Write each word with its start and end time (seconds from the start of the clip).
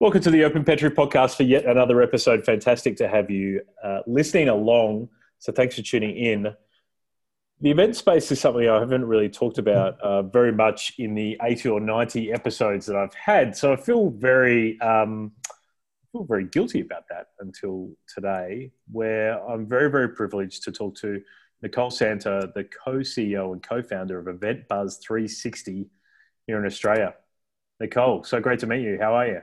Welcome 0.00 0.20
to 0.20 0.30
the 0.30 0.44
Open 0.44 0.62
Petri 0.62 0.90
podcast 0.90 1.36
for 1.36 1.42
yet 1.42 1.64
another 1.64 2.00
episode. 2.00 2.44
Fantastic 2.44 2.96
to 2.98 3.08
have 3.08 3.32
you 3.32 3.62
uh, 3.82 3.98
listening 4.06 4.48
along. 4.48 5.08
So, 5.40 5.50
thanks 5.50 5.74
for 5.74 5.82
tuning 5.82 6.16
in. 6.16 6.54
The 7.60 7.72
event 7.72 7.96
space 7.96 8.30
is 8.30 8.40
something 8.40 8.68
I 8.68 8.78
haven't 8.78 9.04
really 9.04 9.28
talked 9.28 9.58
about 9.58 10.00
uh, 10.00 10.22
very 10.22 10.52
much 10.52 10.92
in 10.98 11.16
the 11.16 11.36
80 11.42 11.70
or 11.70 11.80
90 11.80 12.32
episodes 12.32 12.86
that 12.86 12.94
I've 12.94 13.12
had. 13.14 13.56
So, 13.56 13.72
I 13.72 13.76
feel 13.76 14.10
very, 14.10 14.80
um, 14.80 15.32
I 15.50 16.06
feel 16.12 16.24
very 16.26 16.44
guilty 16.44 16.80
about 16.80 17.08
that 17.10 17.30
until 17.40 17.90
today, 18.06 18.70
where 18.92 19.44
I'm 19.48 19.66
very, 19.66 19.90
very 19.90 20.10
privileged 20.10 20.62
to 20.62 20.70
talk 20.70 20.94
to 20.98 21.20
Nicole 21.60 21.90
Santer, 21.90 22.54
the 22.54 22.62
co 22.62 22.98
CEO 22.98 23.52
and 23.52 23.60
co 23.60 23.82
founder 23.82 24.16
of 24.20 24.28
Event 24.28 24.68
Buzz 24.68 24.98
360 24.98 25.90
here 26.46 26.56
in 26.60 26.66
Australia. 26.66 27.14
Nicole, 27.80 28.22
so 28.22 28.38
great 28.38 28.60
to 28.60 28.68
meet 28.68 28.82
you. 28.82 28.96
How 29.00 29.14
are 29.14 29.26
you? 29.26 29.40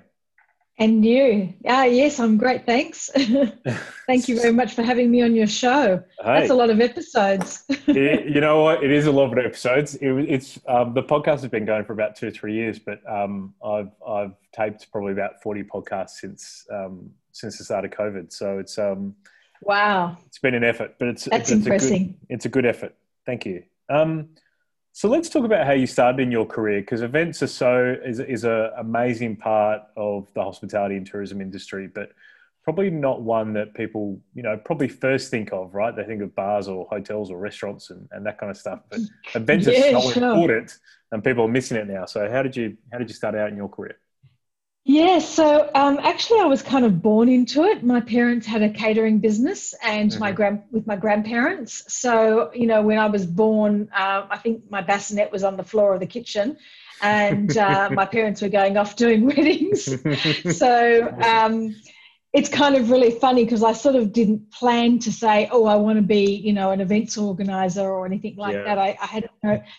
And 0.78 1.06
you. 1.06 1.54
Ah, 1.66 1.86
yes, 1.86 2.20
I'm 2.20 2.36
great. 2.36 2.66
Thanks. 2.66 3.10
Thank 4.08 4.28
you 4.28 4.40
very 4.40 4.52
much 4.52 4.74
for 4.74 4.84
having 4.84 5.10
me 5.10 5.22
on 5.22 5.34
your 5.34 5.48
show. 5.48 6.04
Hey. 6.20 6.40
That's 6.40 6.50
a 6.50 6.54
lot 6.54 6.70
of 6.70 6.82
episodes. 6.82 7.64
it, 7.70 8.26
you 8.28 8.42
know 8.42 8.62
what? 8.62 8.84
It 8.84 8.92
is 8.92 9.08
a 9.08 9.12
lot 9.12 9.32
of 9.32 9.38
episodes. 9.38 9.96
It, 9.96 10.12
it's 10.12 10.60
um, 10.68 10.94
the 10.94 11.02
podcast 11.02 11.42
has 11.42 11.48
been 11.48 11.64
going 11.64 11.86
for 11.86 11.94
about 11.94 12.18
two 12.18 12.28
or 12.28 12.32
three 12.32 12.54
years, 12.54 12.78
but 12.78 13.00
um, 13.10 13.54
I've 13.64 13.92
I've 14.06 14.34
taped 14.54 14.92
probably 14.92 15.14
about 15.14 15.42
forty 15.42 15.64
podcasts 15.64 16.12
since 16.22 16.68
um, 16.70 17.10
since 17.32 17.58
the 17.58 17.64
start 17.64 17.86
of 17.86 17.92
COVID. 17.92 18.34
So 18.34 18.60
it's 18.60 18.78
um, 18.78 19.16
wow. 19.62 20.18
It's 20.26 20.40
been 20.40 20.56
an 20.56 20.66
effort, 20.66 20.96
but 21.00 21.08
it's 21.08 21.24
that's 21.24 21.52
it's, 21.52 21.66
impressive. 21.66 21.92
It's 21.92 22.02
a, 22.02 22.04
good, 22.04 22.18
it's 22.30 22.46
a 22.46 22.50
good 22.50 22.66
effort. 22.66 22.96
Thank 23.26 23.46
you. 23.46 23.64
Um, 23.88 24.30
so 24.96 25.10
let's 25.10 25.28
talk 25.28 25.44
about 25.44 25.68
how 25.68 25.74
you 25.74 25.86
started 25.86 26.22
in 26.22 26.32
your 26.32 26.46
career 26.46 26.80
because 26.80 27.02
events 27.02 27.44
are 27.44 27.48
so 27.48 27.98
is 28.06 28.22
is 28.22 28.46
a 28.46 28.72
amazing 28.78 29.36
part 29.36 29.82
of 29.98 30.34
the 30.36 30.42
hospitality 30.42 30.96
and 30.96 31.06
tourism 31.06 31.42
industry, 31.42 31.88
but 31.94 32.14
probably 32.64 32.90
not 32.90 33.22
one 33.22 33.52
that 33.52 33.74
people 33.74 34.18
you 34.34 34.42
know 34.42 34.56
probably 34.64 34.88
first 34.88 35.30
think 35.30 35.52
of. 35.52 35.76
Right? 35.76 35.94
They 35.94 36.06
think 36.06 36.22
of 36.22 36.34
bars 36.34 36.70
or 36.70 36.86
hotels 36.90 37.30
or 37.30 37.38
restaurants 37.38 37.90
and, 37.90 38.08
and 38.12 38.26
that 38.26 38.40
kind 38.40 38.50
of 38.50 38.56
stuff. 38.56 38.84
But 38.90 39.02
events 39.34 39.68
yeah, 39.68 39.98
are 39.98 40.02
so 40.02 40.12
sure. 40.12 40.32
important, 40.32 40.78
and 41.12 41.22
people 41.22 41.44
are 41.44 41.50
missing 41.50 41.76
it 41.76 41.90
now. 41.90 42.06
So 42.06 42.32
how 42.32 42.42
did 42.42 42.56
you 42.56 42.78
how 42.90 42.98
did 42.98 43.10
you 43.10 43.16
start 43.16 43.36
out 43.36 43.50
in 43.50 43.58
your 43.58 43.68
career? 43.68 44.00
Yeah, 44.88 45.18
so 45.18 45.72
um, 45.74 45.98
actually, 46.04 46.42
I 46.42 46.46
was 46.46 46.62
kind 46.62 46.86
of 46.86 47.02
born 47.02 47.28
into 47.28 47.64
it. 47.64 47.84
My 47.84 48.02
parents 48.02 48.46
had 48.46 48.62
a 48.62 48.70
catering 48.70 49.18
business, 49.18 49.74
and 49.82 50.12
mm-hmm. 50.12 50.20
my 50.20 50.32
grand 50.32 50.62
with 50.70 50.86
my 50.86 50.96
grandparents. 50.96 51.84
So 51.92 52.52
you 52.54 52.68
know, 52.68 52.84
when 52.84 53.00
I 53.00 53.08
was 53.08 53.26
born, 53.26 53.90
uh, 53.92 54.28
I 54.30 54.38
think 54.38 54.70
my 54.70 54.82
bassinet 54.82 55.32
was 55.32 55.44
on 55.44 55.58
the 55.58 55.64
floor 55.64 55.96
of 55.96 56.02
the 56.02 56.06
kitchen, 56.06 56.58
and 57.02 57.58
uh, 57.58 57.90
my 57.94 58.06
parents 58.06 58.44
were 58.44 58.50
going 58.50 58.78
off 58.78 58.96
doing 58.96 59.26
weddings. 59.36 59.86
so 60.56 61.12
um, 61.20 61.76
it's 62.32 62.50
kind 62.50 62.76
of 62.76 62.92
really 62.92 63.10
funny 63.10 63.44
because 63.44 63.64
I 63.64 63.74
sort 63.74 63.96
of 63.96 64.14
didn't 64.14 64.52
plan 64.52 65.00
to 65.00 65.12
say, 65.12 65.50
"Oh, 65.52 65.66
I 65.66 65.78
want 65.78 65.98
to 65.98 66.04
be," 66.04 66.36
you 66.36 66.54
know, 66.54 66.70
an 66.70 66.80
events 66.80 67.18
organizer 67.18 67.90
or 67.90 68.06
anything 68.06 68.36
like 68.36 68.54
yeah. 68.54 68.66
that. 68.66 68.78
I, 68.78 68.96
I 69.02 69.06
had 69.08 69.30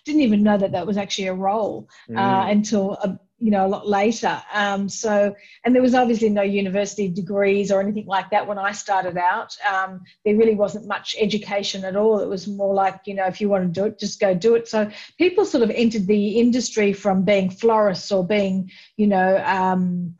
didn't 0.04 0.22
even 0.22 0.42
know 0.42 0.58
that 0.58 0.72
that 0.72 0.84
was 0.84 0.96
actually 0.96 1.28
a 1.28 1.34
role 1.34 1.88
uh, 2.10 2.12
mm. 2.12 2.18
uh, 2.18 2.50
until. 2.50 2.94
A, 2.94 3.20
you 3.38 3.50
know 3.50 3.66
a 3.66 3.68
lot 3.68 3.86
later. 3.86 4.42
Um, 4.52 4.88
so 4.88 5.34
and 5.64 5.74
there 5.74 5.82
was 5.82 5.94
obviously 5.94 6.30
no 6.30 6.42
university 6.42 7.08
degrees 7.08 7.70
or 7.70 7.80
anything 7.80 8.06
like 8.06 8.30
that 8.30 8.46
when 8.46 8.58
i 8.58 8.72
started 8.72 9.16
out. 9.16 9.56
Um, 9.70 10.02
there 10.24 10.36
really 10.36 10.54
wasn't 10.54 10.86
much 10.86 11.16
education 11.18 11.84
at 11.84 11.96
all. 11.96 12.20
It 12.20 12.28
was 12.28 12.48
more 12.48 12.74
like 12.74 13.00
you 13.04 13.14
know 13.14 13.26
if 13.26 13.40
you 13.40 13.48
want 13.48 13.74
to 13.74 13.80
do 13.80 13.86
it 13.86 13.98
just 13.98 14.20
go 14.20 14.34
do 14.34 14.54
it. 14.54 14.68
So 14.68 14.90
people 15.18 15.44
sort 15.44 15.62
of 15.62 15.70
entered 15.70 16.06
the 16.06 16.40
industry 16.40 16.92
from 16.92 17.24
being 17.24 17.50
florists 17.50 18.10
or 18.10 18.26
being 18.26 18.70
you 18.96 19.06
know 19.06 19.42
um, 19.44 20.16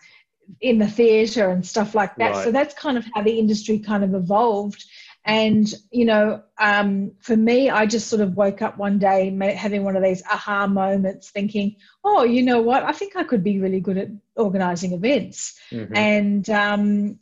in 0.60 0.78
the 0.78 0.88
theatre 0.88 1.50
and 1.50 1.66
stuff 1.66 1.94
like 1.94 2.16
that. 2.16 2.32
Right. 2.32 2.44
so 2.44 2.52
that's 2.52 2.74
kind 2.74 2.98
of 2.98 3.06
how 3.14 3.22
the 3.22 3.38
industry 3.38 3.78
kind 3.78 4.04
of 4.04 4.14
evolved 4.14 4.84
and, 5.26 5.66
you 5.90 6.04
know, 6.04 6.42
um, 6.56 7.12
for 7.20 7.36
me, 7.36 7.68
I 7.68 7.86
just 7.86 8.08
sort 8.08 8.22
of 8.22 8.36
woke 8.36 8.62
up 8.62 8.78
one 8.78 9.00
day 9.00 9.36
having 9.54 9.82
one 9.82 9.96
of 9.96 10.02
these 10.02 10.22
aha 10.30 10.68
moments 10.68 11.30
thinking, 11.30 11.76
oh, 12.04 12.22
you 12.22 12.44
know 12.44 12.62
what? 12.62 12.84
I 12.84 12.92
think 12.92 13.16
I 13.16 13.24
could 13.24 13.42
be 13.42 13.58
really 13.58 13.80
good 13.80 13.98
at 13.98 14.08
organizing 14.36 14.92
events. 14.92 15.58
Mm-hmm. 15.72 15.96
And, 15.96 16.50
um, 16.50 17.18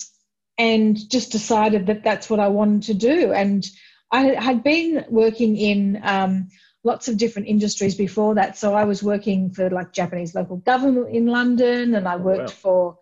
and 0.59 1.11
just 1.11 1.33
decided 1.33 1.87
that 1.87 2.05
that's 2.05 2.29
what 2.29 2.41
I 2.41 2.49
wanted 2.49 2.83
to 2.83 2.95
do. 2.95 3.33
And 3.33 3.65
I 4.11 4.34
had 4.34 4.62
been 4.62 5.06
working 5.09 5.56
in 5.56 6.00
um, 6.05 6.49
lots 6.84 7.09
of 7.09 7.17
different 7.17 7.49
industries 7.49 7.95
before 7.95 8.34
that. 8.34 8.59
So 8.59 8.75
I 8.75 8.84
was 8.84 9.03
working 9.03 9.50
for 9.50 9.71
like 9.71 9.93
Japanese 9.93 10.34
local 10.34 10.59
government 10.59 11.09
in 11.15 11.27
London, 11.27 11.95
and 11.95 12.06
I 12.06 12.17
worked 12.17 12.41
oh, 12.41 12.43
wow. 12.43 12.49
for 12.49 12.99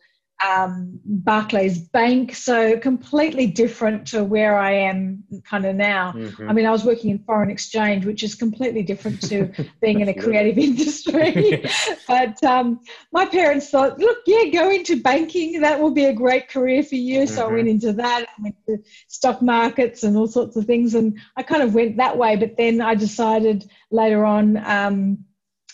um, 0.47 0.99
Barclays 1.05 1.79
Bank, 1.79 2.35
so 2.35 2.79
completely 2.79 3.47
different 3.47 4.07
to 4.09 4.25
where 4.25 4.59
I 4.59 4.73
am 4.73 5.23
kind 5.45 5.65
of 5.65 5.77
now. 5.77 6.13
Mm-hmm. 6.13 6.49
I 6.49 6.53
mean, 6.53 6.67
I 6.67 6.71
was 6.71 6.85
working 6.85 7.11
in 7.11 7.19
foreign 7.21 7.51
exchange, 7.51 8.05
which 8.05 8.23
is 8.23 8.35
completely 8.35 8.83
different 8.83 9.21
to 9.29 9.53
being 9.81 10.01
in 10.01 10.09
a 10.09 10.15
creative 10.15 10.59
industry. 10.59 11.65
but 12.09 12.43
um, 12.45 12.81
my 13.13 13.27
parents 13.27 13.71
thought, 13.71 13.99
look, 13.99 14.19
yeah, 14.27 14.47
go 14.51 14.71
into 14.71 15.01
banking. 15.01 15.61
That 15.61 15.81
will 15.81 15.93
be 15.93 16.07
a 16.07 16.13
great 16.13 16.49
career 16.49 16.83
for 16.83 16.97
you. 16.97 17.21
Mm-hmm. 17.21 17.35
So 17.35 17.43
I 17.43 17.53
went 17.53 17.59
mm-hmm. 17.61 17.69
into 17.69 17.93
that. 17.95 18.27
I 18.29 18.43
went 18.43 18.57
to 18.67 18.79
stock 19.09 19.43
markets 19.43 20.03
and 20.03 20.17
all 20.17 20.27
sorts 20.27 20.57
of 20.57 20.65
things. 20.65 20.95
And 20.95 21.19
I 21.37 21.43
kind 21.43 21.63
of 21.63 21.75
went 21.75 21.99
that 21.99 22.17
way. 22.17 22.37
But 22.37 22.57
then 22.57 22.81
I 22.81 22.95
decided 22.95 23.71
later 23.91 24.25
on 24.25 24.57
um, 24.57 25.25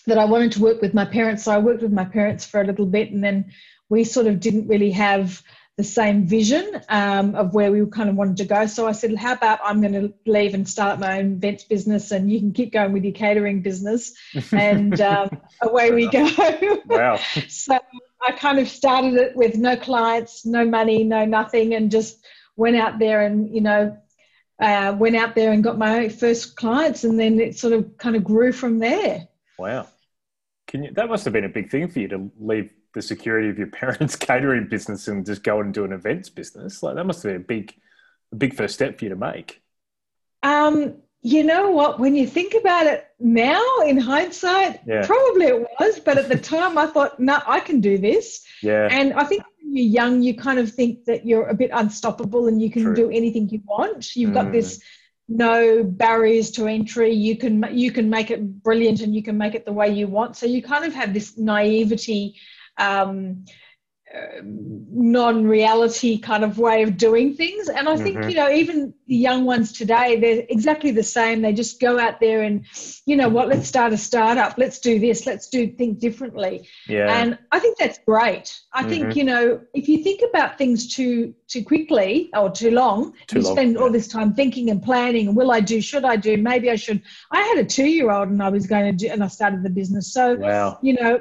that 0.06 0.18
I 0.18 0.24
wanted 0.24 0.52
to 0.52 0.60
work 0.60 0.82
with 0.82 0.94
my 0.94 1.04
parents. 1.04 1.44
So 1.44 1.52
I 1.52 1.58
worked 1.58 1.82
with 1.82 1.92
my 1.92 2.04
parents 2.04 2.44
for 2.44 2.60
a 2.60 2.64
little 2.64 2.86
bit 2.86 3.10
and 3.10 3.22
then 3.22 3.50
we 3.88 4.04
sort 4.04 4.26
of 4.26 4.41
didn't 4.41 4.69
really 4.69 4.91
have 4.91 5.43
the 5.78 5.84
same 5.84 6.26
vision 6.26 6.82
um, 6.88 7.37
of 7.37 7.54
where 7.54 7.71
we 7.71 7.87
kind 7.87 8.10
of 8.10 8.16
wanted 8.16 8.37
to 8.37 8.44
go. 8.44 8.66
So 8.66 8.88
I 8.88 8.93
said, 8.93 9.15
how 9.15 9.34
about 9.34 9.60
I'm 9.62 9.81
going 9.81 9.93
to 9.93 10.12
leave 10.26 10.53
and 10.53 10.69
start 10.69 10.99
my 10.99 11.21
own 11.21 11.34
events 11.34 11.62
business 11.62 12.10
and 12.10 12.28
you 12.31 12.41
can 12.41 12.53
keep 12.53 12.72
going 12.72 12.93
with 12.93 13.04
your 13.04 13.15
catering 13.15 13.62
business. 13.62 14.12
And 14.53 15.00
um, 15.00 15.31
away 15.62 15.93
we 15.93 16.09
go. 16.09 16.28
Wow. 16.87 17.21
so 17.48 17.78
I 18.27 18.32
kind 18.32 18.59
of 18.59 18.69
started 18.69 19.15
it 19.15 19.37
with 19.37 19.56
no 19.56 19.77
clients, 19.77 20.44
no 20.44 20.65
money, 20.65 21.04
no 21.04 21.25
nothing, 21.25 21.75
and 21.75 21.93
just 21.93 22.27
went 22.56 22.75
out 22.75 22.98
there 22.98 23.22
and, 23.22 23.48
you 23.54 23.60
know, 23.60 23.97
uh, 24.60 24.97
went 24.98 25.15
out 25.15 25.37
there 25.37 25.53
and 25.53 25.62
got 25.62 25.78
my 25.78 26.09
first 26.09 26.56
clients. 26.56 27.04
And 27.04 27.21
then 27.21 27.38
it 27.38 27.56
sort 27.56 27.72
of 27.72 27.97
kind 27.98 28.16
of 28.16 28.25
grew 28.25 28.50
from 28.50 28.81
there. 28.81 29.28
Wow. 29.60 29.87
Can 30.66 30.82
you, 30.82 30.93
that 30.94 31.09
must 31.09 31.25
have 31.25 31.32
been 31.32 31.44
a 31.44 31.48
big 31.48 31.71
thing 31.71 31.87
for 31.87 32.00
you 32.00 32.09
to 32.09 32.31
leave 32.41 32.71
the 32.94 33.03
security 33.03 33.49
of 33.49 33.59
your 33.59 33.66
parents' 33.81 34.16
catering 34.16 34.69
business 34.69 35.09
and 35.09 35.26
just 35.26 35.43
go 35.43 35.60
and 35.60 35.72
do 35.75 35.84
an 35.84 35.93
events 35.93 36.28
business. 36.28 36.82
Like 36.82 36.97
that 36.97 37.04
must 37.04 37.22
have 37.22 37.32
been 37.32 37.43
a 37.43 37.44
big, 37.44 37.75
a 38.32 38.37
big 38.37 38.54
first 38.54 38.75
step 38.75 38.99
for 38.99 39.04
you 39.04 39.10
to 39.10 39.16
make. 39.16 39.62
Um, 40.43 40.97
you 41.22 41.44
know 41.44 41.71
what? 41.71 41.98
When 41.98 42.15
you 42.15 42.27
think 42.27 42.54
about 42.54 42.87
it 42.87 43.06
now, 43.19 43.62
in 43.84 43.98
hindsight, 43.98 44.81
yeah. 44.87 45.04
probably 45.04 45.47
it 45.47 45.66
was. 45.81 46.00
But 46.00 46.19
at 46.19 46.28
the 46.28 46.38
time, 46.54 46.78
I 46.78 46.87
thought, 46.87 47.19
no, 47.19 47.41
I 47.47 47.60
can 47.60 47.81
do 47.81 47.98
this. 47.98 48.44
Yeah. 48.62 48.88
And 48.91 49.12
I 49.15 49.25
think 49.25 49.43
when 49.60 49.77
you're 49.77 49.87
young, 49.87 50.22
you 50.22 50.34
kind 50.34 50.59
of 50.59 50.72
think 50.72 51.04
that 51.06 51.27
you're 51.27 51.48
a 51.48 51.54
bit 51.54 51.71
unstoppable 51.72 52.47
and 52.47 52.62
you 52.62 52.71
can 52.71 52.84
True. 52.84 52.94
do 52.94 53.10
anything 53.10 53.48
you 53.48 53.60
want. 53.66 54.15
You've 54.15 54.31
mm. 54.31 54.34
got 54.34 54.53
this 54.53 54.81
no 55.28 55.84
barriers 55.84 56.50
to 56.50 56.66
entry 56.66 57.12
you 57.12 57.37
can 57.37 57.62
you 57.71 57.93
can 57.93 58.09
make 58.09 58.31
it 58.31 58.62
brilliant 58.62 59.03
and 59.03 59.15
you 59.15 59.22
can 59.22 59.37
make 59.37 59.54
it 59.54 59.66
the 59.66 59.72
way 59.72 59.88
you 59.88 60.06
want 60.06 60.34
so 60.34 60.47
you 60.47 60.62
kind 60.62 60.87
of 60.87 60.94
have 60.94 61.12
this 61.12 61.37
naivety 61.37 62.34
um, 62.78 63.44
non-reality 64.41 66.19
kind 66.19 66.43
of 66.43 66.59
way 66.59 66.83
of 66.83 66.97
doing 66.97 67.34
things. 67.34 67.69
And 67.69 67.89
i 67.89 67.97
think 67.97 68.19
mm-hmm. 68.19 68.31
you 68.31 68.37
know 68.37 68.50
even 68.50 68.94
the 69.06 69.16
young 69.16 69.44
ones 69.44 69.72
today 69.72 70.19
they're 70.19 70.44
exactly 70.49 70.91
the 70.91 71.03
same. 71.03 71.43
They 71.43 71.53
just 71.53 71.81
go 71.81 71.99
out 71.99 72.19
there 72.19 72.43
and 72.43 72.65
you 73.05 73.16
know 73.16 73.28
what 73.28 73.49
let's 73.49 73.69
start 73.69 73.93
a 73.93 73.99
startup. 73.99 74.56
Let's 74.56 74.78
do 74.78 74.99
this. 74.99 75.27
Let's 75.27 75.49
do 75.49 75.69
think 75.69 75.99
differently. 75.99 76.69
Yeah. 76.89 77.21
And 77.21 77.39
i 77.53 77.59
think 77.59 77.77
that's 77.78 77.99
great. 78.06 78.59
I 78.72 78.81
mm-hmm. 78.81 78.91
think 78.91 79.16
you 79.16 79.25
know 79.25 79.60
if 79.75 79.89
you 79.89 80.03
think 80.03 80.22
about 80.28 80.57
things 80.57 80.95
too 80.95 81.34
too 81.47 81.63
quickly 81.63 82.31
or 82.34 82.51
too 82.51 82.71
long 82.71 83.13
too 83.27 83.41
you 83.41 83.45
long, 83.45 83.54
spend 83.54 83.74
yeah. 83.74 83.81
all 83.81 83.91
this 83.91 84.09
time 84.09 84.33
thinking 84.34 84.71
and 84.71 84.83
planning 84.83 85.34
will 85.34 85.51
i 85.51 85.60
do 85.60 85.81
should 85.81 86.04
i 86.04 86.16
do 86.16 86.36
maybe 86.36 86.71
i 86.71 86.77
should. 86.77 87.03
I 87.31 87.42
had 87.42 87.59
a 87.59 87.65
two-year-old 87.65 88.28
and 88.28 88.42
i 88.42 88.48
was 88.48 88.66
going 88.66 88.86
to 88.86 89.07
do 89.07 89.13
and 89.13 89.22
i 89.22 89.28
started 89.28 89.63
the 89.63 89.71
business. 89.71 90.13
So 90.13 90.36
wow. 90.36 90.78
you 90.83 90.95
know 90.95 91.21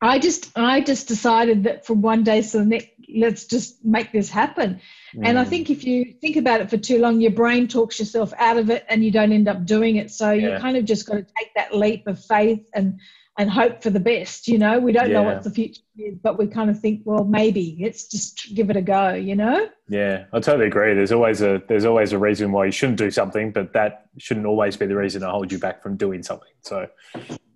I 0.00 0.18
just 0.18 0.56
I 0.56 0.80
just 0.80 1.08
decided 1.08 1.64
that 1.64 1.84
from 1.84 2.02
one 2.02 2.22
day 2.22 2.42
to 2.42 2.58
the 2.58 2.64
next, 2.64 2.88
let's 3.16 3.46
just 3.46 3.84
make 3.84 4.12
this 4.12 4.30
happen. 4.30 4.80
Mm. 5.14 5.22
And 5.24 5.38
I 5.38 5.44
mm. 5.44 5.48
think 5.48 5.70
if 5.70 5.84
you 5.84 6.14
think 6.20 6.36
about 6.36 6.60
it 6.60 6.70
for 6.70 6.76
too 6.76 6.98
long, 6.98 7.20
your 7.20 7.32
brain 7.32 7.66
talks 7.66 7.98
yourself 7.98 8.32
out 8.38 8.58
of 8.58 8.70
it, 8.70 8.84
and 8.88 9.04
you 9.04 9.10
don't 9.10 9.32
end 9.32 9.48
up 9.48 9.64
doing 9.64 9.96
it. 9.96 10.10
So 10.10 10.30
yeah. 10.30 10.54
you 10.54 10.60
kind 10.60 10.76
of 10.76 10.84
just 10.84 11.06
got 11.06 11.14
to 11.14 11.22
take 11.22 11.54
that 11.56 11.74
leap 11.74 12.06
of 12.06 12.22
faith 12.24 12.68
and 12.74 13.00
and 13.38 13.48
hope 13.48 13.82
for 13.82 13.90
the 13.90 14.00
best. 14.00 14.48
You 14.48 14.58
know, 14.58 14.78
we 14.78 14.92
don't 14.92 15.10
yeah. 15.10 15.14
know 15.14 15.22
what 15.22 15.42
the 15.44 15.50
future 15.50 15.80
is, 15.96 16.16
but 16.22 16.38
we 16.38 16.48
kind 16.48 16.70
of 16.70 16.78
think, 16.78 17.02
well, 17.04 17.24
maybe 17.24 17.78
let's 17.80 18.08
just 18.08 18.54
give 18.54 18.68
it 18.68 18.76
a 18.76 18.82
go. 18.82 19.14
You 19.14 19.36
know? 19.36 19.68
Yeah, 19.88 20.24
I 20.32 20.40
totally 20.40 20.66
agree. 20.66 20.94
There's 20.94 21.12
always 21.12 21.40
a 21.40 21.62
there's 21.66 21.84
always 21.84 22.12
a 22.12 22.18
reason 22.18 22.52
why 22.52 22.66
you 22.66 22.72
shouldn't 22.72 22.98
do 22.98 23.10
something, 23.10 23.50
but 23.50 23.72
that 23.72 24.06
shouldn't 24.18 24.46
always 24.46 24.76
be 24.76 24.86
the 24.86 24.96
reason 24.96 25.22
to 25.22 25.30
hold 25.30 25.50
you 25.50 25.58
back 25.58 25.82
from 25.82 25.96
doing 25.96 26.22
something. 26.22 26.52
So, 26.60 26.88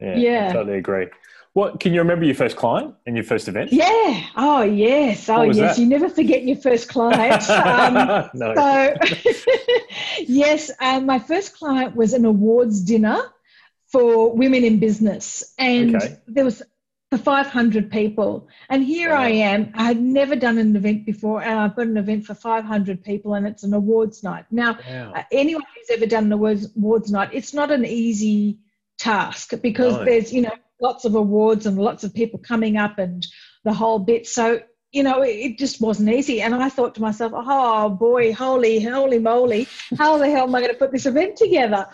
yeah, 0.00 0.16
yeah. 0.16 0.48
I 0.50 0.52
totally 0.52 0.78
agree. 0.78 1.06
What 1.54 1.80
can 1.80 1.92
you 1.92 2.00
remember 2.00 2.24
your 2.24 2.34
first 2.34 2.56
client 2.56 2.94
and 3.06 3.14
your 3.14 3.24
first 3.24 3.46
event? 3.46 3.72
Yeah. 3.72 4.24
Oh 4.36 4.62
yes. 4.62 5.28
Oh 5.28 5.42
yes. 5.42 5.76
That? 5.76 5.78
You 5.78 5.86
never 5.86 6.08
forget 6.08 6.44
your 6.44 6.56
first 6.56 6.88
client. 6.88 7.42
Um, 7.72 8.30
no. 8.34 8.54
So 8.54 8.94
yes, 10.20 10.70
um, 10.80 11.06
my 11.06 11.18
first 11.18 11.56
client 11.56 11.94
was 11.94 12.12
an 12.12 12.24
awards 12.24 12.82
dinner 12.82 13.22
for 13.88 14.34
women 14.34 14.64
in 14.64 14.78
business, 14.78 15.54
and 15.58 15.96
okay. 15.96 16.16
there 16.26 16.44
was 16.44 16.62
for 17.12 17.18
500 17.18 17.90
people. 17.90 18.48
And 18.70 18.82
here 18.82 19.10
wow. 19.10 19.20
I 19.20 19.28
am. 19.28 19.70
I 19.74 19.84
had 19.84 20.00
never 20.00 20.34
done 20.34 20.56
an 20.56 20.74
event 20.74 21.04
before, 21.04 21.42
and 21.42 21.58
I've 21.58 21.76
got 21.76 21.86
an 21.86 21.98
event 21.98 22.24
for 22.24 22.34
500 22.34 23.04
people, 23.04 23.34
and 23.34 23.46
it's 23.46 23.64
an 23.64 23.74
awards 23.74 24.22
night. 24.22 24.46
Now, 24.50 24.78
wow. 24.88 25.12
uh, 25.14 25.22
anyone 25.30 25.64
who's 25.74 25.94
ever 25.94 26.06
done 26.06 26.24
an 26.24 26.32
awards, 26.32 26.74
awards 26.74 27.12
night, 27.12 27.28
it's 27.34 27.52
not 27.52 27.70
an 27.70 27.84
easy 27.84 28.60
task 28.98 29.52
because 29.60 29.94
no. 29.94 30.04
there's, 30.06 30.32
you 30.32 30.40
know, 30.40 30.54
lots 30.82 31.04
of 31.04 31.14
awards 31.14 31.66
and 31.66 31.78
lots 31.78 32.04
of 32.04 32.12
people 32.12 32.38
coming 32.38 32.76
up 32.76 32.98
and 32.98 33.26
the 33.64 33.72
whole 33.72 33.98
bit. 33.98 34.26
So, 34.26 34.60
you 34.90 35.02
know, 35.02 35.22
it 35.22 35.56
just 35.58 35.80
wasn't 35.80 36.10
easy. 36.10 36.42
And 36.42 36.54
I 36.54 36.68
thought 36.68 36.94
to 36.96 37.00
myself, 37.00 37.32
oh 37.34 37.88
boy, 37.88 38.34
holy, 38.34 38.80
holy 38.80 39.18
moly, 39.18 39.68
how 39.96 40.18
the 40.18 40.30
hell 40.30 40.44
am 40.44 40.54
I 40.54 40.60
going 40.60 40.72
to 40.72 40.78
put 40.78 40.92
this 40.92 41.06
event 41.06 41.36
together? 41.36 41.86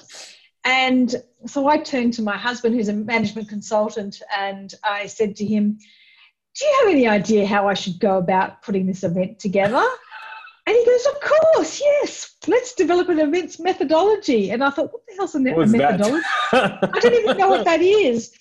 And 0.65 1.15
so 1.47 1.69
I 1.69 1.79
turned 1.79 2.15
to 2.15 2.23
my 2.23 2.37
husband, 2.37 2.75
who's 2.75 2.89
a 2.89 2.93
management 2.93 3.49
consultant, 3.49 4.21
and 4.37 4.75
I 4.85 5.07
said 5.07 5.37
to 5.37 5.45
him, 5.45 5.79
Do 6.59 6.65
you 6.65 6.77
have 6.81 6.91
any 6.91 7.07
idea 7.07 7.47
how 7.47 7.69
I 7.69 7.75
should 7.75 8.01
go 8.01 8.19
about 8.19 8.63
putting 8.63 8.87
this 8.87 9.05
event 9.05 9.39
together? 9.39 9.85
And 10.67 10.77
he 10.77 10.85
goes, 10.85 11.07
Of 11.07 11.21
course, 11.21 11.81
yes, 11.81 12.37
let's 12.47 12.75
develop 12.75 13.09
an 13.09 13.21
events 13.21 13.59
methodology. 13.59 14.51
And 14.51 14.63
I 14.63 14.71
thought, 14.71 14.93
What 14.93 15.03
the 15.09 15.15
hell's 15.17 15.35
a, 15.35 15.39
a 15.39 15.67
methodology? 15.67 16.27
I 16.53 16.99
don't 17.01 17.15
even 17.15 17.39
know 17.39 17.49
what 17.49 17.65
that 17.65 17.81
is. 17.81 18.33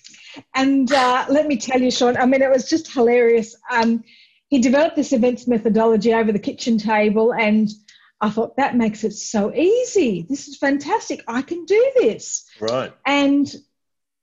And 0.54 0.90
uh, 0.92 1.26
let 1.28 1.46
me 1.46 1.56
tell 1.56 1.80
you, 1.80 1.90
Sean, 1.90 2.16
I 2.16 2.26
mean, 2.26 2.42
it 2.42 2.50
was 2.50 2.68
just 2.68 2.92
hilarious. 2.92 3.56
Um, 3.70 4.04
he 4.48 4.60
developed 4.60 4.96
this 4.96 5.12
events 5.12 5.46
methodology 5.46 6.14
over 6.14 6.32
the 6.32 6.38
kitchen 6.38 6.78
table 6.78 7.34
and 7.34 7.68
I 8.20 8.30
thought 8.30 8.56
that 8.56 8.76
makes 8.76 9.04
it 9.04 9.12
so 9.12 9.54
easy. 9.54 10.26
This 10.28 10.48
is 10.48 10.56
fantastic. 10.56 11.22
I 11.28 11.42
can 11.42 11.64
do 11.64 11.92
this. 11.96 12.46
Right. 12.60 12.92
And 13.06 13.46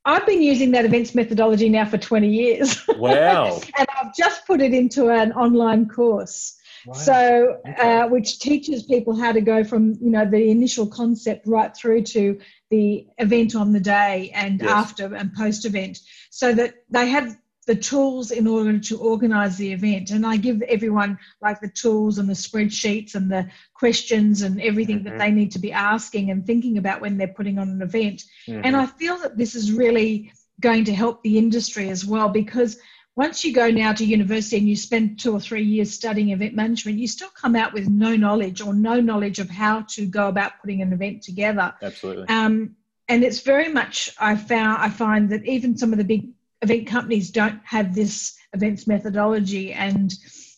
I've 0.04 0.26
been 0.26 0.42
using 0.42 0.72
that 0.72 0.86
events 0.86 1.16
methodology 1.16 1.70
now 1.70 1.86
for 1.86 1.98
20 1.98 2.28
years. 2.28 2.88
Wow. 2.88 3.62
and 3.78 3.88
I've 4.00 4.16
just 4.16 4.46
put 4.46 4.62
it 4.62 4.74
into 4.74 5.10
an 5.10 5.32
online 5.34 5.88
course. 5.88 6.55
So, 6.94 7.60
okay. 7.68 8.02
uh, 8.02 8.08
which 8.08 8.40
teaches 8.40 8.84
people 8.84 9.16
how 9.16 9.32
to 9.32 9.42
go 9.42 9.64
from 9.64 9.94
you 10.02 10.12
know 10.12 10.30
the 10.30 10.50
initial 10.50 10.88
concept 10.88 11.48
right 11.48 11.76
through 11.76 12.04
to 12.04 12.40
the 12.70 13.08
event 13.18 13.56
on 13.56 13.72
the 13.72 13.80
day 13.80 14.32
and 14.34 14.62
yes. 14.62 14.70
after 14.70 15.16
and 15.16 15.34
post 15.34 15.66
event, 15.66 16.00
so 16.30 16.54
that 16.54 16.76
they 16.90 17.10
have 17.10 17.36
the 17.66 17.76
tools 17.76 18.32
in 18.32 18.46
order 18.46 18.78
to 18.78 18.98
organize 19.00 19.58
the 19.58 19.72
event. 19.72 20.12
And 20.12 20.26
I 20.26 20.38
give 20.38 20.62
everyone 20.64 21.18
like 21.42 21.60
the 21.60 21.70
tools 21.70 22.20
and 22.20 22.30
the 22.30 22.34
spreadsheets 22.34 23.16
and 23.16 23.32
the 23.32 23.50
questions 23.74 24.44
and 24.44 24.62
everything 24.62 25.00
mm-hmm. 25.00 25.10
that 25.10 25.18
they 25.18 25.32
need 25.32 25.52
to 25.54 25.60
be 25.60 25.72
asking 25.72 26.30
and 26.30 26.46
thinking 26.46 26.78
about 26.78 27.02
when 27.02 27.18
they're 27.18 27.28
putting 27.28 27.58
on 27.58 27.70
an 27.70 27.82
event. 27.82 28.24
Mm-hmm. 28.48 28.62
And 28.64 28.76
I 28.76 28.86
feel 28.86 29.18
that 29.20 29.38
this 29.38 29.56
is 29.56 29.72
really 29.72 30.32
going 30.60 30.86
to 30.86 30.94
help 30.94 31.24
the 31.24 31.38
industry 31.38 31.90
as 31.90 32.06
well 32.06 32.30
because 32.30 32.78
once 33.16 33.46
you 33.46 33.54
go 33.54 33.72
now 33.72 33.94
to 33.94 34.04
university 34.04 34.58
and 34.58 34.68
you 34.68 34.76
spend 34.76 35.20
two 35.20 35.34
or 35.34 35.40
three 35.40 35.64
years 35.64 35.92
studying 35.92 36.32
event 36.32 36.54
management, 36.54 36.98
you 36.98 37.08
still 37.08 37.30
come 37.30 37.56
out 37.56 37.72
with 37.74 37.88
no 37.88 38.16
knowledge 38.16 38.62
or 38.62 38.74
no 38.74 39.00
knowledge 39.00 39.40
of 39.40 39.50
how 39.50 39.82
to 39.82 40.06
go 40.06 40.28
about 40.28 40.60
putting 40.60 40.82
an 40.82 40.92
event 40.92 41.24
together. 41.24 41.74
Absolutely. 41.82 42.28
Um, 42.28 42.76
and 43.08 43.24
it's 43.24 43.40
very 43.42 43.70
much 43.70 44.12
I 44.20 44.36
found 44.36 44.82
I 44.82 44.90
find 44.90 45.30
that 45.30 45.46
even 45.46 45.78
some 45.78 45.92
of 45.92 45.98
the 45.98 46.04
big 46.04 46.30
event 46.62 46.88
companies 46.88 47.32
don't 47.32 47.62
have 47.64 47.96
this 47.96 48.38
events 48.54 48.88
methodology 48.88 49.74
and 49.74 50.14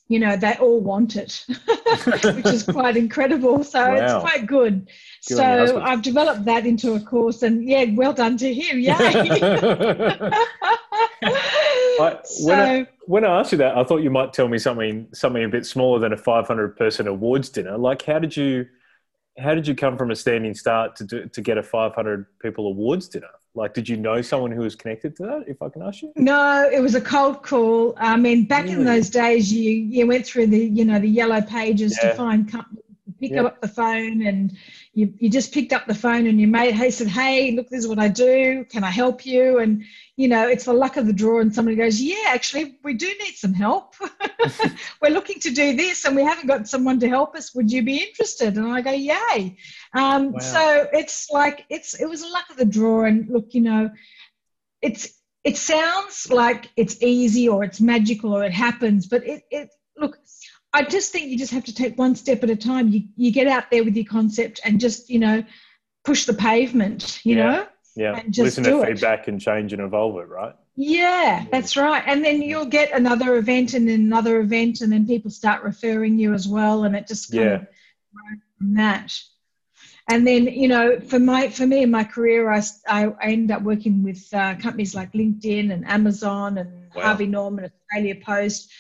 you 0.08 0.20
know 0.20 0.38
they 0.38 0.54
all 0.56 0.80
want 0.80 1.16
it 1.16 1.44
which 2.36 2.46
is 2.46 2.64
quite 2.64 2.96
incredible 2.96 3.64
so 3.64 3.80
wow. 3.80 3.96
it's 3.96 4.14
quite 4.14 4.46
good, 4.46 4.86
good 5.28 5.38
so 5.38 5.82
i've 5.82 6.02
developed 6.02 6.46
that 6.46 6.66
into 6.66 6.94
a 6.94 7.00
course 7.00 7.44
and 7.44 7.68
yeah 7.68 7.86
well 7.94 8.14
done 8.14 8.38
to 8.38 8.54
him 8.54 8.80
yay 8.80 8.94
I, 12.00 12.20
when, 12.42 12.60
I, 12.60 12.88
when 13.06 13.26
I 13.26 13.40
asked 13.40 13.52
you 13.52 13.58
that, 13.60 13.78
I 13.78 13.84
thought 13.84 13.98
you 13.98 14.10
might 14.10 14.34
tell 14.34 14.48
me 14.48 14.58
something 14.58 15.08
something 15.14 15.44
a 15.44 15.50
bit 15.50 15.66
smaller 15.66 16.00
than 16.00 16.14
a 16.14 16.18
500 16.18 16.76
person 16.76 17.08
awards 17.08 17.50
dinner. 17.50 17.78
Like, 17.78 18.04
how 18.04 18.20
did 18.20 18.36
you 18.36 18.68
how 19.38 19.54
did 19.54 19.68
you 19.68 19.76
come 19.76 19.98
from 19.98 20.12
a 20.12 20.16
standing 20.16 20.56
start 20.56 20.96
to 20.96 21.04
do, 21.04 21.28
to 21.28 21.42
get 21.42 21.58
a 21.58 21.64
500 21.64 22.26
people 22.40 22.68
awards 22.68 23.08
dinner? 23.08 23.28
Like, 23.54 23.74
did 23.74 23.88
you 23.88 23.98
know 23.98 24.22
someone 24.22 24.52
who 24.52 24.62
was 24.62 24.76
connected 24.76 25.16
to 25.18 25.24
that? 25.24 25.44
If 25.48 25.62
I 25.62 25.70
can 25.70 25.82
ask 25.82 26.02
you. 26.02 26.12
No, 26.16 26.70
it 26.72 26.80
was 26.80 26.96
a 26.96 27.02
cold 27.02 27.44
call. 27.44 27.96
I 27.98 28.16
mean, 28.16 28.46
back 28.46 28.66
really? 28.66 28.76
in 28.76 28.86
those 28.86 29.10
days, 29.10 29.52
you 29.52 29.72
you 29.72 30.08
went 30.08 30.26
through 30.26 30.48
the 30.48 30.66
you 30.66 30.86
know 30.86 31.00
the 31.00 31.10
yellow 31.10 31.42
pages 31.42 31.98
yeah. 32.02 32.10
to 32.10 32.16
find 32.16 32.50
companies 32.50 32.84
pick 33.20 33.32
yeah. 33.32 33.44
up 33.44 33.62
the 33.62 33.68
phone 33.68 34.26
and 34.26 34.58
you, 34.94 35.14
you 35.18 35.30
just 35.30 35.54
picked 35.54 35.74
up 35.74 35.86
the 35.86 35.96
phone 35.96 36.28
and 36.28 36.40
you 36.40 36.48
made 36.48 36.74
hey 36.74 36.90
said 36.90 37.08
hey 37.08 37.52
look 37.52 37.70
this 37.70 37.82
is 37.82 37.88
what 37.88 38.00
i 38.00 38.08
do. 38.08 38.66
Can 38.66 38.84
i 38.84 38.90
help 38.90 39.26
you? 39.26 39.60
And 39.60 39.84
you 40.16 40.28
know 40.28 40.48
it's 40.48 40.66
the 40.66 40.74
luck 40.74 40.98
of 40.98 41.08
the 41.08 41.14
draw 41.14 41.40
and 41.40 41.54
somebody 41.54 41.76
goes 41.76 42.02
yeah 42.02 42.28
actually 42.28 42.78
we 42.84 42.94
do 42.94 43.08
need 43.08 43.36
some 43.36 43.54
help. 43.54 43.96
We're 45.02 45.12
looking 45.12 45.40
to 45.42 45.52
do 45.52 45.76
this 45.76 46.06
and 46.06 46.16
we 46.16 46.24
haven't 46.24 46.48
got 46.48 46.68
someone 46.68 47.00
to 47.00 47.10
help 47.10 47.36
us. 47.36 47.54
Would 47.56 47.72
you 47.72 47.84
be 47.84 47.98
interested? 47.98 48.58
And 48.58 48.68
i 48.68 48.82
go 48.82 48.92
yay. 48.92 49.58
Um, 49.94 50.34
wow. 50.34 50.40
so 50.40 50.88
it's 50.94 51.30
like 51.32 51.66
it's 51.70 52.00
it 52.00 52.08
was 52.08 52.22
a 52.22 52.28
luck 52.28 52.50
of 52.50 52.58
the 52.58 52.66
draw 52.66 53.06
and 53.06 53.28
look 53.30 53.54
you 53.54 53.62
know 53.62 53.90
it's 54.82 55.18
it 55.44 55.58
sounds 55.58 56.30
like 56.30 56.70
it's 56.76 57.02
easy 57.02 57.48
or 57.48 57.64
it's 57.64 57.80
magical 57.80 58.36
or 58.36 58.44
it 58.44 58.52
happens 58.52 59.08
but 59.08 59.26
it, 59.26 59.44
it 59.50 59.70
I 60.78 60.84
just 60.84 61.12
think 61.12 61.30
you 61.30 61.40
just 61.40 61.54
have 61.54 61.64
to 61.66 61.74
take 61.74 61.98
one 61.98 62.16
step 62.16 62.44
at 62.44 62.52
a 62.52 62.56
time. 62.56 62.90
You 62.90 63.06
you 63.16 63.32
get 63.32 63.48
out 63.48 63.72
there 63.72 63.84
with 63.84 63.96
your 63.96 64.06
concept 64.06 64.60
and 64.64 64.80
just 64.80 65.10
you 65.10 65.18
know 65.18 65.44
push 66.06 66.26
the 66.26 66.34
pavement. 66.34 67.20
You 67.24 67.36
yeah. 67.36 67.52
know. 67.52 67.68
Yeah. 67.96 68.16
And 68.16 68.32
just 68.32 68.60
Listen 68.60 68.64
to 68.66 68.86
feedback 68.86 69.28
and 69.28 69.42
change 69.42 69.74
and 69.74 69.82
evolve 69.82 70.20
it, 70.20 70.30
right? 70.30 70.54
Yeah, 70.76 71.48
that's 71.50 71.76
right. 71.76 72.04
And 72.06 72.24
then 72.24 72.44
you'll 72.44 72.68
get 72.68 72.92
another 72.92 73.38
event 73.38 73.74
and 73.74 73.90
then 73.90 74.02
another 74.02 74.40
event, 74.40 74.82
and 74.82 74.94
then 74.94 75.08
people 75.08 75.32
start 75.32 75.64
referring 75.64 76.20
you 76.20 76.36
as 76.36 76.48
well, 76.48 76.84
and 76.84 76.96
it 76.96 77.08
just 77.08 77.32
kind 77.32 77.44
yeah. 77.44 77.56
of 77.56 77.68
from 78.60 78.76
that. 78.76 79.20
And 80.08 80.28
then 80.28 80.46
you 80.46 80.68
know, 80.68 81.00
for 81.00 81.18
my 81.18 81.50
for 81.50 81.66
me 81.66 81.82
in 81.82 81.90
my 81.90 82.04
career, 82.04 82.52
I 82.52 82.62
I, 82.88 83.12
ended 83.22 83.50
up 83.50 83.64
working 83.64 84.04
with 84.04 84.32
uh, 84.32 84.56
companies 84.58 84.94
like 84.94 85.14
LinkedIn 85.14 85.74
and 85.74 85.88
Amazon 85.88 86.60
and 86.60 86.70
wow. 86.94 87.02
Harvey 87.02 87.26
Norman, 87.26 87.66
Australia 87.66 88.16
Post, 88.24 88.72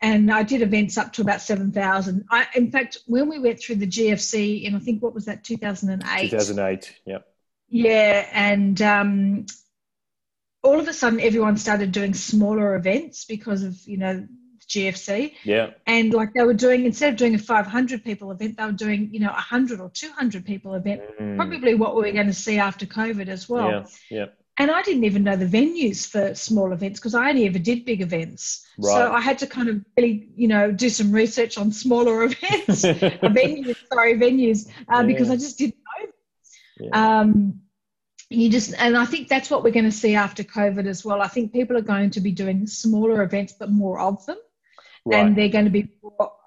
and 0.00 0.30
I 0.30 0.42
did 0.42 0.62
events 0.62 0.98
up 0.98 1.12
to 1.14 1.22
about 1.22 1.40
7,000. 1.40 2.24
I, 2.30 2.46
in 2.54 2.70
fact, 2.70 2.98
when 3.06 3.28
we 3.28 3.38
went 3.38 3.60
through 3.60 3.76
the 3.76 3.86
GFC 3.86 4.64
in, 4.64 4.74
I 4.74 4.78
think, 4.78 5.02
what 5.02 5.14
was 5.14 5.24
that, 5.24 5.44
2008? 5.44 6.30
2008, 6.30 6.94
yep. 7.06 7.26
Yeah, 7.68 8.28
and 8.32 8.80
um, 8.82 9.46
all 10.62 10.78
of 10.78 10.86
a 10.86 10.92
sudden 10.92 11.20
everyone 11.20 11.56
started 11.56 11.92
doing 11.92 12.14
smaller 12.14 12.76
events 12.76 13.24
because 13.24 13.62
of, 13.62 13.76
you 13.86 13.96
know, 13.96 14.26
GFC. 14.68 15.34
Yeah. 15.44 15.70
And 15.86 16.12
like 16.12 16.34
they 16.34 16.42
were 16.42 16.54
doing, 16.54 16.84
instead 16.84 17.12
of 17.12 17.18
doing 17.18 17.34
a 17.34 17.38
500 17.38 18.04
people 18.04 18.30
event, 18.30 18.56
they 18.56 18.64
were 18.64 18.72
doing, 18.72 19.08
you 19.12 19.20
know, 19.20 19.30
a 19.30 19.32
100 19.32 19.80
or 19.80 19.90
200 19.90 20.44
people 20.44 20.74
event, 20.74 21.02
mm. 21.20 21.36
probably 21.36 21.74
what 21.74 21.94
we 21.94 22.02
we're 22.02 22.12
going 22.12 22.26
to 22.26 22.32
see 22.32 22.58
after 22.58 22.86
COVID 22.86 23.28
as 23.28 23.48
well. 23.48 23.70
Yeah, 23.70 23.86
yeah. 24.10 24.26
And 24.58 24.70
I 24.70 24.82
didn't 24.82 25.04
even 25.04 25.24
know 25.24 25.36
the 25.36 25.46
venues 25.46 26.08
for 26.08 26.34
small 26.34 26.72
events 26.72 26.98
because 26.98 27.14
I 27.14 27.28
only 27.28 27.46
ever 27.46 27.58
did 27.58 27.84
big 27.84 28.00
events. 28.00 28.66
Right. 28.78 28.92
So 28.92 29.12
I 29.12 29.20
had 29.20 29.38
to 29.40 29.46
kind 29.46 29.68
of 29.68 29.84
really, 29.96 30.30
you 30.34 30.48
know, 30.48 30.72
do 30.72 30.88
some 30.88 31.12
research 31.12 31.58
on 31.58 31.72
smaller 31.72 32.22
events, 32.24 32.82
venues, 32.82 33.76
sorry, 33.92 34.14
venues, 34.14 34.68
uh, 34.88 35.00
yeah. 35.00 35.02
because 35.02 35.30
I 35.30 35.36
just 35.36 35.58
didn't 35.58 35.76
know. 35.76 36.10
Yeah. 36.78 37.18
Um, 37.20 37.60
you 38.30 38.50
just, 38.50 38.74
and 38.78 38.96
I 38.96 39.04
think 39.04 39.28
that's 39.28 39.50
what 39.50 39.62
we're 39.62 39.72
going 39.72 39.84
to 39.84 39.92
see 39.92 40.14
after 40.14 40.42
COVID 40.42 40.86
as 40.86 41.04
well. 41.04 41.20
I 41.20 41.28
think 41.28 41.52
people 41.52 41.76
are 41.76 41.82
going 41.82 42.10
to 42.10 42.20
be 42.20 42.32
doing 42.32 42.66
smaller 42.66 43.22
events, 43.22 43.54
but 43.58 43.70
more 43.70 44.00
of 44.00 44.24
them. 44.26 44.38
Right. 45.04 45.24
and 45.24 45.36
they're 45.36 45.50
going 45.50 45.66
to 45.66 45.70
be 45.70 45.88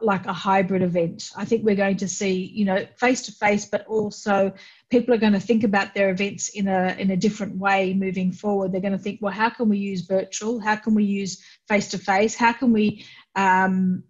like 0.02 0.26
a 0.26 0.34
hybrid 0.34 0.82
event. 0.82 1.32
I 1.36 1.46
think 1.46 1.64
we're 1.64 1.76
going 1.76 1.98
to 1.98 2.08
see, 2.08 2.46
you 2.54 2.66
know, 2.66 2.86
face 2.98 3.22
to 3.24 3.32
face, 3.32 3.66
but 3.66 3.86
also 3.88 4.54
people 4.90 5.14
are 5.14 5.18
going 5.18 5.34
to 5.34 5.40
think 5.40 5.64
about 5.64 5.94
their 5.94 6.10
events 6.10 6.50
in 6.50 6.68
a 6.68 6.96
in 6.98 7.12
a 7.12 7.18
different 7.18 7.58
way 7.58 7.94
moving 7.94 8.32
forward. 8.32 8.72
They're 8.72 8.82
going 8.82 8.98
to 8.98 9.00
think, 9.00 9.20
well, 9.22 9.34
how 9.34 9.50
can 9.50 9.70
we 9.70 9.78
use 9.78 10.02
virtual? 10.02 10.60
How 10.60 10.76
can 10.76 10.96
we 10.96 11.04
use 11.04 11.44
face 11.68 11.90
to 11.90 11.98
face? 11.98 12.36
How 12.36 12.54
can 12.54 12.74
we 12.74 13.06
um, 13.36 14.04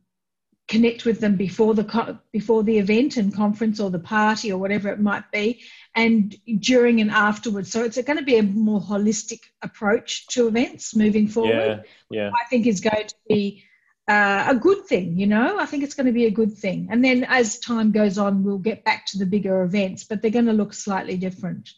connect 0.69 1.03
with 1.03 1.19
them 1.19 1.35
before 1.35 1.73
the 1.73 2.19
before 2.31 2.63
the 2.63 2.77
event 2.77 3.17
and 3.17 3.35
conference 3.35 3.79
or 3.79 3.89
the 3.89 3.99
party 3.99 4.51
or 4.51 4.57
whatever 4.57 4.89
it 4.89 4.99
might 4.99 5.29
be, 5.31 5.61
and 5.95 6.35
during 6.59 7.01
and 7.01 7.11
afterwards. 7.11 7.71
So 7.71 7.83
it's 7.83 8.01
going 8.01 8.19
to 8.19 8.23
be 8.23 8.37
a 8.37 8.43
more 8.43 8.79
holistic 8.79 9.39
approach 9.61 10.27
to 10.27 10.47
events 10.47 10.95
moving 10.95 11.27
forward. 11.27 11.83
Yeah, 12.09 12.21
yeah. 12.21 12.29
I 12.29 12.47
think 12.49 12.67
is 12.67 12.81
going 12.81 13.07
to 13.07 13.15
be 13.27 13.65
uh, 14.09 14.45
a 14.47 14.55
good 14.55 14.85
thing, 14.87 15.15
you 15.15 15.27
know. 15.27 15.59
I 15.59 15.67
think 15.67 15.83
it's 15.83 15.93
going 15.93 16.07
to 16.07 16.11
be 16.11 16.25
a 16.25 16.31
good 16.31 16.57
thing. 16.57 16.87
And 16.89 17.05
then 17.05 17.25
as 17.25 17.59
time 17.59 17.91
goes 17.91 18.17
on, 18.17 18.43
we'll 18.43 18.57
get 18.57 18.83
back 18.83 19.05
to 19.07 19.19
the 19.19 19.25
bigger 19.25 19.61
events, 19.61 20.03
but 20.03 20.21
they're 20.21 20.31
going 20.31 20.47
to 20.47 20.53
look 20.53 20.73
slightly 20.73 21.15
different. 21.15 21.69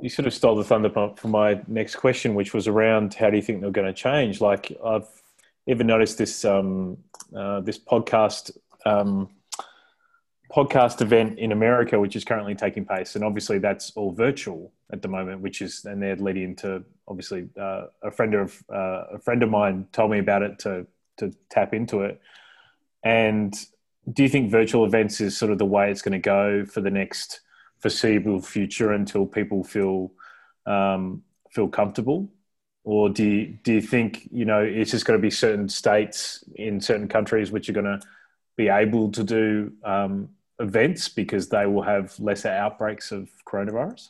you 0.00 0.08
sort 0.08 0.28
of 0.28 0.32
stole 0.32 0.54
the 0.54 0.62
thunder 0.62 0.90
from 1.16 1.30
my 1.32 1.60
next 1.66 1.96
question, 1.96 2.36
which 2.36 2.54
was 2.54 2.68
around 2.68 3.12
how 3.14 3.28
do 3.28 3.36
you 3.36 3.42
think 3.42 3.60
they're 3.60 3.72
going 3.72 3.88
to 3.88 3.92
change? 3.92 4.40
Like 4.40 4.70
I've 4.84 5.08
even 5.66 5.88
noticed 5.88 6.16
this 6.16 6.44
um, 6.44 6.98
uh, 7.36 7.60
this 7.60 7.78
podcast 7.78 8.56
um, 8.86 9.30
podcast 10.54 11.00
event 11.00 11.38
in 11.38 11.50
America, 11.50 11.98
which 11.98 12.14
is 12.14 12.24
currently 12.24 12.54
taking 12.54 12.84
place, 12.84 13.16
and 13.16 13.24
obviously 13.24 13.58
that's 13.58 13.90
all 13.96 14.12
virtual 14.12 14.72
at 14.92 15.02
the 15.02 15.08
moment, 15.08 15.40
which 15.40 15.60
is 15.60 15.84
and 15.84 16.00
they're 16.00 16.16
leading 16.16 16.44
into 16.44 16.84
obviously 17.08 17.48
uh, 17.60 17.86
a 18.02 18.10
friend 18.10 18.34
of 18.34 18.62
uh, 18.72 19.04
a 19.14 19.18
friend 19.18 19.42
of 19.42 19.50
mine 19.50 19.86
told 19.92 20.10
me 20.12 20.20
about 20.20 20.42
it 20.42 20.58
to 20.60 20.86
to 21.16 21.32
tap 21.50 21.74
into 21.74 22.02
it. 22.02 22.20
And 23.02 23.52
do 24.12 24.22
you 24.22 24.28
think 24.28 24.50
virtual 24.50 24.84
events 24.84 25.20
is 25.20 25.36
sort 25.36 25.50
of 25.50 25.58
the 25.58 25.66
way 25.66 25.90
it's 25.90 26.02
going 26.02 26.12
to 26.12 26.18
go 26.18 26.64
for 26.64 26.80
the 26.80 26.90
next 26.90 27.40
foreseeable 27.80 28.40
future 28.40 28.92
until 28.92 29.26
people 29.26 29.64
feel 29.64 30.12
um, 30.66 31.22
feel 31.50 31.68
comfortable? 31.68 32.30
Or 32.84 33.08
do 33.08 33.24
you, 33.24 33.58
do 33.62 33.72
you 33.72 33.80
think 33.80 34.28
you 34.30 34.44
know 34.44 34.60
it's 34.60 34.92
just 34.92 35.04
going 35.04 35.18
to 35.18 35.22
be 35.22 35.30
certain 35.30 35.68
states 35.68 36.44
in 36.54 36.80
certain 36.80 37.08
countries 37.08 37.50
which 37.50 37.68
are 37.68 37.72
going 37.72 37.86
to 37.86 38.00
be 38.56 38.68
able 38.68 39.10
to 39.10 39.24
do 39.24 39.72
um, 39.82 40.28
events 40.58 41.08
because 41.08 41.48
they 41.48 41.66
will 41.66 41.82
have 41.82 42.18
lesser 42.18 42.48
outbreaks 42.48 43.12
of 43.12 43.28
coronavirus? 43.46 44.08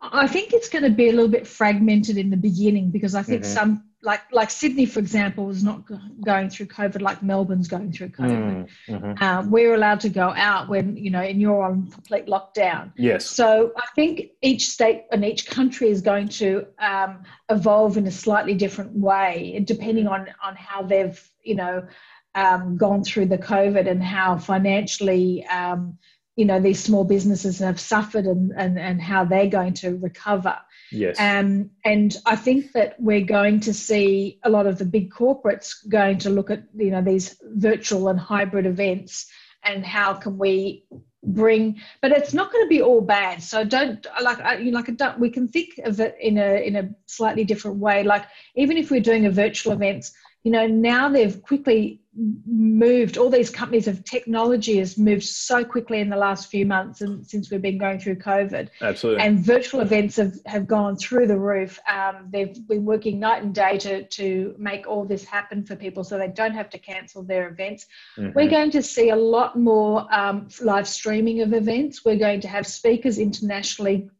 I 0.00 0.26
think 0.26 0.52
it's 0.52 0.68
going 0.68 0.82
to 0.84 0.90
be 0.90 1.08
a 1.08 1.12
little 1.12 1.28
bit 1.28 1.46
fragmented 1.46 2.18
in 2.18 2.30
the 2.30 2.36
beginning 2.36 2.90
because 2.90 3.14
I 3.14 3.22
think 3.22 3.42
mm-hmm. 3.42 3.52
some 3.52 3.84
like 4.02 4.20
like 4.32 4.50
Sydney, 4.50 4.84
for 4.84 4.98
example, 4.98 5.48
is 5.48 5.62
not 5.62 5.84
going 6.24 6.50
through 6.50 6.66
COVID 6.66 7.00
like 7.00 7.22
Melbourne's 7.22 7.68
going 7.68 7.92
through 7.92 8.08
COVID. 8.08 8.30
Mm, 8.30 8.68
mm-hmm. 8.88 9.22
Uh, 9.22 9.46
we're 9.48 9.74
allowed 9.74 10.00
to 10.00 10.08
go 10.08 10.30
out 10.30 10.68
when 10.68 10.96
you 10.96 11.10
know, 11.10 11.20
and 11.20 11.40
you're 11.40 11.62
on 11.62 11.88
complete 11.88 12.26
lockdown. 12.26 12.92
Yes. 12.96 13.26
So 13.26 13.72
I 13.76 13.86
think 13.94 14.30
each 14.42 14.68
state 14.68 15.04
and 15.12 15.24
each 15.24 15.46
country 15.46 15.88
is 15.88 16.00
going 16.00 16.28
to 16.28 16.66
um, 16.80 17.22
evolve 17.48 17.96
in 17.96 18.08
a 18.08 18.10
slightly 18.10 18.54
different 18.54 18.92
way, 18.92 19.62
depending 19.64 20.08
on 20.08 20.26
on 20.42 20.56
how 20.56 20.82
they've 20.82 21.20
you 21.44 21.54
know 21.54 21.86
um, 22.34 22.76
gone 22.76 23.04
through 23.04 23.26
the 23.26 23.38
COVID 23.38 23.88
and 23.88 24.02
how 24.02 24.38
financially. 24.38 25.44
Um, 25.46 25.98
you 26.34 26.46
know 26.46 26.58
these 26.58 26.82
small 26.82 27.04
businesses 27.04 27.58
have 27.58 27.78
suffered 27.78 28.24
and, 28.24 28.52
and, 28.56 28.78
and 28.78 29.02
how 29.02 29.22
they're 29.22 29.48
going 29.48 29.74
to 29.74 29.98
recover 29.98 30.56
Yes. 30.92 31.18
Um, 31.18 31.70
and 31.84 32.14
I 32.26 32.36
think 32.36 32.72
that 32.72 32.96
we're 33.00 33.24
going 33.24 33.60
to 33.60 33.72
see 33.72 34.38
a 34.44 34.50
lot 34.50 34.66
of 34.66 34.78
the 34.78 34.84
big 34.84 35.10
corporates 35.10 35.88
going 35.88 36.18
to 36.18 36.30
look 36.30 36.50
at 36.50 36.64
you 36.76 36.90
know 36.90 37.02
these 37.02 37.36
virtual 37.42 38.08
and 38.08 38.20
hybrid 38.20 38.66
events 38.66 39.30
and 39.64 39.86
how 39.86 40.12
can 40.12 40.36
we 40.38 40.84
bring 41.24 41.80
but 42.00 42.10
it's 42.10 42.34
not 42.34 42.52
going 42.52 42.64
to 42.64 42.68
be 42.68 42.82
all 42.82 43.00
bad 43.00 43.42
so 43.42 43.64
don't 43.64 44.06
like 44.22 44.40
I, 44.40 44.56
you 44.56 44.72
know, 44.72 44.80
like 44.80 44.94
don't, 44.96 45.20
we 45.20 45.30
can 45.30 45.48
think 45.48 45.78
of 45.84 46.00
it 46.00 46.16
in 46.20 46.36
a 46.36 46.66
in 46.66 46.76
a 46.76 46.90
slightly 47.06 47.44
different 47.44 47.78
way 47.78 48.02
like 48.02 48.26
even 48.56 48.76
if 48.76 48.90
we're 48.90 49.00
doing 49.00 49.26
a 49.26 49.30
virtual 49.30 49.72
events 49.72 50.12
you 50.44 50.50
know 50.52 50.66
now 50.66 51.08
they've 51.08 51.42
quickly 51.42 52.02
moved 52.14 53.16
all 53.16 53.30
these 53.30 53.48
companies 53.48 53.88
of 53.88 54.04
technology 54.04 54.76
has 54.76 54.98
moved 54.98 55.22
so 55.22 55.64
quickly 55.64 56.00
in 56.00 56.10
the 56.10 56.16
last 56.16 56.50
few 56.50 56.66
months 56.66 57.00
and 57.00 57.26
since 57.26 57.50
we've 57.50 57.62
been 57.62 57.78
going 57.78 57.98
through 57.98 58.16
covid. 58.16 58.68
Absolutely. 58.82 59.22
And 59.22 59.38
virtual 59.38 59.80
events 59.80 60.16
have, 60.16 60.34
have 60.44 60.66
gone 60.66 60.96
through 60.96 61.26
the 61.26 61.38
roof. 61.38 61.78
Um, 61.90 62.28
they've 62.28 62.54
been 62.68 62.84
working 62.84 63.18
night 63.18 63.42
and 63.42 63.54
day 63.54 63.78
to, 63.78 64.04
to 64.04 64.54
make 64.58 64.86
all 64.86 65.06
this 65.06 65.24
happen 65.24 65.64
for 65.64 65.74
people 65.74 66.04
so 66.04 66.18
they 66.18 66.28
don't 66.28 66.52
have 66.52 66.68
to 66.70 66.78
cancel 66.78 67.22
their 67.22 67.48
events. 67.48 67.86
Mm-hmm. 68.18 68.32
we're 68.34 68.50
going 68.50 68.70
to 68.72 68.82
see 68.82 69.08
a 69.08 69.16
lot 69.16 69.58
more 69.58 70.06
um, 70.14 70.48
live 70.60 70.86
streaming 70.86 71.40
of 71.40 71.54
events. 71.54 72.04
We're 72.04 72.16
going 72.16 72.42
to 72.42 72.48
have 72.48 72.66
speakers 72.66 73.18
internationally 73.18 74.10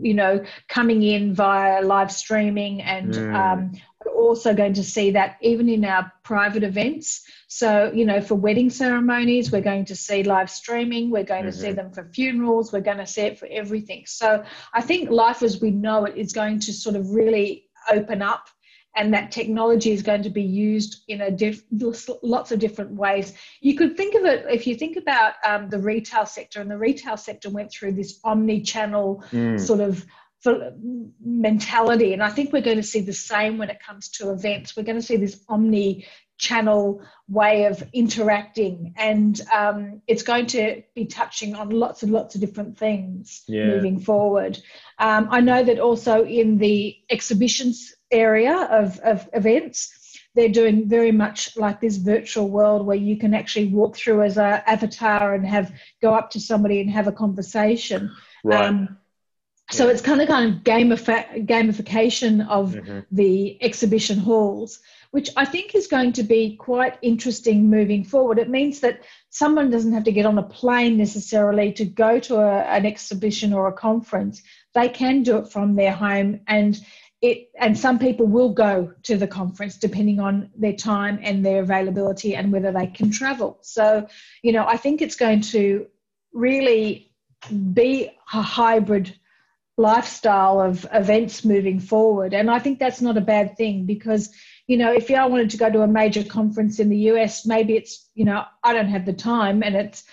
you 0.00 0.14
know 0.14 0.44
coming 0.68 1.02
in 1.02 1.34
via 1.34 1.82
live 1.82 2.12
streaming 2.12 2.80
and 2.82 3.12
mm. 3.12 3.34
um, 3.34 3.72
also 4.12 4.54
going 4.54 4.74
to 4.74 4.82
see 4.82 5.10
that 5.12 5.36
even 5.40 5.68
in 5.68 5.84
our 5.84 6.10
private 6.22 6.62
events. 6.62 7.24
So, 7.48 7.92
you 7.94 8.04
know, 8.04 8.20
for 8.20 8.34
wedding 8.34 8.70
ceremonies, 8.70 9.52
we're 9.52 9.60
going 9.60 9.84
to 9.86 9.96
see 9.96 10.22
live 10.22 10.50
streaming, 10.50 11.10
we're 11.10 11.24
going 11.24 11.42
mm-hmm. 11.42 11.50
to 11.50 11.56
see 11.56 11.66
mm-hmm. 11.68 11.76
them 11.76 11.92
for 11.92 12.04
funerals, 12.04 12.72
we're 12.72 12.80
going 12.80 12.98
to 12.98 13.06
see 13.06 13.22
it 13.22 13.38
for 13.38 13.48
everything. 13.50 14.04
So, 14.06 14.44
I 14.72 14.80
think 14.80 15.10
life 15.10 15.42
as 15.42 15.60
we 15.60 15.70
know 15.70 16.04
it 16.04 16.16
is 16.16 16.32
going 16.32 16.60
to 16.60 16.72
sort 16.72 16.96
of 16.96 17.10
really 17.10 17.66
open 17.90 18.22
up 18.22 18.48
and 18.96 19.12
that 19.12 19.32
technology 19.32 19.92
is 19.92 20.02
going 20.02 20.22
to 20.22 20.30
be 20.30 20.42
used 20.42 21.02
in 21.08 21.22
a 21.22 21.30
diff- 21.30 21.64
lots 22.22 22.52
of 22.52 22.58
different 22.58 22.92
ways. 22.92 23.34
You 23.60 23.76
could 23.76 23.96
think 23.96 24.14
of 24.14 24.24
it 24.24 24.46
if 24.48 24.66
you 24.66 24.76
think 24.76 24.96
about 24.96 25.34
um, 25.46 25.68
the 25.68 25.78
retail 25.78 26.26
sector, 26.26 26.60
and 26.60 26.70
the 26.70 26.78
retail 26.78 27.16
sector 27.16 27.50
went 27.50 27.72
through 27.72 27.92
this 27.92 28.20
omni-channel 28.22 29.24
mm. 29.32 29.60
sort 29.60 29.80
of 29.80 30.06
mentality. 31.20 32.12
And 32.12 32.22
I 32.22 32.30
think 32.30 32.52
we're 32.52 32.62
going 32.62 32.76
to 32.76 32.82
see 32.82 33.00
the 33.00 33.12
same 33.12 33.58
when 33.58 33.70
it 33.70 33.80
comes 33.80 34.08
to 34.10 34.30
events. 34.30 34.76
We're 34.76 34.84
going 34.84 35.00
to 35.00 35.06
see 35.06 35.16
this 35.16 35.42
omni 35.48 36.06
channel 36.36 37.00
way 37.28 37.64
of 37.64 37.82
interacting 37.92 38.92
and 38.96 39.40
um, 39.52 40.02
it's 40.06 40.22
going 40.22 40.46
to 40.46 40.82
be 40.94 41.06
touching 41.06 41.54
on 41.54 41.70
lots 41.70 42.02
and 42.02 42.12
lots 42.12 42.34
of 42.34 42.40
different 42.40 42.76
things 42.76 43.44
yeah. 43.46 43.66
moving 43.66 44.00
forward 44.00 44.58
um, 44.98 45.28
i 45.30 45.40
know 45.40 45.62
that 45.62 45.78
also 45.78 46.24
in 46.24 46.58
the 46.58 46.96
exhibitions 47.08 47.94
area 48.10 48.68
of, 48.70 48.98
of 49.00 49.28
events 49.32 50.18
they're 50.34 50.48
doing 50.48 50.88
very 50.88 51.12
much 51.12 51.56
like 51.56 51.80
this 51.80 51.96
virtual 51.96 52.48
world 52.48 52.84
where 52.84 52.96
you 52.96 53.16
can 53.16 53.32
actually 53.32 53.68
walk 53.68 53.96
through 53.96 54.22
as 54.22 54.36
an 54.36 54.60
avatar 54.66 55.34
and 55.34 55.46
have 55.46 55.72
go 56.02 56.12
up 56.12 56.30
to 56.30 56.40
somebody 56.40 56.80
and 56.80 56.90
have 56.90 57.06
a 57.06 57.12
conversation 57.12 58.10
right. 58.42 58.64
Um, 58.64 58.98
so 59.70 59.88
it's 59.88 60.02
kind 60.02 60.20
of 60.20 60.28
kind 60.28 60.52
of 60.52 60.62
gamifi- 60.62 61.46
gamification 61.46 62.46
of 62.48 62.72
mm-hmm. 62.72 63.00
the 63.10 63.62
exhibition 63.62 64.18
halls, 64.18 64.80
which 65.10 65.30
I 65.36 65.46
think 65.46 65.74
is 65.74 65.86
going 65.86 66.12
to 66.14 66.22
be 66.22 66.56
quite 66.56 66.98
interesting 67.00 67.70
moving 67.70 68.04
forward. 68.04 68.38
It 68.38 68.50
means 68.50 68.80
that 68.80 69.00
someone 69.30 69.70
doesn't 69.70 69.92
have 69.92 70.04
to 70.04 70.12
get 70.12 70.26
on 70.26 70.38
a 70.38 70.42
plane 70.42 70.98
necessarily 70.98 71.72
to 71.72 71.84
go 71.84 72.20
to 72.20 72.36
a, 72.36 72.62
an 72.64 72.84
exhibition 72.84 73.54
or 73.54 73.68
a 73.68 73.72
conference. 73.72 74.42
They 74.74 74.88
can 74.88 75.22
do 75.22 75.38
it 75.38 75.48
from 75.48 75.76
their 75.76 75.92
home 75.92 76.40
and 76.46 76.78
it, 77.22 77.48
and 77.58 77.78
some 77.78 77.98
people 77.98 78.26
will 78.26 78.52
go 78.52 78.92
to 79.04 79.16
the 79.16 79.26
conference 79.26 79.78
depending 79.78 80.20
on 80.20 80.50
their 80.54 80.74
time 80.74 81.18
and 81.22 81.44
their 81.44 81.62
availability 81.62 82.36
and 82.36 82.52
whether 82.52 82.70
they 82.70 82.88
can 82.88 83.10
travel. 83.10 83.58
So, 83.62 84.06
you 84.42 84.52
know, 84.52 84.66
I 84.66 84.76
think 84.76 85.00
it's 85.00 85.16
going 85.16 85.40
to 85.40 85.86
really 86.34 87.10
be 87.72 88.10
a 88.34 88.42
hybrid 88.42 89.14
lifestyle 89.76 90.60
of 90.60 90.86
events 90.92 91.44
moving 91.44 91.80
forward. 91.80 92.34
And 92.34 92.50
I 92.50 92.58
think 92.58 92.78
that's 92.78 93.00
not 93.00 93.16
a 93.16 93.22
bad 93.22 93.56
thing 93.56 93.86
because, 93.86 94.30
you 94.66 94.76
know, 94.76 94.92
if 94.92 95.10
I 95.10 95.26
wanted 95.26 95.50
to 95.50 95.56
go 95.56 95.70
to 95.70 95.82
a 95.82 95.88
major 95.88 96.22
conference 96.24 96.78
in 96.78 96.88
the 96.88 96.98
US, 97.10 97.44
maybe 97.44 97.76
it's, 97.76 98.08
you 98.14 98.24
know, 98.24 98.44
I 98.62 98.72
don't 98.72 98.88
have 98.88 99.04
the 99.04 99.12
time 99.12 99.62
and 99.62 99.74
it's, 99.74 100.04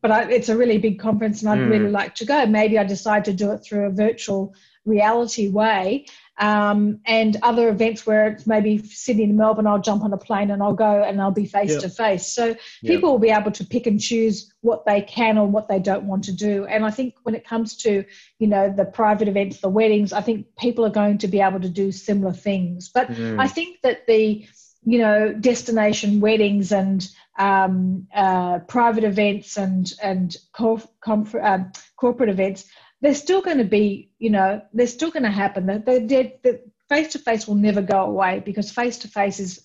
but 0.00 0.10
I, 0.10 0.30
it's 0.30 0.48
a 0.48 0.56
really 0.56 0.78
big 0.78 0.98
conference 0.98 1.42
and 1.42 1.50
I'd 1.50 1.58
mm. 1.58 1.70
really 1.70 1.90
like 1.90 2.14
to 2.16 2.24
go. 2.24 2.46
Maybe 2.46 2.78
I 2.78 2.84
decide 2.84 3.24
to 3.26 3.32
do 3.32 3.52
it 3.52 3.58
through 3.58 3.86
a 3.86 3.90
virtual 3.90 4.54
reality 4.84 5.48
way 5.48 6.06
um, 6.38 7.00
and 7.04 7.36
other 7.42 7.68
events 7.68 8.06
where 8.06 8.28
it's 8.28 8.46
maybe 8.46 8.78
Sydney 8.86 9.24
and 9.24 9.36
Melbourne, 9.36 9.66
I'll 9.66 9.80
jump 9.80 10.04
on 10.04 10.12
a 10.12 10.16
plane 10.16 10.50
and 10.50 10.62
I'll 10.62 10.72
go 10.72 11.02
and 11.02 11.20
I'll 11.20 11.32
be 11.32 11.46
face 11.46 11.76
to 11.82 11.88
face. 11.88 12.28
So 12.28 12.54
people 12.82 13.10
will 13.10 13.18
be 13.18 13.30
able 13.30 13.50
to 13.50 13.64
pick 13.64 13.86
and 13.86 14.00
choose 14.00 14.52
what 14.60 14.86
they 14.86 15.00
can 15.00 15.36
or 15.36 15.48
what 15.48 15.68
they 15.68 15.80
don't 15.80 16.04
want 16.04 16.24
to 16.24 16.32
do. 16.32 16.64
And 16.66 16.84
I 16.84 16.90
think 16.90 17.14
when 17.24 17.34
it 17.34 17.44
comes 17.44 17.76
to, 17.78 18.04
you 18.38 18.46
know, 18.46 18.72
the 18.72 18.84
private 18.84 19.26
events, 19.26 19.60
the 19.60 19.68
weddings, 19.68 20.12
I 20.12 20.20
think 20.20 20.46
people 20.56 20.86
are 20.86 20.90
going 20.90 21.18
to 21.18 21.28
be 21.28 21.40
able 21.40 21.60
to 21.60 21.68
do 21.68 21.90
similar 21.90 22.32
things. 22.32 22.88
But 22.88 23.08
mm. 23.08 23.40
I 23.40 23.48
think 23.48 23.80
that 23.82 24.06
the, 24.06 24.46
you 24.84 24.98
know, 24.98 25.32
destination 25.32 26.20
weddings 26.20 26.70
and 26.70 27.06
um, 27.36 28.06
uh, 28.14 28.60
private 28.60 29.04
events 29.04 29.56
and 29.56 29.92
and 30.02 30.36
co- 30.52 30.82
um, 31.42 31.72
corporate 31.96 32.30
events 32.30 32.64
they're 33.00 33.14
still 33.14 33.42
going 33.42 33.58
to 33.58 33.64
be, 33.64 34.10
you 34.18 34.30
know, 34.30 34.62
they're 34.72 34.86
still 34.86 35.10
going 35.10 35.22
to 35.22 35.30
happen. 35.30 35.66
The 35.66 36.62
face 36.88 37.12
to 37.12 37.18
face 37.18 37.46
will 37.46 37.54
never 37.54 37.82
go 37.82 38.02
away 38.02 38.42
because 38.44 38.70
face 38.70 38.98
to 38.98 39.08
face 39.08 39.40
is 39.40 39.62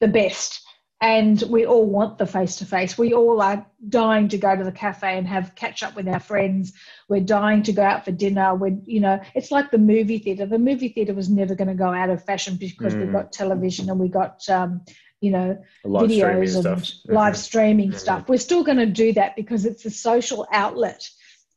the 0.00 0.08
best. 0.08 0.60
And 1.00 1.42
we 1.48 1.66
all 1.66 1.84
want 1.84 2.18
the 2.18 2.26
face 2.26 2.56
to 2.56 2.64
face. 2.64 2.96
We 2.96 3.12
all 3.12 3.42
are 3.42 3.66
dying 3.88 4.28
to 4.28 4.38
go 4.38 4.54
to 4.54 4.62
the 4.62 4.70
cafe 4.70 5.18
and 5.18 5.26
have 5.26 5.56
catch 5.56 5.82
up 5.82 5.96
with 5.96 6.06
our 6.06 6.20
friends. 6.20 6.72
We're 7.08 7.20
dying 7.20 7.64
to 7.64 7.72
go 7.72 7.82
out 7.82 8.04
for 8.04 8.12
dinner. 8.12 8.54
We're, 8.54 8.78
you 8.84 9.00
know, 9.00 9.20
it's 9.34 9.50
like 9.50 9.72
the 9.72 9.78
movie 9.78 10.18
theater. 10.18 10.46
The 10.46 10.60
movie 10.60 10.90
theater 10.90 11.12
was 11.12 11.28
never 11.28 11.56
going 11.56 11.68
to 11.68 11.74
go 11.74 11.92
out 11.92 12.10
of 12.10 12.24
fashion 12.24 12.54
because 12.54 12.94
mm. 12.94 13.00
we've 13.00 13.12
got 13.12 13.32
television 13.32 13.90
and 13.90 13.98
we 13.98 14.08
got, 14.08 14.48
um, 14.48 14.82
you 15.20 15.32
know, 15.32 15.60
live 15.84 16.08
videos 16.08 16.54
and 16.54 16.86
stuff. 16.86 17.00
live 17.06 17.36
streaming 17.36 17.90
mm-hmm. 17.90 17.98
stuff. 17.98 18.28
We're 18.28 18.38
still 18.38 18.62
going 18.62 18.78
to 18.78 18.86
do 18.86 19.12
that 19.14 19.34
because 19.34 19.64
it's 19.64 19.84
a 19.84 19.90
social 19.90 20.46
outlet 20.52 21.08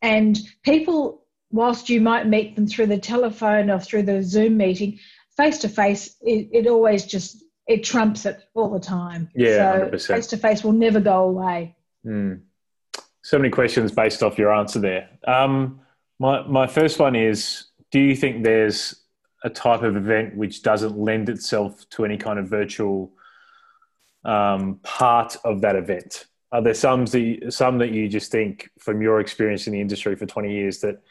and 0.02 0.38
people, 0.64 1.26
whilst 1.52 1.90
you 1.90 2.02
might 2.02 2.28
meet 2.28 2.56
them 2.56 2.68
through 2.68 2.88
the 2.88 2.98
telephone 2.98 3.70
or 3.70 3.80
through 3.80 4.04
the 4.04 4.22
Zoom 4.22 4.58
meeting, 4.58 5.00
face 5.38 5.60
to 5.60 5.70
face, 5.70 6.16
it 6.22 6.68
always 6.68 7.06
just 7.06 7.44
it 7.68 7.84
trumps 7.84 8.26
it 8.26 8.44
all 8.54 8.70
the 8.70 8.80
time. 8.80 9.30
Yeah, 9.36 9.90
so 9.98 10.14
face 10.16 10.28
to 10.28 10.38
face 10.38 10.64
will 10.64 10.72
never 10.72 11.00
go 11.00 11.24
away. 11.24 11.76
Mm. 12.06 12.42
So 13.24 13.40
many 13.40 13.50
questions 13.50 13.92
based 13.92 14.22
off 14.22 14.38
your 14.38 14.54
answer 14.54 14.80
there. 14.80 15.10
Um, 15.28 15.82
My 16.20 16.46
my 16.48 16.68
first 16.68 17.00
one 17.00 17.16
is: 17.16 17.66
Do 17.92 18.00
you 18.00 18.16
think 18.16 18.44
there's 18.44 19.04
a 19.44 19.50
type 19.50 19.84
of 19.84 19.96
event 19.96 20.36
which 20.38 20.62
doesn't 20.62 20.98
lend 20.98 21.30
itself 21.30 21.88
to 21.92 22.06
any 22.06 22.18
kind 22.18 22.40
of 22.40 22.48
virtual 22.48 23.12
um, 24.24 24.80
part 24.84 25.38
of 25.44 25.62
that 25.62 25.76
event? 25.76 26.26
Are 26.52 26.62
there 26.62 26.74
some 26.74 27.06
that, 27.06 27.48
some 27.50 27.78
that 27.80 27.92
you 27.92 28.08
just 28.08 28.32
think, 28.32 28.70
from 28.80 29.02
your 29.02 29.20
experience 29.20 29.68
in 29.68 29.74
the 29.74 29.82
industry 29.82 30.16
for 30.16 30.26
20 30.26 30.52
years, 30.52 30.80
that 30.80 31.02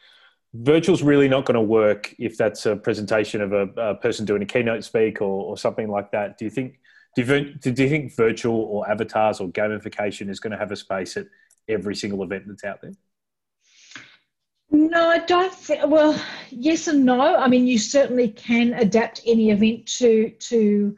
virtual's 0.55 1.03
really 1.03 1.29
not 1.29 1.45
going 1.45 1.57
to 1.57 1.61
work 1.61 2.15
if 2.19 2.37
that's 2.37 2.65
a 2.67 2.77
presentation 2.77 3.41
of 3.41 3.53
a, 3.53 3.63
a 3.77 3.95
person 3.97 4.25
doing 4.25 4.43
a 4.43 4.47
keynote 4.47 4.85
speak 4.85 5.21
or, 5.21 5.45
or, 5.45 5.59
something 5.59 5.89
like 5.89 6.11
that? 6.13 6.39
Do 6.39 6.45
you 6.45 6.51
think 6.51 6.79
do 7.17 7.23
you, 7.23 7.55
do 7.55 7.83
you 7.83 7.89
think 7.89 8.17
virtual 8.17 8.57
or 8.57 8.89
avatars 8.91 9.41
or 9.41 9.49
gamification 9.49 10.29
is 10.29 10.41
going 10.41 10.51
to 10.51 10.59
have 10.59 10.73
a 10.73 10.77
space 10.77 11.17
at 11.17 11.27
every 11.69 11.95
single 11.95 12.23
event 12.25 12.45
that's 12.47 12.65
out 12.65 12.81
there? 12.83 12.93
No, 14.71 15.09
I 15.09 15.19
don't 15.19 15.55
think. 15.55 15.87
Well, 15.87 16.21
yes 16.51 16.89
and 16.89 17.05
no. 17.05 17.37
I 17.37 17.47
mean, 17.47 17.67
you 17.67 17.79
certainly 17.79 18.29
can 18.29 18.75
adapt 18.75 19.21
any 19.27 19.51
event 19.51 19.87
to 19.99 20.31
to 20.31 20.97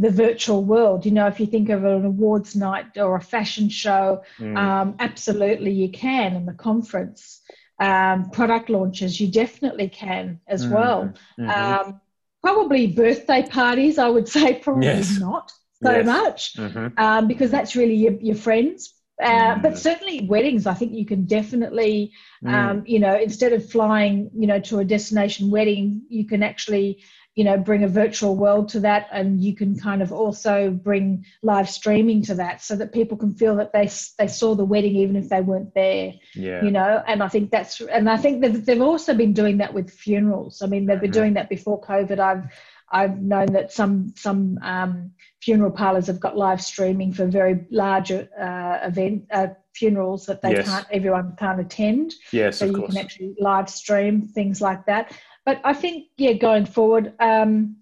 the 0.00 0.10
virtual 0.10 0.64
world. 0.64 1.04
You 1.04 1.12
know, 1.12 1.26
if 1.26 1.40
you 1.40 1.46
think 1.46 1.68
of 1.68 1.84
an 1.84 2.04
awards 2.04 2.56
night 2.56 2.96
or 2.96 3.16
a 3.16 3.20
fashion 3.20 3.68
show, 3.68 4.22
mm. 4.38 4.56
um, 4.56 4.96
absolutely 4.98 5.72
you 5.72 5.90
can, 5.90 6.34
and 6.34 6.48
the 6.48 6.54
conference 6.54 7.40
um, 7.78 8.30
product 8.30 8.70
launches, 8.70 9.20
you 9.20 9.28
definitely 9.28 9.88
can 9.88 10.40
as 10.46 10.64
mm-hmm. 10.64 10.74
well. 10.74 11.14
Mm-hmm. 11.38 11.50
Um, 11.50 12.00
probably 12.42 12.88
birthday 12.88 13.46
parties, 13.48 13.98
I 13.98 14.08
would 14.08 14.28
say, 14.36 14.54
probably 14.54 14.86
yes. 14.86 15.18
not 15.18 15.52
so 15.82 15.92
yes. 15.92 16.06
much 16.06 16.54
mm-hmm. 16.56 16.98
um, 16.98 17.28
because 17.28 17.50
that's 17.50 17.76
really 17.76 17.96
your, 17.96 18.12
your 18.20 18.36
friends. 18.36 18.94
Uh, 19.22 19.54
mm. 19.54 19.62
But 19.62 19.78
certainly 19.78 20.26
weddings, 20.26 20.66
I 20.66 20.74
think 20.74 20.92
you 20.92 21.06
can 21.06 21.24
definitely, 21.24 22.12
mm. 22.44 22.52
Um, 22.52 22.82
you 22.84 22.98
know, 22.98 23.16
instead 23.16 23.52
of 23.52 23.70
flying, 23.70 24.30
you 24.34 24.48
know, 24.48 24.58
to 24.60 24.80
a 24.80 24.84
destination 24.84 25.50
wedding, 25.50 26.02
you 26.08 26.26
can 26.26 26.42
actually 26.42 27.04
you 27.34 27.44
know 27.44 27.56
bring 27.56 27.82
a 27.82 27.88
virtual 27.88 28.36
world 28.36 28.68
to 28.68 28.80
that 28.80 29.08
and 29.12 29.42
you 29.42 29.54
can 29.54 29.78
kind 29.78 30.02
of 30.02 30.12
also 30.12 30.70
bring 30.70 31.24
live 31.42 31.68
streaming 31.68 32.22
to 32.22 32.34
that 32.34 32.62
so 32.62 32.76
that 32.76 32.92
people 32.92 33.16
can 33.16 33.34
feel 33.34 33.56
that 33.56 33.72
they 33.72 33.88
they 34.18 34.28
saw 34.28 34.54
the 34.54 34.64
wedding 34.64 34.94
even 34.94 35.16
if 35.16 35.28
they 35.28 35.40
weren't 35.40 35.74
there 35.74 36.12
yeah. 36.34 36.62
you 36.62 36.70
know 36.70 37.02
and 37.06 37.22
i 37.22 37.28
think 37.28 37.50
that's 37.50 37.80
and 37.80 38.08
i 38.08 38.16
think 38.16 38.40
that 38.40 38.64
they've 38.64 38.82
also 38.82 39.14
been 39.14 39.32
doing 39.32 39.58
that 39.58 39.74
with 39.74 39.90
funerals 39.90 40.62
i 40.62 40.66
mean 40.66 40.86
they've 40.86 41.00
been 41.00 41.10
mm-hmm. 41.10 41.20
doing 41.20 41.34
that 41.34 41.48
before 41.48 41.80
covid 41.80 42.18
i've 42.18 42.48
I've 42.94 43.20
known 43.20 43.46
that 43.54 43.72
some 43.72 44.12
some 44.14 44.58
um, 44.62 45.10
funeral 45.42 45.72
parlors 45.72 46.06
have 46.06 46.20
got 46.20 46.36
live 46.36 46.62
streaming 46.62 47.12
for 47.12 47.26
very 47.26 47.66
large 47.70 48.12
uh, 48.12 48.26
event 48.38 49.24
uh, 49.32 49.48
funerals 49.74 50.26
that 50.26 50.42
they 50.42 50.52
yes. 50.52 50.68
can't 50.68 50.86
everyone 50.92 51.34
can't 51.36 51.60
attend. 51.60 52.14
Yes, 52.30 52.58
so 52.58 52.66
you 52.66 52.76
course. 52.76 52.94
can 52.94 53.04
actually 53.04 53.34
live 53.40 53.68
stream 53.68 54.28
things 54.28 54.60
like 54.60 54.86
that. 54.86 55.12
But 55.44 55.60
I 55.64 55.74
think, 55.74 56.06
yeah, 56.16 56.32
going 56.32 56.66
forward, 56.66 57.12
um, 57.20 57.76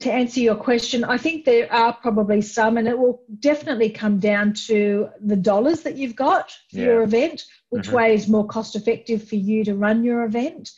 to 0.00 0.12
answer 0.12 0.40
your 0.40 0.54
question, 0.56 1.04
I 1.04 1.18
think 1.18 1.44
there 1.44 1.70
are 1.72 1.92
probably 1.92 2.40
some, 2.40 2.78
and 2.78 2.88
it 2.88 2.98
will 2.98 3.22
definitely 3.38 3.90
come 3.90 4.18
down 4.18 4.54
to 4.66 5.10
the 5.20 5.36
dollars 5.36 5.82
that 5.82 5.96
you've 5.96 6.16
got 6.16 6.50
for 6.70 6.78
yeah. 6.78 6.84
your 6.84 7.02
event, 7.02 7.44
which 7.68 7.86
mm-hmm. 7.86 7.96
way 7.96 8.14
is 8.14 8.28
more 8.28 8.46
cost 8.46 8.76
effective 8.76 9.28
for 9.28 9.36
you 9.36 9.64
to 9.64 9.74
run 9.74 10.02
your 10.04 10.24
event. 10.24 10.70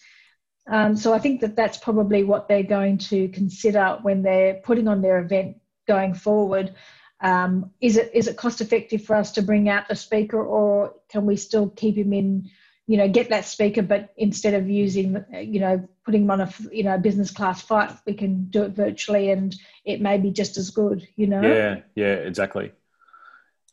Um, 0.69 0.97
so 0.97 1.13
I 1.13 1.19
think 1.19 1.41
that 1.41 1.57
that's 1.57 1.79
probably 1.79 2.25
what 2.25 2.49
they're 2.49 2.63
going 2.63 2.99
to 2.99 3.29
consider 3.29 3.99
when 4.03 4.23
they're 4.23 4.55
putting 4.55 4.89
on 4.89 5.03
their 5.03 5.19
event 5.19 5.57
going 5.89 6.15
forward. 6.15 6.75
Um, 7.21 7.71
is 7.81 7.97
it 7.97 8.11
is 8.15 8.27
it 8.27 8.37
cost 8.37 8.61
effective 8.61 9.05
for 9.05 9.15
us 9.15 9.33
to 9.33 9.43
bring 9.43 9.69
out 9.69 9.85
a 9.91 9.97
speaker, 9.97 10.45
or 10.45 10.95
can 11.09 11.27
we 11.27 11.37
still 11.37 11.69
keep 11.69 11.97
him 11.97 12.13
in 12.13 12.51
you 12.87 12.97
know 12.97 13.09
get 13.09 13.29
that 13.31 13.45
speaker 13.45 13.83
but 13.83 14.13
instead 14.17 14.55
of 14.55 14.69
using 14.69 15.25
you 15.33 15.61
know 15.61 15.89
putting 16.05 16.23
them 16.23 16.31
on 16.31 16.41
a 16.41 16.53
you 16.71 16.83
know 16.83 16.99
business 16.99 17.31
class 17.31 17.63
flight 17.63 17.91
we 18.07 18.15
can 18.15 18.45
do 18.47 18.65
it 18.65 18.73
virtually 18.73 19.31
and 19.31 19.57
it 19.85 20.01
may 20.01 20.19
be 20.19 20.31
just 20.31 20.57
as 20.57 20.71
good 20.71 21.07
you 21.17 21.27
know? 21.27 21.41
Yeah 21.41 21.81
yeah 21.95 22.15
exactly. 22.15 22.73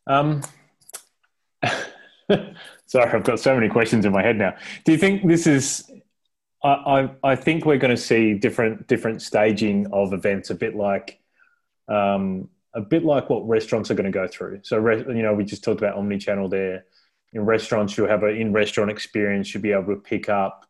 Um 0.07 0.41
sorry 2.85 3.11
i've 3.11 3.23
got 3.23 3.39
so 3.39 3.55
many 3.55 3.67
questions 3.69 4.05
in 4.05 4.11
my 4.11 4.21
head 4.21 4.37
now. 4.37 4.55
Do 4.85 4.91
you 4.91 4.97
think 4.97 5.27
this 5.27 5.47
is 5.47 5.89
I, 6.63 6.69
I, 6.69 7.31
I 7.31 7.35
think 7.35 7.65
we're 7.65 7.77
going 7.77 7.95
to 7.95 8.01
see 8.01 8.33
different 8.33 8.87
different 8.87 9.21
staging 9.21 9.87
of 9.93 10.13
events, 10.13 10.49
a 10.49 10.55
bit 10.55 10.75
like 10.75 11.19
um, 11.87 12.49
a 12.73 12.81
bit 12.81 13.03
like 13.03 13.29
what 13.29 13.47
restaurants 13.47 13.89
are 13.89 13.95
going 13.95 14.11
to 14.11 14.11
go 14.11 14.27
through. 14.27 14.61
So, 14.63 14.87
you 14.89 15.23
know, 15.23 15.33
we 15.33 15.43
just 15.43 15.63
talked 15.63 15.81
about 15.81 15.97
omni-channel 15.97 16.49
there 16.49 16.85
in 17.33 17.45
restaurants, 17.45 17.97
you'll 17.97 18.07
have 18.07 18.23
an 18.23 18.35
in-restaurant 18.35 18.89
experience. 18.89 19.53
You'll 19.53 19.63
be 19.63 19.71
able 19.71 19.95
to 19.95 20.01
pick 20.01 20.29
up. 20.29 20.65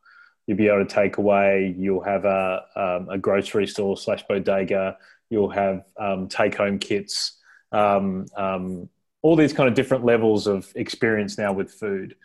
You'll 0.46 0.58
be 0.58 0.68
able 0.68 0.86
to 0.86 0.94
take 0.94 1.18
away. 1.18 1.76
You'll 1.78 2.04
have 2.04 2.26
a, 2.26 2.64
um, 2.76 3.10
a 3.10 3.18
grocery 3.18 3.68
store 3.68 3.96
slash 3.98 4.24
bodega. 4.28 4.98
You'll 5.30 5.50
have 5.52 5.86
um, 5.98 6.28
take-home 6.28 6.80
kits. 6.80 7.38
Um, 7.72 8.26
um 8.36 8.90
all 9.22 9.36
these 9.36 9.54
kind 9.54 9.68
of 9.68 9.76
different 9.76 10.06
levels 10.06 10.48
of 10.48 10.72
experience 10.76 11.38
now 11.38 11.52
with 11.52 11.72
food. 11.72 12.16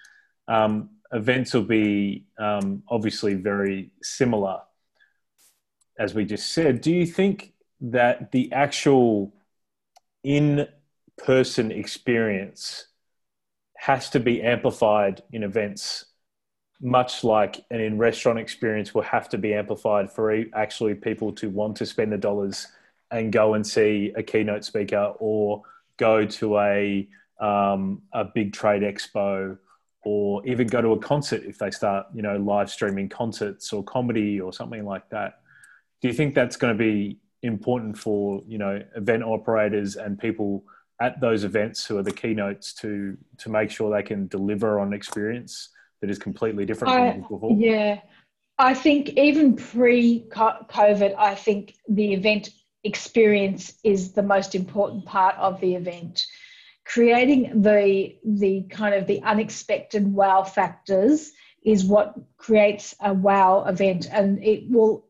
Um, 0.46 0.90
events 1.12 1.54
will 1.54 1.62
be 1.62 2.26
obviously 2.38 3.34
very 3.34 3.90
similar, 4.02 4.60
as 5.98 6.14
we 6.14 6.24
just 6.24 6.52
said. 6.52 6.80
Do 6.80 6.92
you 6.92 7.06
think 7.06 7.52
that 7.80 8.30
the 8.32 8.52
actual 8.52 9.34
in-person 10.22 11.72
experience 11.72 12.86
has 13.84 14.08
to 14.08 14.18
be 14.18 14.40
amplified 14.40 15.22
in 15.32 15.42
events, 15.42 16.06
much 16.80 17.22
like 17.22 17.62
an 17.70 17.80
in 17.80 17.98
restaurant 17.98 18.38
experience 18.38 18.94
will 18.94 19.02
have 19.02 19.28
to 19.28 19.36
be 19.36 19.52
amplified 19.52 20.10
for 20.10 20.34
actually 20.54 20.94
people 20.94 21.30
to 21.30 21.50
want 21.50 21.76
to 21.76 21.84
spend 21.84 22.10
the 22.10 22.16
dollars 22.16 22.66
and 23.10 23.30
go 23.30 23.52
and 23.52 23.66
see 23.66 24.10
a 24.16 24.22
keynote 24.22 24.64
speaker 24.64 25.12
or 25.18 25.60
go 25.98 26.24
to 26.24 26.58
a 26.60 27.06
um, 27.38 28.00
a 28.14 28.24
big 28.24 28.54
trade 28.54 28.80
expo 28.80 29.58
or 30.02 30.46
even 30.46 30.66
go 30.66 30.80
to 30.80 30.92
a 30.92 30.98
concert 30.98 31.42
if 31.44 31.58
they 31.58 31.70
start 31.70 32.06
you 32.14 32.22
know 32.22 32.38
live 32.38 32.70
streaming 32.70 33.10
concerts 33.10 33.70
or 33.70 33.84
comedy 33.84 34.40
or 34.40 34.50
something 34.50 34.86
like 34.86 35.06
that. 35.10 35.40
Do 36.00 36.08
you 36.08 36.14
think 36.14 36.34
that's 36.34 36.56
going 36.56 36.72
to 36.72 36.78
be 36.78 37.18
important 37.42 37.98
for 37.98 38.42
you 38.48 38.56
know 38.56 38.82
event 38.96 39.24
operators 39.24 39.96
and 39.96 40.18
people 40.18 40.64
at 41.00 41.20
those 41.20 41.44
events 41.44 41.84
who 41.84 41.98
are 41.98 42.02
the 42.02 42.12
keynotes 42.12 42.72
to 42.74 43.16
to 43.38 43.48
make 43.48 43.70
sure 43.70 43.94
they 43.94 44.02
can 44.02 44.26
deliver 44.28 44.80
on 44.80 44.92
experience 44.92 45.70
that 46.00 46.10
is 46.10 46.18
completely 46.18 46.64
different 46.64 46.94
I, 46.94 47.12
from 47.12 47.20
before? 47.22 47.56
Yeah, 47.58 48.00
I 48.58 48.74
think 48.74 49.10
even 49.10 49.56
pre-COVID, 49.56 51.14
I 51.18 51.34
think 51.34 51.74
the 51.88 52.12
event 52.12 52.50
experience 52.84 53.74
is 53.82 54.12
the 54.12 54.22
most 54.22 54.54
important 54.54 55.06
part 55.06 55.36
of 55.36 55.60
the 55.60 55.74
event. 55.74 56.26
Creating 56.84 57.62
the 57.62 58.16
the 58.24 58.62
kind 58.70 58.94
of 58.94 59.06
the 59.06 59.22
unexpected 59.22 60.06
wow 60.06 60.42
factors 60.42 61.32
is 61.64 61.84
what 61.84 62.14
creates 62.36 62.94
a 63.00 63.12
wow 63.12 63.64
event, 63.64 64.06
and 64.12 64.42
it 64.44 64.70
will 64.70 65.06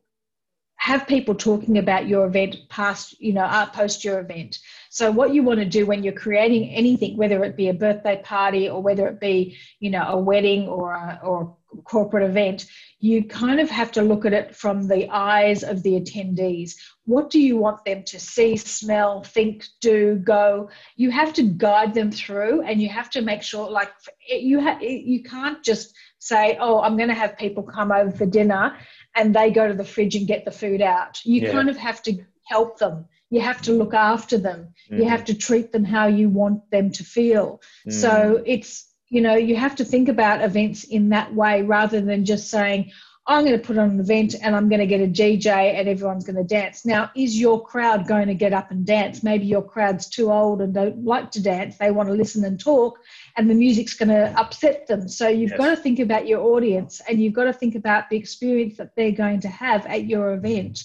have 0.76 1.06
people 1.06 1.34
talking 1.34 1.78
about 1.78 2.06
your 2.06 2.26
event 2.26 2.56
past, 2.68 3.20
you 3.20 3.32
know, 3.32 3.44
uh, 3.44 3.66
post 3.66 4.04
your 4.04 4.20
event. 4.20 4.58
So 4.94 5.10
what 5.10 5.34
you 5.34 5.42
want 5.42 5.58
to 5.58 5.64
do 5.64 5.86
when 5.86 6.04
you're 6.04 6.12
creating 6.12 6.70
anything, 6.70 7.16
whether 7.16 7.42
it 7.42 7.56
be 7.56 7.68
a 7.68 7.74
birthday 7.74 8.22
party 8.22 8.68
or 8.68 8.80
whether 8.80 9.08
it 9.08 9.18
be, 9.18 9.58
you 9.80 9.90
know, 9.90 10.04
a 10.06 10.16
wedding 10.16 10.68
or 10.68 10.92
a, 10.92 11.18
or 11.20 11.56
a 11.76 11.82
corporate 11.82 12.22
event, 12.22 12.66
you 13.00 13.24
kind 13.24 13.58
of 13.58 13.68
have 13.68 13.90
to 13.90 14.02
look 14.02 14.24
at 14.24 14.32
it 14.32 14.54
from 14.54 14.86
the 14.86 15.08
eyes 15.10 15.64
of 15.64 15.82
the 15.82 16.00
attendees. 16.00 16.76
What 17.06 17.28
do 17.28 17.40
you 17.40 17.56
want 17.56 17.84
them 17.84 18.04
to 18.04 18.20
see, 18.20 18.56
smell, 18.56 19.24
think, 19.24 19.66
do, 19.80 20.14
go? 20.14 20.70
You 20.94 21.10
have 21.10 21.32
to 21.32 21.42
guide 21.42 21.92
them 21.92 22.12
through, 22.12 22.62
and 22.62 22.80
you 22.80 22.88
have 22.88 23.10
to 23.10 23.20
make 23.20 23.42
sure, 23.42 23.68
like, 23.68 23.90
you 24.30 24.60
ha- 24.60 24.78
you 24.80 25.24
can't 25.24 25.60
just 25.64 25.92
say, 26.20 26.56
"Oh, 26.60 26.80
I'm 26.80 26.96
going 26.96 27.08
to 27.08 27.16
have 27.16 27.36
people 27.36 27.64
come 27.64 27.90
over 27.90 28.12
for 28.12 28.26
dinner," 28.26 28.76
and 29.16 29.34
they 29.34 29.50
go 29.50 29.66
to 29.66 29.74
the 29.74 29.84
fridge 29.84 30.14
and 30.14 30.28
get 30.28 30.44
the 30.44 30.52
food 30.52 30.80
out. 30.80 31.20
You 31.24 31.42
yeah. 31.42 31.50
kind 31.50 31.68
of 31.68 31.76
have 31.76 32.00
to 32.04 32.24
help 32.44 32.78
them. 32.78 33.06
You 33.30 33.40
have 33.40 33.62
to 33.62 33.72
look 33.72 33.94
after 33.94 34.38
them. 34.38 34.74
Mm. 34.90 34.98
You 34.98 35.08
have 35.08 35.24
to 35.26 35.34
treat 35.34 35.72
them 35.72 35.84
how 35.84 36.06
you 36.06 36.28
want 36.28 36.70
them 36.70 36.90
to 36.92 37.04
feel. 37.04 37.60
Mm. 37.88 37.92
So 37.92 38.42
it's, 38.46 38.92
you 39.08 39.20
know, 39.20 39.34
you 39.34 39.56
have 39.56 39.76
to 39.76 39.84
think 39.84 40.08
about 40.08 40.42
events 40.42 40.84
in 40.84 41.10
that 41.10 41.34
way 41.34 41.62
rather 41.62 42.00
than 42.00 42.24
just 42.24 42.50
saying, 42.50 42.92
I'm 43.26 43.44
going 43.44 43.58
to 43.58 43.66
put 43.66 43.78
on 43.78 43.88
an 43.90 44.00
event 44.00 44.34
and 44.42 44.54
I'm 44.54 44.68
going 44.68 44.80
to 44.80 44.86
get 44.86 45.00
a 45.00 45.06
DJ 45.06 45.48
and 45.48 45.88
everyone's 45.88 46.24
going 46.24 46.36
to 46.36 46.44
dance. 46.44 46.84
Now, 46.84 47.10
is 47.16 47.40
your 47.40 47.64
crowd 47.64 48.06
going 48.06 48.26
to 48.26 48.34
get 48.34 48.52
up 48.52 48.70
and 48.70 48.84
dance? 48.84 49.22
Maybe 49.22 49.46
your 49.46 49.62
crowd's 49.62 50.08
too 50.10 50.30
old 50.30 50.60
and 50.60 50.74
don't 50.74 51.04
like 51.04 51.30
to 51.30 51.42
dance. 51.42 51.78
They 51.78 51.90
want 51.90 52.10
to 52.10 52.14
listen 52.14 52.44
and 52.44 52.60
talk, 52.60 52.98
and 53.36 53.48
the 53.48 53.54
music's 53.54 53.94
going 53.94 54.10
to 54.10 54.38
upset 54.38 54.86
them. 54.86 55.08
So 55.08 55.28
you've 55.28 55.52
yes. 55.52 55.58
got 55.58 55.70
to 55.70 55.76
think 55.76 56.00
about 56.00 56.26
your 56.26 56.42
audience 56.42 57.00
and 57.08 57.18
you've 57.18 57.32
got 57.32 57.44
to 57.44 57.52
think 57.54 57.76
about 57.76 58.10
the 58.10 58.18
experience 58.18 58.76
that 58.76 58.94
they're 58.94 59.10
going 59.10 59.40
to 59.40 59.48
have 59.48 59.86
at 59.86 60.04
your 60.04 60.34
event. 60.34 60.84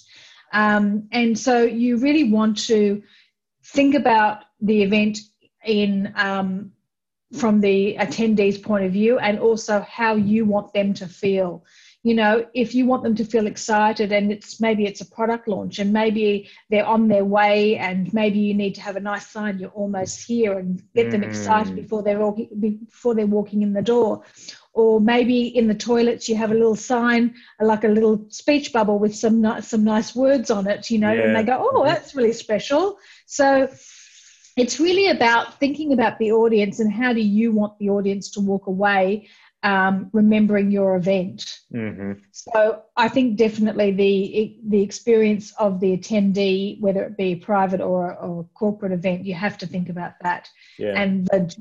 Um, 0.51 1.07
and 1.11 1.37
so 1.37 1.63
you 1.63 1.97
really 1.97 2.31
want 2.31 2.57
to 2.67 3.01
think 3.63 3.95
about 3.95 4.43
the 4.61 4.81
event 4.83 5.19
in 5.65 6.11
um, 6.15 6.71
from 7.37 7.61
the 7.61 7.95
attendees' 7.99 8.61
point 8.61 8.85
of 8.85 8.91
view 8.91 9.19
and 9.19 9.39
also 9.39 9.81
how 9.81 10.15
you 10.15 10.45
want 10.45 10.73
them 10.73 10.93
to 10.95 11.07
feel 11.07 11.63
you 12.03 12.13
know 12.13 12.45
if 12.53 12.73
you 12.73 12.85
want 12.85 13.03
them 13.03 13.15
to 13.15 13.25
feel 13.25 13.45
excited 13.45 14.11
and 14.11 14.31
it's 14.31 14.61
maybe 14.61 14.85
it's 14.85 15.01
a 15.01 15.05
product 15.05 15.47
launch 15.47 15.79
and 15.79 15.91
maybe 15.91 16.49
they're 16.69 16.85
on 16.85 17.07
their 17.07 17.25
way 17.25 17.75
and 17.77 18.13
maybe 18.13 18.39
you 18.39 18.53
need 18.53 18.73
to 18.75 18.81
have 18.81 18.95
a 18.95 19.01
nice 19.01 19.27
sign 19.27 19.59
you're 19.59 19.69
almost 19.71 20.25
here 20.25 20.57
and 20.57 20.81
get 20.95 21.11
them 21.11 21.23
excited 21.23 21.73
mm. 21.73 21.77
before 21.77 22.01
they're 22.01 22.21
all, 22.21 22.37
before 22.59 23.13
they're 23.15 23.25
walking 23.25 23.61
in 23.63 23.73
the 23.73 23.81
door 23.81 24.23
or 24.73 25.01
maybe 25.01 25.47
in 25.47 25.67
the 25.67 25.75
toilets 25.75 26.29
you 26.29 26.35
have 26.35 26.51
a 26.51 26.53
little 26.53 26.75
sign 26.75 27.33
like 27.59 27.83
a 27.83 27.87
little 27.87 28.25
speech 28.29 28.71
bubble 28.71 28.97
with 28.97 29.15
some 29.15 29.61
some 29.61 29.83
nice 29.83 30.15
words 30.15 30.49
on 30.49 30.67
it 30.67 30.89
you 30.89 30.99
know 30.99 31.11
yeah. 31.11 31.23
and 31.23 31.35
they 31.35 31.43
go 31.43 31.57
oh 31.59 31.79
mm-hmm. 31.79 31.87
that's 31.87 32.15
really 32.15 32.33
special 32.33 32.97
so 33.25 33.67
it's 34.55 34.79
really 34.79 35.07
about 35.07 35.59
thinking 35.59 35.93
about 35.93 36.17
the 36.19 36.31
audience 36.31 36.79
and 36.79 36.91
how 36.91 37.13
do 37.13 37.21
you 37.21 37.51
want 37.51 37.77
the 37.79 37.89
audience 37.89 38.31
to 38.31 38.39
walk 38.39 38.67
away 38.67 39.27
um, 39.63 40.09
remembering 40.13 40.71
your 40.71 40.95
event. 40.95 41.59
Mm-hmm. 41.73 42.13
So 42.31 42.83
I 42.95 43.09
think 43.09 43.37
definitely 43.37 43.91
the 43.91 44.57
the 44.67 44.81
experience 44.81 45.53
of 45.59 45.79
the 45.79 45.97
attendee, 45.97 46.79
whether 46.79 47.03
it 47.03 47.17
be 47.17 47.33
a 47.33 47.35
private 47.35 47.81
or, 47.81 48.15
or 48.15 48.41
a 48.41 48.57
corporate 48.57 48.93
event, 48.93 49.25
you 49.25 49.33
have 49.33 49.57
to 49.59 49.67
think 49.67 49.89
about 49.89 50.13
that. 50.21 50.49
Yeah. 50.77 50.93
And 50.95 51.27
the, 51.27 51.53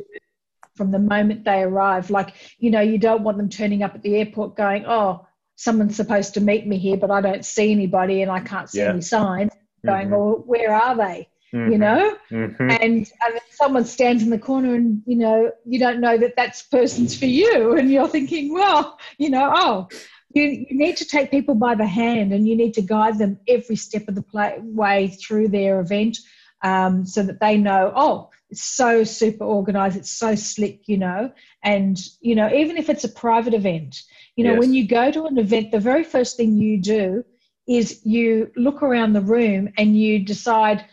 from 0.76 0.92
the 0.92 0.98
moment 1.00 1.44
they 1.44 1.62
arrive, 1.62 2.10
like 2.10 2.34
you 2.58 2.70
know, 2.70 2.80
you 2.80 2.98
don't 2.98 3.24
want 3.24 3.36
them 3.36 3.48
turning 3.48 3.82
up 3.82 3.94
at 3.94 4.02
the 4.02 4.16
airport 4.16 4.56
going, 4.56 4.84
"Oh, 4.86 5.26
someone's 5.56 5.96
supposed 5.96 6.34
to 6.34 6.40
meet 6.40 6.66
me 6.66 6.78
here, 6.78 6.96
but 6.96 7.10
I 7.10 7.20
don't 7.20 7.44
see 7.44 7.72
anybody 7.72 8.22
and 8.22 8.30
I 8.30 8.40
can't 8.40 8.70
see 8.70 8.78
yeah. 8.78 8.90
any 8.90 9.00
signs." 9.00 9.52
Going, 9.84 10.06
mm-hmm. 10.06 10.14
"Well, 10.14 10.42
where 10.46 10.72
are 10.72 10.96
they?" 10.96 11.28
Mm-hmm. 11.54 11.72
you 11.72 11.78
know 11.78 12.16
mm-hmm. 12.30 12.70
and, 12.70 13.10
and 13.26 13.40
someone 13.52 13.86
stands 13.86 14.22
in 14.22 14.28
the 14.28 14.38
corner 14.38 14.74
and 14.74 15.02
you 15.06 15.16
know 15.16 15.50
you 15.64 15.78
don't 15.78 15.98
know 15.98 16.18
that 16.18 16.36
that's 16.36 16.60
person's 16.60 17.18
for 17.18 17.24
you 17.24 17.74
and 17.74 17.90
you're 17.90 18.06
thinking 18.06 18.52
well 18.52 18.98
you 19.16 19.30
know 19.30 19.50
oh 19.54 19.88
you, 20.34 20.42
you 20.42 20.76
need 20.76 20.98
to 20.98 21.06
take 21.06 21.30
people 21.30 21.54
by 21.54 21.74
the 21.74 21.86
hand 21.86 22.34
and 22.34 22.46
you 22.46 22.54
need 22.54 22.74
to 22.74 22.82
guide 22.82 23.16
them 23.16 23.38
every 23.48 23.76
step 23.76 24.06
of 24.08 24.14
the 24.14 24.20
play, 24.20 24.58
way 24.60 25.08
through 25.08 25.48
their 25.48 25.80
event 25.80 26.18
um, 26.62 27.06
so 27.06 27.22
that 27.22 27.40
they 27.40 27.56
know 27.56 27.94
oh 27.96 28.28
it's 28.50 28.64
so 28.64 29.02
super 29.02 29.44
organized 29.44 29.96
it's 29.96 30.10
so 30.10 30.34
slick 30.34 30.82
you 30.86 30.98
know 30.98 31.32
and 31.62 31.98
you 32.20 32.34
know 32.34 32.52
even 32.52 32.76
if 32.76 32.90
it's 32.90 33.04
a 33.04 33.08
private 33.08 33.54
event 33.54 34.02
you 34.36 34.44
know 34.44 34.52
yes. 34.52 34.60
when 34.60 34.74
you 34.74 34.86
go 34.86 35.10
to 35.10 35.24
an 35.24 35.38
event 35.38 35.70
the 35.70 35.80
very 35.80 36.04
first 36.04 36.36
thing 36.36 36.58
you 36.58 36.78
do 36.78 37.24
is 37.66 38.04
you 38.04 38.50
look 38.56 38.82
around 38.82 39.14
the 39.14 39.20
room 39.22 39.70
and 39.78 39.98
you 39.98 40.18
decide 40.18 40.84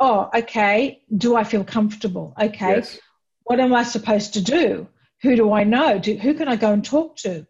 oh, 0.00 0.30
okay, 0.34 1.02
do 1.16 1.36
I 1.36 1.44
feel 1.44 1.62
comfortable? 1.62 2.34
Okay, 2.40 2.76
yes. 2.76 2.98
what 3.44 3.60
am 3.60 3.74
I 3.74 3.84
supposed 3.84 4.32
to 4.34 4.42
do? 4.42 4.88
Who 5.22 5.36
do 5.36 5.52
I 5.52 5.64
know? 5.64 5.98
Do, 5.98 6.16
who 6.16 6.32
can 6.34 6.48
I 6.48 6.56
go 6.56 6.72
and 6.72 6.84
talk 6.84 7.16
to? 7.18 7.46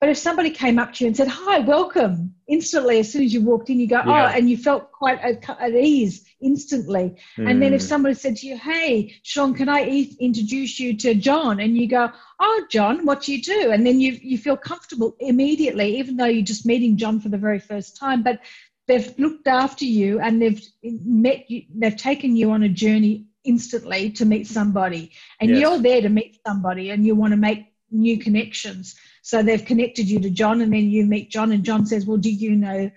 But 0.00 0.08
if 0.08 0.18
somebody 0.18 0.50
came 0.50 0.80
up 0.80 0.94
to 0.94 1.04
you 1.04 1.08
and 1.08 1.16
said, 1.16 1.28
Hi, 1.28 1.60
welcome, 1.60 2.34
instantly, 2.48 2.98
as 2.98 3.12
soon 3.12 3.22
as 3.22 3.32
you 3.32 3.40
walked 3.40 3.70
in, 3.70 3.78
you 3.78 3.86
go, 3.86 4.02
yeah. 4.04 4.32
Oh, 4.32 4.36
and 4.36 4.50
you 4.50 4.56
felt 4.56 4.90
quite 4.90 5.20
at, 5.20 5.48
at 5.60 5.74
ease 5.74 6.24
instantly. 6.40 7.14
Mm. 7.38 7.48
And 7.48 7.62
then 7.62 7.72
if 7.72 7.82
hmm. 7.82 7.86
somebody 7.86 8.14
said 8.16 8.34
to 8.38 8.48
you, 8.48 8.58
Hey, 8.58 9.14
Sean, 9.22 9.54
can 9.54 9.68
I 9.68 9.88
e- 9.88 10.16
introduce 10.18 10.80
you 10.80 10.96
to 10.96 11.14
John? 11.14 11.60
And 11.60 11.78
you 11.78 11.86
go, 11.86 12.10
Oh, 12.40 12.66
John, 12.68 13.06
what 13.06 13.22
do 13.22 13.32
you 13.32 13.40
do? 13.40 13.70
And 13.70 13.86
then 13.86 14.00
you, 14.00 14.18
you 14.20 14.38
feel 14.38 14.56
comfortable 14.56 15.14
immediately, 15.20 15.98
even 15.98 16.16
though 16.16 16.24
you're 16.24 16.42
just 16.44 16.66
meeting 16.66 16.96
John 16.96 17.20
for 17.20 17.28
the 17.28 17.38
very 17.38 17.60
first 17.60 17.96
time. 17.96 18.24
But 18.24 18.40
they've 18.86 19.16
looked 19.18 19.46
after 19.46 19.84
you 19.84 20.20
and 20.20 20.40
they've 20.40 20.62
met 20.82 21.50
you, 21.50 21.62
they've 21.74 21.96
taken 21.96 22.36
you 22.36 22.50
on 22.50 22.62
a 22.62 22.68
journey 22.68 23.26
instantly 23.44 24.10
to 24.10 24.24
meet 24.24 24.46
somebody. 24.46 25.12
And 25.40 25.50
yes. 25.50 25.60
you're 25.60 25.78
there 25.78 26.02
to 26.02 26.08
meet 26.08 26.38
somebody 26.46 26.90
and 26.90 27.04
you 27.04 27.14
want 27.14 27.32
to 27.32 27.36
make 27.36 27.72
new 27.90 28.18
connections. 28.18 28.94
So 29.22 29.42
they've 29.42 29.64
connected 29.64 30.08
you 30.08 30.18
to 30.20 30.30
John 30.30 30.60
and 30.60 30.72
then 30.72 30.90
you 30.90 31.04
meet 31.04 31.30
John 31.30 31.52
and 31.52 31.64
John 31.64 31.86
says, 31.86 32.06
Well, 32.06 32.16
do 32.16 32.30
you 32.30 32.56
know 32.56 32.90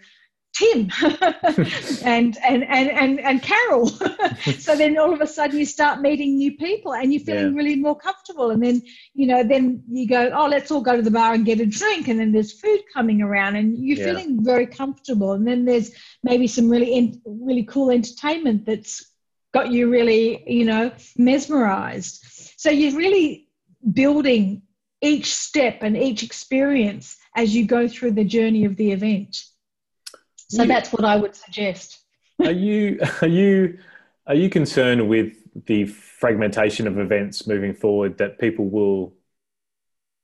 Tim 0.55 0.89
and, 1.03 2.37
and, 2.43 2.63
and, 2.63 2.89
and, 2.89 3.19
and 3.19 3.41
Carol. 3.41 3.87
so 4.59 4.75
then 4.75 4.97
all 4.97 5.13
of 5.13 5.21
a 5.21 5.27
sudden 5.27 5.59
you 5.59 5.65
start 5.65 6.01
meeting 6.01 6.37
new 6.37 6.55
people 6.55 6.93
and 6.93 7.13
you're 7.13 7.23
feeling 7.23 7.53
yeah. 7.53 7.57
really 7.57 7.75
more 7.75 7.97
comfortable. 7.97 8.51
And 8.51 8.63
then, 8.63 8.81
you 9.13 9.27
know, 9.27 9.43
then 9.43 9.83
you 9.89 10.07
go, 10.07 10.31
oh, 10.33 10.47
let's 10.47 10.71
all 10.71 10.81
go 10.81 10.95
to 10.95 11.01
the 11.01 11.11
bar 11.11 11.33
and 11.33 11.45
get 11.45 11.59
a 11.59 11.65
drink. 11.65 12.07
And 12.07 12.19
then 12.19 12.31
there's 12.31 12.59
food 12.59 12.81
coming 12.93 13.21
around 13.21 13.57
and 13.57 13.77
you're 13.77 13.97
yeah. 13.97 14.05
feeling 14.05 14.43
very 14.43 14.65
comfortable. 14.65 15.33
And 15.33 15.45
then 15.45 15.65
there's 15.65 15.91
maybe 16.23 16.47
some 16.47 16.69
really, 16.69 17.21
really 17.25 17.63
cool 17.63 17.91
entertainment 17.91 18.65
that's 18.65 19.11
got 19.53 19.71
you 19.71 19.89
really, 19.89 20.43
you 20.47 20.65
know, 20.65 20.91
mesmerized. 21.17 22.23
So 22.57 22.69
you're 22.69 22.97
really 22.97 23.49
building 23.91 24.61
each 25.01 25.35
step 25.35 25.79
and 25.81 25.97
each 25.97 26.23
experience 26.23 27.17
as 27.35 27.53
you 27.53 27.65
go 27.65 27.87
through 27.87 28.11
the 28.11 28.23
journey 28.23 28.63
of 28.63 28.77
the 28.77 28.91
event. 28.91 29.37
So 30.49 30.63
you, 30.63 30.67
that's 30.67 30.91
what 30.91 31.05
I 31.05 31.15
would 31.15 31.36
suggest. 31.36 31.99
are 32.39 32.51
you 32.51 32.99
are 33.21 33.27
you 33.27 33.79
are 34.27 34.36
you 34.36 34.49
concerned 34.49 35.08
with 35.08 35.34
the 35.65 35.86
fragmentation 35.86 36.88
of 36.88 36.97
events 36.97 37.47
moving 37.47 37.73
forward 37.73 38.17
that 38.17 38.39
people 38.39 38.69
will 38.69 39.13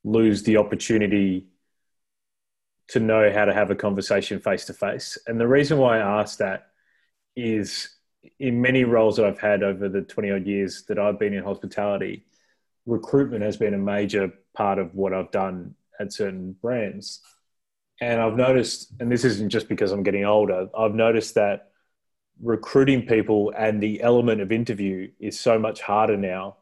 lose 0.04 0.44
the 0.44 0.58
opportunity 0.58 1.48
to 2.90 3.00
know 3.00 3.32
how 3.32 3.46
to 3.46 3.54
have 3.54 3.72
a 3.72 3.76
conversation 3.76 4.40
face 4.40 4.66
to 4.66 4.74
face? 4.74 5.18
And 5.28 5.40
the 5.40 5.48
reason 5.48 5.78
why 5.78 6.00
I 6.00 6.22
ask 6.22 6.40
that 6.40 6.68
is 7.36 7.90
in 8.40 8.62
many 8.62 8.84
roles 8.84 9.18
that 9.18 9.26
I've 9.26 9.40
had 9.40 9.64
over 9.64 9.88
the 9.90 10.02
20 10.02 10.32
odd 10.32 10.48
years 10.48 10.84
that 10.88 11.00
I've 11.00 11.20
been 11.20 11.34
in 11.34 11.44
hospitality, 11.44 12.26
recruitment 12.86 13.44
has 13.44 13.58
been 13.58 13.74
a 13.74 13.80
major 13.80 14.34
part 14.54 14.80
of 14.80 14.94
what 14.96 15.14
I've 15.14 15.32
done 15.32 15.76
at 16.00 16.14
certain 16.14 16.54
brands. 16.62 17.22
And 18.02 18.20
I've 18.20 18.36
noticed, 18.36 18.92
and 19.00 19.12
this 19.12 19.24
isn't 19.24 19.50
just 19.50 19.70
because 19.70 19.92
I'm 19.92 20.02
getting 20.02 20.26
older, 20.26 20.68
I've 20.76 20.96
noticed 20.96 21.36
that 21.36 21.70
recruiting 22.42 23.06
people 23.06 23.54
and 23.56 23.82
the 23.82 24.02
element 24.02 24.42
of 24.42 24.52
interview 24.52 25.12
is 25.20 25.40
so 25.40 25.60
much 25.60 25.82
harder 25.82 26.18
now 26.18 26.58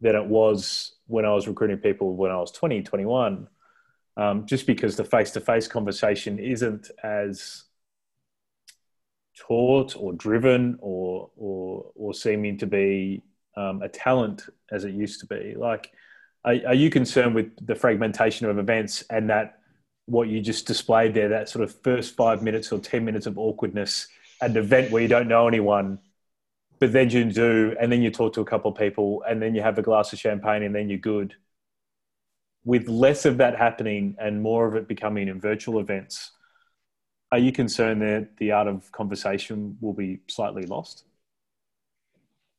than 0.00 0.16
it 0.16 0.24
was 0.24 0.94
when 1.06 1.26
I 1.26 1.34
was 1.34 1.46
recruiting 1.46 1.76
people 1.76 2.16
when 2.16 2.30
I 2.30 2.38
was 2.38 2.50
20, 2.52 2.82
21. 2.82 3.46
Um, 4.16 4.46
just 4.46 4.66
because 4.66 4.96
the 4.96 5.04
face 5.04 5.30
to 5.32 5.40
face 5.40 5.68
conversation 5.68 6.38
isn't 6.38 6.90
as 7.02 7.64
taught 9.38 9.96
or 9.96 10.14
driven 10.14 10.78
or, 10.80 11.30
or, 11.36 11.90
or 11.94 12.14
seeming 12.14 12.56
to 12.58 12.66
be 12.66 13.22
um, 13.56 13.82
a 13.82 13.88
talent 13.88 14.46
as 14.70 14.84
it 14.84 14.94
used 14.94 15.20
to 15.20 15.26
be. 15.26 15.54
Like, 15.56 15.92
are, 16.44 16.56
are 16.68 16.74
you 16.74 16.88
concerned 16.88 17.34
with 17.34 17.66
the 17.66 17.74
fragmentation 17.74 18.48
of 18.48 18.58
events 18.58 19.04
and 19.10 19.28
that 19.28 19.59
what 20.10 20.28
you 20.28 20.40
just 20.40 20.66
displayed 20.66 21.14
there, 21.14 21.28
that 21.28 21.48
sort 21.48 21.62
of 21.62 21.72
first 21.82 22.16
five 22.16 22.42
minutes 22.42 22.72
or 22.72 22.80
10 22.80 23.04
minutes 23.04 23.26
of 23.26 23.38
awkwardness 23.38 24.08
at 24.42 24.50
an 24.50 24.56
event 24.56 24.90
where 24.90 25.02
you 25.02 25.08
don't 25.08 25.28
know 25.28 25.46
anyone, 25.46 26.00
but 26.80 26.92
then 26.92 27.10
you 27.10 27.30
do, 27.30 27.76
and 27.78 27.92
then 27.92 28.02
you 28.02 28.10
talk 28.10 28.32
to 28.34 28.40
a 28.40 28.44
couple 28.44 28.72
of 28.72 28.76
people, 28.76 29.22
and 29.28 29.40
then 29.40 29.54
you 29.54 29.62
have 29.62 29.78
a 29.78 29.82
glass 29.82 30.12
of 30.12 30.18
champagne, 30.18 30.64
and 30.64 30.74
then 30.74 30.88
you're 30.88 30.98
good. 30.98 31.34
With 32.64 32.88
less 32.88 33.24
of 33.24 33.36
that 33.36 33.56
happening 33.56 34.16
and 34.18 34.42
more 34.42 34.66
of 34.66 34.74
it 34.74 34.88
becoming 34.88 35.28
in 35.28 35.40
virtual 35.40 35.78
events, 35.78 36.32
are 37.30 37.38
you 37.38 37.52
concerned 37.52 38.02
that 38.02 38.36
the 38.38 38.50
art 38.50 38.66
of 38.66 38.90
conversation 38.90 39.78
will 39.80 39.92
be 39.92 40.18
slightly 40.26 40.64
lost? 40.64 41.04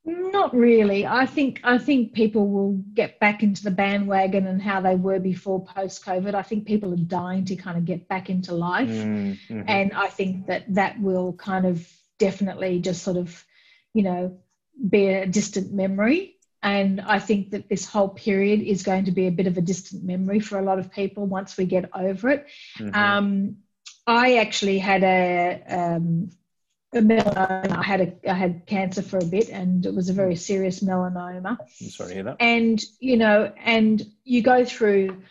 Not 0.04 0.56
really. 0.56 1.06
I 1.06 1.28
think 1.28 1.62
I 1.64 1.78
think 1.78 2.14
people 2.14 2.50
will 2.50 2.84
get 2.94 3.20
back 3.20 3.44
into 3.44 3.64
the 3.64 3.70
bandwagon 3.70 4.48
and 4.48 4.60
how 4.62 4.82
they 4.82 4.96
were 4.96 5.20
before 5.20 5.64
post 5.64 6.04
COVID. 6.04 6.34
I 6.34 6.42
think 6.42 6.66
people 6.66 6.92
are 6.94 6.98
dying 6.98 7.46
to 7.46 7.56
kind 7.56 7.78
of 7.78 7.86
get 7.86 8.08
back 8.08 8.30
into 8.30 8.54
life, 8.54 8.90
mm-hmm. 8.90 9.62
and 9.68 9.94
I 9.94 10.08
think 10.08 10.48
that 10.48 10.74
that 10.74 11.00
will 11.00 11.34
kind 11.34 11.68
of 11.68 11.88
definitely 12.18 12.80
just 12.80 13.04
sort 13.04 13.18
of, 13.18 13.46
you 13.94 14.02
know, 14.02 14.40
be 14.90 15.08
a 15.08 15.28
distant 15.28 15.72
memory. 15.72 16.38
And 16.64 17.02
I 17.02 17.20
think 17.20 17.52
that 17.52 17.70
this 17.70 17.86
whole 17.86 18.10
period 18.10 18.62
is 18.62 18.84
going 18.84 19.06
to 19.06 19.12
be 19.12 19.28
a 19.28 19.32
bit 19.32 19.48
of 19.48 19.58
a 19.58 19.62
distant 19.62 20.04
memory 20.04 20.40
for 20.40 20.60
a 20.60 20.64
lot 20.64 20.80
of 20.80 20.92
people 20.92 21.26
once 21.26 21.58
we 21.58 21.66
get 21.66 21.90
over 21.94 22.30
it. 22.30 22.48
Mm-hmm. 22.80 22.96
Um, 22.96 23.58
I 24.06 24.38
actually 24.38 24.80
had 24.80 25.04
a 25.04 25.64
um, 25.68 26.32
melanoma. 27.00 27.72
I 27.72 27.84
had 27.84 28.02
a 28.02 28.32
I 28.32 28.34
had 28.34 28.66
cancer 28.66 29.02
for 29.02 29.18
a 29.18 29.26
bit, 29.26 29.50
and 29.50 29.86
it 29.86 29.94
was 29.94 30.10
a 30.10 30.14
very 30.14 30.36
serious 30.36 30.82
melanoma. 30.82 31.58
I'm 31.60 31.90
sorry 31.90 32.10
to 32.10 32.14
hear 32.16 32.24
that. 32.24 32.38
And 32.40 32.82
you 33.00 33.18
know, 33.18 33.52
and 33.58 34.06
you 34.24 34.42
go 34.42 34.66
through 34.66 35.22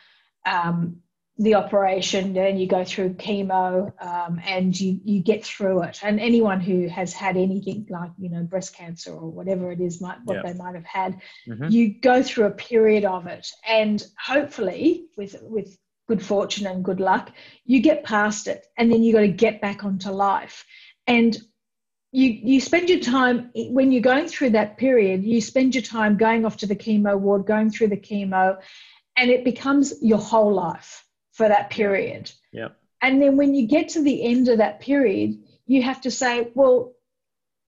um, 0.46 1.02
the 1.36 1.54
operation, 1.56 2.36
and 2.36 2.60
you 2.60 2.66
go 2.66 2.84
through 2.84 3.14
chemo, 3.14 3.92
um, 4.02 4.40
and 4.44 4.78
you 4.78 5.00
you 5.04 5.20
get 5.20 5.44
through 5.44 5.82
it. 5.82 6.00
And 6.02 6.18
anyone 6.18 6.60
who 6.60 6.88
has 6.88 7.12
had 7.12 7.36
anything 7.36 7.86
like 7.90 8.12
you 8.18 8.30
know 8.30 8.42
breast 8.42 8.74
cancer 8.74 9.12
or 9.12 9.30
whatever 9.30 9.70
it 9.70 9.80
is, 9.80 10.00
might 10.00 10.18
what 10.24 10.36
yeah. 10.36 10.52
they 10.52 10.58
might 10.58 10.74
have 10.74 10.86
had, 10.86 11.20
mm-hmm. 11.46 11.68
you 11.68 12.00
go 12.00 12.22
through 12.22 12.46
a 12.46 12.50
period 12.50 13.04
of 13.04 13.26
it, 13.26 13.46
and 13.66 14.02
hopefully 14.18 15.06
with 15.16 15.36
with 15.42 15.76
good 16.10 16.24
fortune 16.24 16.66
and 16.66 16.84
good 16.84 16.98
luck, 16.98 17.30
you 17.64 17.80
get 17.80 18.02
past 18.02 18.48
it, 18.48 18.66
and 18.76 18.90
then 18.90 19.02
you 19.02 19.12
got 19.12 19.20
to 19.20 19.28
get 19.28 19.60
back 19.60 19.84
onto 19.84 20.10
life. 20.10 20.64
And 21.10 21.36
you 22.12 22.28
you 22.28 22.60
spend 22.60 22.88
your 22.88 23.00
time 23.00 23.50
when 23.54 23.92
you're 23.92 24.02
going 24.02 24.26
through 24.26 24.50
that 24.50 24.76
period 24.76 25.22
you 25.24 25.40
spend 25.40 25.74
your 25.74 25.82
time 25.82 26.16
going 26.16 26.44
off 26.44 26.56
to 26.56 26.66
the 26.66 26.76
chemo 26.76 27.18
ward 27.18 27.46
going 27.46 27.70
through 27.70 27.88
the 27.88 27.96
chemo 27.96 28.58
and 29.16 29.30
it 29.30 29.44
becomes 29.44 29.94
your 30.02 30.18
whole 30.18 30.52
life 30.52 31.04
for 31.32 31.48
that 31.48 31.70
period 31.70 32.30
yeah 32.52 32.68
and 33.02 33.22
then 33.22 33.36
when 33.36 33.54
you 33.54 33.66
get 33.66 33.88
to 33.88 34.02
the 34.02 34.24
end 34.24 34.48
of 34.48 34.58
that 34.58 34.80
period 34.80 35.38
you 35.66 35.82
have 35.82 36.00
to 36.00 36.10
say 36.10 36.50
well 36.54 36.92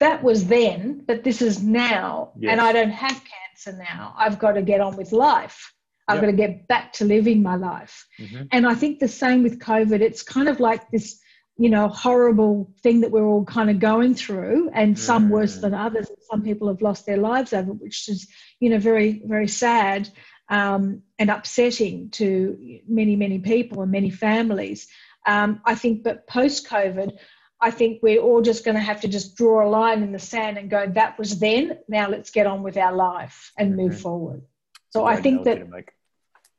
that 0.01 0.23
was 0.23 0.47
then 0.47 1.03
but 1.07 1.23
this 1.23 1.41
is 1.41 1.63
now 1.63 2.33
yes. 2.39 2.53
and 2.53 2.61
i 2.61 2.73
don't 2.73 2.91
have 2.91 3.23
cancer 3.25 3.79
now 3.79 4.13
i've 4.19 4.39
got 4.39 4.53
to 4.53 4.63
get 4.63 4.81
on 4.81 4.97
with 4.97 5.13
life 5.13 5.73
i've 6.09 6.17
yep. 6.17 6.23
got 6.25 6.31
to 6.31 6.37
get 6.37 6.67
back 6.67 6.93
to 6.93 7.05
living 7.05 7.43
my 7.43 7.55
life 7.55 8.07
mm-hmm. 8.19 8.43
and 8.51 8.67
i 8.67 8.75
think 8.75 8.99
the 8.99 9.07
same 9.07 9.45
with 9.45 9.61
covid 9.61 10.01
it's 10.01 10.23
kind 10.25 10.49
of 10.49 10.59
like 10.59 10.91
this 10.91 11.22
you 11.59 11.69
know 11.69 11.89
horrible 11.89 12.73
thing 12.83 13.01
that 13.01 13.11
we're 13.11 13.27
all 13.27 13.45
kind 13.45 13.71
of 13.71 13.79
going 13.79 14.15
through 14.15 14.71
and 14.73 14.99
some 14.99 15.29
worse 15.29 15.59
than 15.59 15.75
others 15.75 16.11
some 16.31 16.43
people 16.43 16.69
have 16.69 16.81
lost 16.81 17.05
their 17.05 17.19
lives 17.19 17.53
over 17.53 17.73
which 17.73 18.09
is 18.09 18.29
you 18.59 18.71
know 18.71 18.79
very 18.79 19.23
very 19.27 19.49
sad 19.49 20.09
um, 20.49 21.03
and 21.19 21.31
upsetting 21.31 22.11
to 22.11 22.81
many 22.87 23.17
many 23.17 23.39
people 23.39 23.83
and 23.83 23.91
many 23.93 24.11
families. 24.11 24.89
Um, 25.27 25.61
i 25.65 25.75
think 25.77 26.03
but 26.03 26.27
post 26.27 26.69
covid 26.69 27.13
i 27.61 27.71
think 27.71 28.03
we're 28.03 28.21
all 28.21 28.43
just 28.43 28.65
going 28.65 28.75
to 28.75 28.81
have 28.81 29.03
to 29.03 29.09
just 29.09 29.37
draw 29.37 29.65
a 29.65 29.69
line 29.69 30.03
in 30.03 30.11
the 30.11 30.19
sand 30.19 30.59
and 30.59 30.69
go 30.69 30.85
that 30.95 31.17
was 31.17 31.39
then 31.39 31.79
now 31.87 32.09
let's 32.09 32.31
get 32.31 32.49
on 32.49 32.65
with 32.65 32.77
our 32.77 32.93
life 32.93 33.53
and 33.57 33.77
move 33.77 33.93
mm-hmm. 33.93 34.01
forward. 34.01 34.43
So 34.91 35.05
i 35.05 35.17
think 35.17 35.45
that 35.45 35.63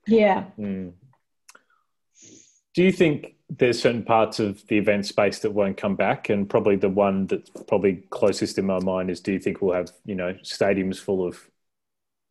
yeah. 0.07 0.45
Mm. 0.57 0.93
do 2.73 2.83
you 2.83 2.91
think 2.91 3.32
there's 3.49 3.81
certain 3.81 4.03
parts 4.03 4.39
of 4.39 4.65
the 4.67 4.77
event 4.77 5.05
space 5.05 5.39
that 5.39 5.51
won't 5.51 5.77
come 5.77 5.95
back 5.95 6.29
and 6.29 6.49
probably 6.49 6.75
the 6.75 6.89
one 6.89 7.27
that's 7.27 7.49
probably 7.67 8.03
closest 8.09 8.57
in 8.57 8.65
my 8.65 8.79
mind 8.79 9.09
is 9.09 9.19
do 9.19 9.31
you 9.33 9.39
think 9.39 9.61
we'll 9.61 9.75
have 9.75 9.91
you 10.05 10.15
know 10.15 10.33
stadiums 10.43 10.97
full 10.97 11.25
of 11.25 11.49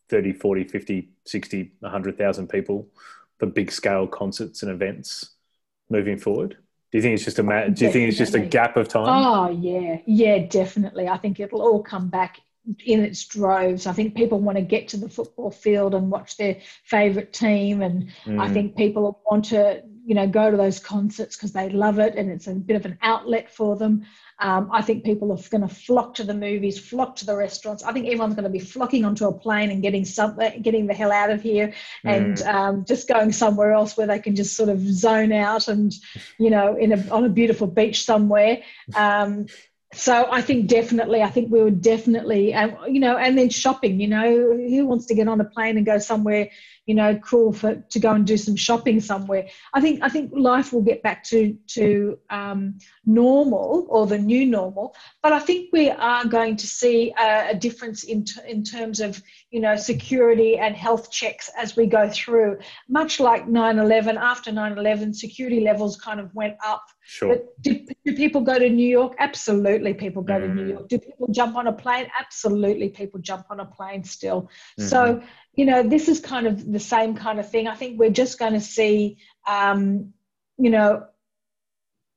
30 0.08 0.32
40 0.32 0.64
50 0.64 1.10
60 1.24 1.72
100000 1.80 2.48
people 2.48 2.88
for 3.38 3.46
big 3.46 3.70
scale 3.70 4.06
concerts 4.06 4.62
and 4.62 4.70
events 4.70 5.30
moving 5.90 6.18
forward? 6.18 6.56
Do 6.90 6.98
you 6.98 7.02
think 7.02 7.14
it's 7.14 7.24
just 7.24 7.38
a 7.38 7.42
ma- 7.42 7.68
do 7.68 7.86
you 7.86 7.92
think 7.92 8.08
it's 8.08 8.18
just 8.18 8.34
a 8.34 8.40
gap 8.40 8.76
of 8.76 8.88
time? 8.88 9.06
Oh 9.06 9.50
yeah. 9.50 9.98
Yeah 10.06 10.38
definitely. 10.38 11.08
I 11.08 11.16
think 11.16 11.40
it'll 11.40 11.62
all 11.62 11.82
come 11.82 12.08
back 12.08 12.40
in 12.84 13.02
its 13.02 13.24
droves. 13.24 13.86
I 13.86 13.92
think 13.92 14.14
people 14.14 14.40
want 14.40 14.58
to 14.58 14.62
get 14.62 14.88
to 14.88 14.96
the 14.96 15.08
football 15.08 15.50
field 15.50 15.94
and 15.94 16.10
watch 16.10 16.36
their 16.36 16.58
favourite 16.84 17.32
team, 17.32 17.82
and 17.82 18.10
mm. 18.24 18.40
I 18.40 18.52
think 18.52 18.76
people 18.76 19.20
want 19.28 19.46
to 19.46 19.82
you 20.04 20.14
know 20.14 20.26
go 20.26 20.50
to 20.50 20.56
those 20.56 20.78
concerts 20.78 21.36
because 21.36 21.52
they 21.52 21.68
love 21.68 21.98
it 21.98 22.14
and 22.16 22.30
it's 22.30 22.46
a 22.46 22.54
bit 22.54 22.76
of 22.76 22.84
an 22.84 22.98
outlet 23.02 23.50
for 23.50 23.76
them 23.76 24.04
um, 24.40 24.68
i 24.72 24.82
think 24.82 25.04
people 25.04 25.32
are 25.32 25.48
going 25.50 25.66
to 25.66 25.72
flock 25.72 26.14
to 26.14 26.24
the 26.24 26.34
movies 26.34 26.78
flock 26.78 27.16
to 27.16 27.26
the 27.26 27.36
restaurants 27.36 27.82
i 27.82 27.92
think 27.92 28.06
everyone's 28.06 28.34
going 28.34 28.44
to 28.44 28.50
be 28.50 28.58
flocking 28.58 29.04
onto 29.04 29.26
a 29.26 29.32
plane 29.32 29.70
and 29.70 29.82
getting 29.82 30.04
something 30.04 30.62
getting 30.62 30.86
the 30.86 30.94
hell 30.94 31.12
out 31.12 31.30
of 31.30 31.42
here 31.42 31.72
and 32.04 32.38
mm. 32.38 32.54
um, 32.54 32.84
just 32.84 33.08
going 33.08 33.32
somewhere 33.32 33.72
else 33.72 33.96
where 33.96 34.06
they 34.06 34.18
can 34.18 34.34
just 34.34 34.56
sort 34.56 34.68
of 34.68 34.80
zone 34.80 35.32
out 35.32 35.68
and 35.68 35.94
you 36.38 36.50
know 36.50 36.76
in 36.76 36.92
a, 36.92 37.08
on 37.10 37.24
a 37.24 37.28
beautiful 37.28 37.66
beach 37.66 38.04
somewhere 38.04 38.62
um, 38.96 39.46
so 39.94 40.26
I 40.30 40.40
think 40.40 40.68
definitely, 40.68 41.22
I 41.22 41.28
think 41.28 41.52
we 41.52 41.62
would 41.62 41.82
definitely, 41.82 42.54
um, 42.54 42.76
you 42.88 42.98
know, 42.98 43.18
and 43.18 43.36
then 43.36 43.50
shopping. 43.50 44.00
You 44.00 44.08
know, 44.08 44.56
who 44.56 44.86
wants 44.86 45.06
to 45.06 45.14
get 45.14 45.28
on 45.28 45.40
a 45.40 45.44
plane 45.44 45.76
and 45.76 45.84
go 45.84 45.98
somewhere 45.98 46.48
you 46.86 46.94
know, 46.94 47.16
cool 47.16 47.52
for 47.52 47.76
to 47.76 48.00
go 48.00 48.12
and 48.12 48.26
do 48.26 48.36
some 48.36 48.56
shopping 48.56 49.00
somewhere. 49.00 49.46
I 49.72 49.80
think 49.80 50.02
I 50.02 50.08
think 50.08 50.32
life 50.34 50.72
will 50.72 50.82
get 50.82 51.02
back 51.02 51.22
to 51.24 51.56
to 51.68 52.18
um, 52.30 52.78
normal 53.06 53.86
or 53.88 54.06
the 54.06 54.18
new 54.18 54.44
normal, 54.46 54.96
but 55.22 55.32
I 55.32 55.38
think 55.38 55.70
we 55.72 55.90
are 55.90 56.24
going 56.24 56.56
to 56.56 56.66
see 56.66 57.12
a, 57.18 57.50
a 57.50 57.54
difference 57.54 58.04
in 58.04 58.24
t- 58.24 58.40
in 58.48 58.64
terms 58.64 59.00
of 59.00 59.22
you 59.50 59.60
know 59.60 59.76
security 59.76 60.58
and 60.58 60.74
health 60.74 61.10
checks 61.10 61.50
as 61.56 61.76
we 61.76 61.86
go 61.86 62.08
through. 62.08 62.58
Much 62.88 63.20
like 63.20 63.46
9/11, 63.46 64.16
after 64.16 64.50
9/11, 64.50 65.14
security 65.14 65.60
levels 65.60 65.96
kind 65.96 66.18
of 66.18 66.34
went 66.34 66.56
up. 66.64 66.84
Sure. 67.04 67.28
But 67.30 67.62
do, 67.62 67.86
do 68.04 68.16
people 68.16 68.40
go 68.40 68.58
to 68.58 68.68
New 68.68 68.88
York? 68.88 69.14
Absolutely, 69.18 69.94
people 69.94 70.22
go 70.22 70.34
mm. 70.34 70.48
to 70.48 70.54
New 70.54 70.64
mm. 70.64 70.70
York. 70.70 70.88
Do 70.88 70.98
people 70.98 71.28
jump 71.30 71.56
on 71.56 71.66
a 71.68 71.72
plane? 71.72 72.06
Absolutely, 72.18 72.88
people 72.88 73.20
jump 73.20 73.46
on 73.50 73.60
a 73.60 73.64
plane 73.64 74.02
still. 74.04 74.42
Mm-hmm. 74.78 74.88
So 74.88 75.22
you 75.54 75.66
know, 75.66 75.82
this 75.82 76.08
is 76.08 76.20
kind 76.20 76.46
of 76.46 76.70
the 76.70 76.80
same 76.80 77.14
kind 77.14 77.38
of 77.38 77.50
thing. 77.50 77.68
I 77.68 77.74
think 77.74 77.98
we're 77.98 78.10
just 78.10 78.38
going 78.38 78.54
to 78.54 78.60
see, 78.60 79.18
um, 79.46 80.12
you 80.56 80.70
know, 80.70 81.06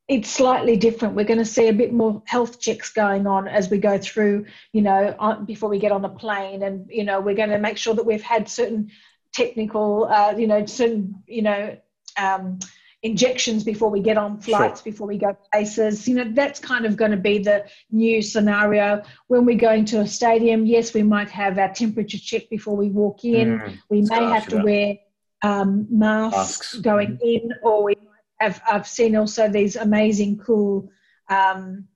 it's 0.08 0.30
slightly 0.30 0.78
different. 0.78 1.16
We're 1.16 1.26
going 1.26 1.40
to 1.40 1.46
see 1.46 1.68
a 1.68 1.74
bit 1.74 1.92
more 1.92 2.22
health 2.26 2.60
checks 2.60 2.92
going 2.94 3.26
on 3.26 3.48
as 3.48 3.70
we 3.70 3.80
go 3.80 3.98
through, 3.98 4.46
you 4.72 4.82
know, 4.82 5.16
on, 5.18 5.46
before 5.46 5.68
we 5.68 5.80
get 5.80 5.92
on 5.92 6.04
the 6.04 6.10
plane. 6.10 6.62
And, 6.62 6.88
you 6.90 7.04
know, 7.04 7.20
we're 7.20 7.36
going 7.36 7.50
to 7.50 7.58
make 7.58 7.78
sure 7.78 7.96
that 7.96 8.06
we've 8.06 8.22
had 8.22 8.48
certain 8.48 8.92
technical, 9.34 10.06
uh, 10.06 10.36
you 10.38 10.48
know, 10.48 10.66
certain, 10.66 11.24
you 11.28 11.42
know, 11.42 11.78
um, 12.18 12.60
injections 13.06 13.64
before 13.64 13.92
we 13.92 14.00
get 14.00 14.18
on 14.18 14.42
flights, 14.42 14.82
sure. 14.82 14.92
before 14.92 15.08
we 15.08 15.18
go 15.18 15.38
places. 15.54 16.08
You 16.08 16.16
know, 16.16 16.32
that's 16.34 16.60
kind 16.60 16.86
of 16.86 16.98
going 16.98 17.12
to 17.12 17.18
be 17.18 17.38
the 17.38 17.66
new 17.92 18.20
scenario. 18.22 19.04
When 19.28 19.46
we're 19.46 19.58
going 19.58 19.86
to 19.86 20.00
a 20.00 20.08
stadium, 20.08 20.66
yes, 20.66 20.94
we 20.96 21.04
might 21.04 21.30
have 21.30 21.60
our 21.60 21.72
temperature 21.72 22.18
checked 22.18 22.50
before 22.50 22.76
we 22.76 22.90
walk 22.90 23.24
in. 23.24 23.60
Mm, 23.60 23.78
we 23.92 24.02
may 24.02 24.24
have 24.24 24.48
to 24.48 24.58
wear 24.64 24.98
um, 25.44 25.86
masks, 25.92 26.74
masks, 26.74 26.76
going 26.80 27.18
mm. 27.18 27.20
in, 27.22 27.52
or 27.62 27.84
we 27.84 27.96
have. 28.40 28.60
I've 28.70 28.88
seen 28.88 29.16
also 29.16 29.48
these 29.50 29.76
amazing, 29.76 30.40
cool, 30.40 30.90
um, 31.30 31.88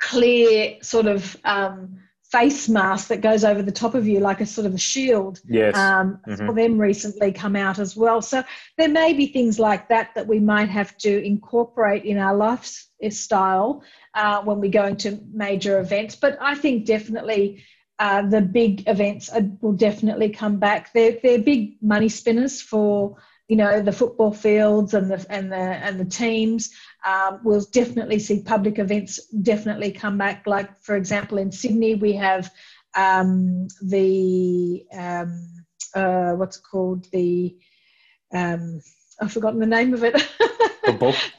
clear 0.00 0.78
sort 0.82 1.06
of. 1.06 1.36
Um, 1.44 2.00
face 2.36 2.68
mask 2.68 3.08
that 3.08 3.20
goes 3.20 3.44
over 3.44 3.62
the 3.62 3.72
top 3.72 3.94
of 3.94 4.06
you 4.06 4.20
like 4.20 4.40
a 4.40 4.46
sort 4.46 4.66
of 4.66 4.74
a 4.74 4.78
shield. 4.78 5.40
Yes. 5.48 5.76
Um, 5.76 6.20
mm-hmm. 6.26 6.46
For 6.46 6.54
them 6.54 6.78
recently 6.78 7.32
come 7.32 7.56
out 7.56 7.78
as 7.78 7.96
well. 7.96 8.20
So 8.20 8.44
there 8.76 8.88
may 8.88 9.12
be 9.12 9.26
things 9.26 9.58
like 9.58 9.88
that 9.88 10.14
that 10.14 10.26
we 10.26 10.38
might 10.38 10.68
have 10.68 10.96
to 10.98 11.24
incorporate 11.24 12.04
in 12.04 12.18
our 12.18 12.34
lifestyle 12.34 13.82
uh, 14.14 14.42
when 14.42 14.60
we 14.60 14.68
go 14.68 14.86
into 14.86 15.18
major 15.32 15.80
events. 15.80 16.16
But 16.16 16.36
I 16.40 16.54
think 16.54 16.84
definitely 16.84 17.64
uh, 17.98 18.22
the 18.22 18.42
big 18.42 18.86
events 18.86 19.30
will 19.62 19.72
definitely 19.72 20.28
come 20.28 20.58
back. 20.58 20.92
They're, 20.92 21.18
they're 21.22 21.38
big 21.38 21.76
money 21.80 22.10
spinners 22.10 22.60
for 22.60 23.16
you 23.48 23.56
know 23.56 23.80
the 23.80 23.92
football 23.92 24.32
fields 24.32 24.92
and 24.92 25.08
the 25.08 25.24
and 25.30 25.52
the 25.52 25.56
and 25.56 26.00
the 26.00 26.04
teams 26.04 26.74
um, 27.06 27.40
we'll 27.44 27.64
definitely 27.72 28.18
see 28.18 28.42
public 28.42 28.78
events 28.78 29.24
definitely 29.42 29.92
come 29.92 30.18
back. 30.18 30.46
Like 30.46 30.82
for 30.82 30.96
example 30.96 31.38
in 31.38 31.52
sydney 31.52 31.94
we 31.94 32.14
have 32.14 32.50
um, 32.96 33.68
the 33.82 34.84
um, 34.92 35.46
uh, 35.94 36.32
what's 36.32 36.58
it 36.58 36.62
called? 36.70 37.06
The 37.12 37.56
um, 38.34 38.80
i've 39.20 39.32
forgotten 39.32 39.60
the 39.60 39.66
name 39.66 39.94
of 39.94 40.02
it. 40.04 40.14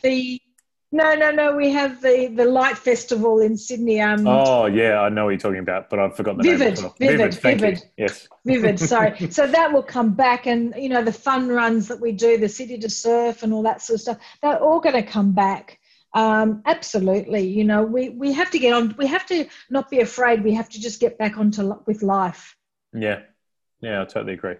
The 0.02 0.40
no, 0.92 1.16
no, 1.16 1.32
no. 1.32 1.56
We 1.56 1.72
have 1.72 2.02
the 2.02 2.28
the 2.28 2.46
light 2.46 2.78
festival 2.78 3.40
in 3.40 3.58
Sydney. 3.58 4.00
Um, 4.00 4.26
oh 4.26 4.68
yeah, 4.68 5.02
I 5.02 5.10
know 5.10 5.26
what 5.26 5.32
you're 5.32 5.40
talking 5.40 5.60
about, 5.60 5.90
but 5.90 6.00
I've 6.00 6.16
forgotten 6.16 6.42
the 6.42 6.50
vivid, 6.50 6.82
name. 6.82 6.92
Vivid, 6.98 7.34
vivid, 7.34 7.60
vivid. 7.60 7.84
Yes, 7.98 8.28
vivid. 8.46 8.80
Sorry. 8.80 9.30
so 9.32 9.48
that 9.48 9.74
will 9.74 9.84
come 9.84 10.14
back, 10.14 10.48
and 10.48 10.74
you 10.78 10.90
know 10.90 11.04
the 11.04 11.12
fun 11.12 11.50
runs 11.50 11.90
that 11.90 12.00
we 12.00 12.14
do, 12.14 12.38
the 12.38 12.50
city 12.50 12.78
to 12.78 12.90
surf, 12.90 13.44
and 13.44 13.54
all 13.54 13.64
that 13.64 13.82
sort 13.82 13.96
of 13.96 14.02
stuff. 14.02 14.18
They're 14.42 14.60
all 14.60 14.80
going 14.80 14.96
to 14.96 15.04
come 15.04 15.34
back. 15.34 15.80
Um, 16.14 16.64
absolutely. 16.66 17.48
You 17.48 17.66
know, 17.66 17.84
we 17.84 18.10
we 18.10 18.32
have 18.32 18.50
to 18.52 18.60
get 18.60 18.74
on. 18.74 18.96
We 18.98 19.08
have 19.08 19.26
to 19.28 19.46
not 19.70 19.90
be 19.90 20.00
afraid. 20.00 20.44
We 20.44 20.54
have 20.54 20.70
to 20.70 20.80
just 20.80 21.02
get 21.02 21.18
back 21.18 21.38
onto 21.38 21.76
with 21.86 22.02
life. 22.02 22.56
Yeah, 22.94 23.22
yeah, 23.82 24.02
I 24.02 24.06
totally 24.06 24.34
agree. 24.34 24.56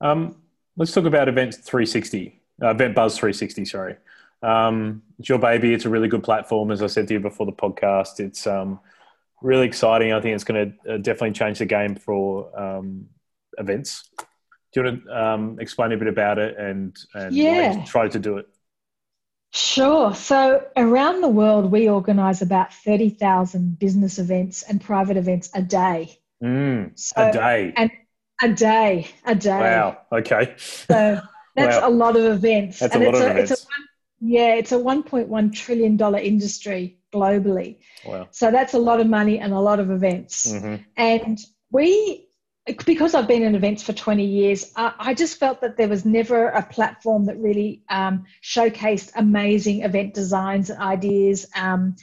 Um, 0.00 0.36
let's 0.76 0.92
talk 0.92 1.04
about 1.04 1.28
Event 1.28 1.54
360, 1.54 2.40
uh, 2.62 2.68
Event 2.68 2.94
Buzz 2.94 3.16
360. 3.16 3.64
Sorry. 3.64 3.96
Um, 4.42 5.02
it's 5.18 5.28
your 5.28 5.38
baby. 5.38 5.72
It's 5.72 5.84
a 5.84 5.88
really 5.88 6.08
good 6.08 6.22
platform, 6.22 6.70
as 6.70 6.82
I 6.82 6.86
said 6.86 7.08
to 7.08 7.14
you 7.14 7.20
before 7.20 7.46
the 7.46 7.52
podcast. 7.52 8.20
It's 8.20 8.46
um, 8.46 8.80
really 9.40 9.66
exciting. 9.66 10.12
I 10.12 10.20
think 10.20 10.34
it's 10.34 10.44
going 10.44 10.76
to 10.84 10.94
uh, 10.94 10.96
definitely 10.98 11.32
change 11.32 11.58
the 11.58 11.66
game 11.66 11.94
for 11.94 12.58
um, 12.58 13.06
events. 13.58 14.08
Do 14.72 14.80
you 14.80 14.84
want 14.84 15.04
to 15.04 15.24
um, 15.24 15.60
explain 15.60 15.92
a 15.92 15.96
bit 15.96 16.08
about 16.08 16.38
it 16.38 16.56
and, 16.56 16.96
and 17.14 17.34
yeah. 17.34 17.84
try 17.84 18.08
to 18.08 18.18
do 18.18 18.38
it? 18.38 18.48
Sure. 19.52 20.14
So 20.14 20.66
around 20.76 21.20
the 21.20 21.28
world, 21.28 21.70
we 21.70 21.88
organise 21.88 22.40
about 22.40 22.72
30,000 22.72 23.78
business 23.78 24.18
events 24.18 24.62
and 24.62 24.80
private 24.80 25.18
events 25.18 25.50
a 25.54 25.60
day. 25.60 26.18
Mm, 26.42 26.98
so, 26.98 27.28
a 27.28 27.32
day. 27.32 27.72
And 27.76 27.90
a 28.42 28.48
day, 28.48 29.08
a 29.26 29.34
day. 29.34 29.60
Wow. 29.60 29.98
Okay. 30.10 30.54
So 30.56 31.20
that's 31.54 31.76
wow. 31.76 31.88
a 31.88 31.90
lot 31.90 32.16
of 32.16 32.24
events. 32.24 32.78
That's 32.78 32.94
and 32.94 33.04
a 33.04 33.06
lot 33.06 33.14
of 33.14 33.20
a, 33.22 33.30
events. 33.30 33.50
It's 33.50 33.62
a 33.62 33.66
yeah, 34.24 34.54
it's 34.54 34.70
a 34.70 34.76
$1.1 34.76 35.52
trillion 35.52 36.14
industry 36.14 36.98
globally. 37.12 37.78
Wow. 38.06 38.28
So 38.30 38.52
that's 38.52 38.72
a 38.72 38.78
lot 38.78 39.00
of 39.00 39.08
money 39.08 39.40
and 39.40 39.52
a 39.52 39.58
lot 39.58 39.80
of 39.80 39.90
events. 39.90 40.52
Mm-hmm. 40.52 40.82
And 40.96 41.38
we, 41.72 42.28
because 42.86 43.14
I've 43.14 43.26
been 43.26 43.42
in 43.42 43.56
events 43.56 43.82
for 43.82 43.92
20 43.92 44.24
years, 44.24 44.72
I, 44.76 44.92
I 44.96 45.14
just 45.14 45.40
felt 45.40 45.60
that 45.62 45.76
there 45.76 45.88
was 45.88 46.04
never 46.04 46.46
a 46.46 46.62
platform 46.62 47.26
that 47.26 47.36
really 47.38 47.82
um, 47.88 48.24
showcased 48.44 49.10
amazing 49.16 49.82
event 49.82 50.14
designs 50.14 50.70
and 50.70 50.80
ideas. 50.80 51.46
Um, 51.56 51.96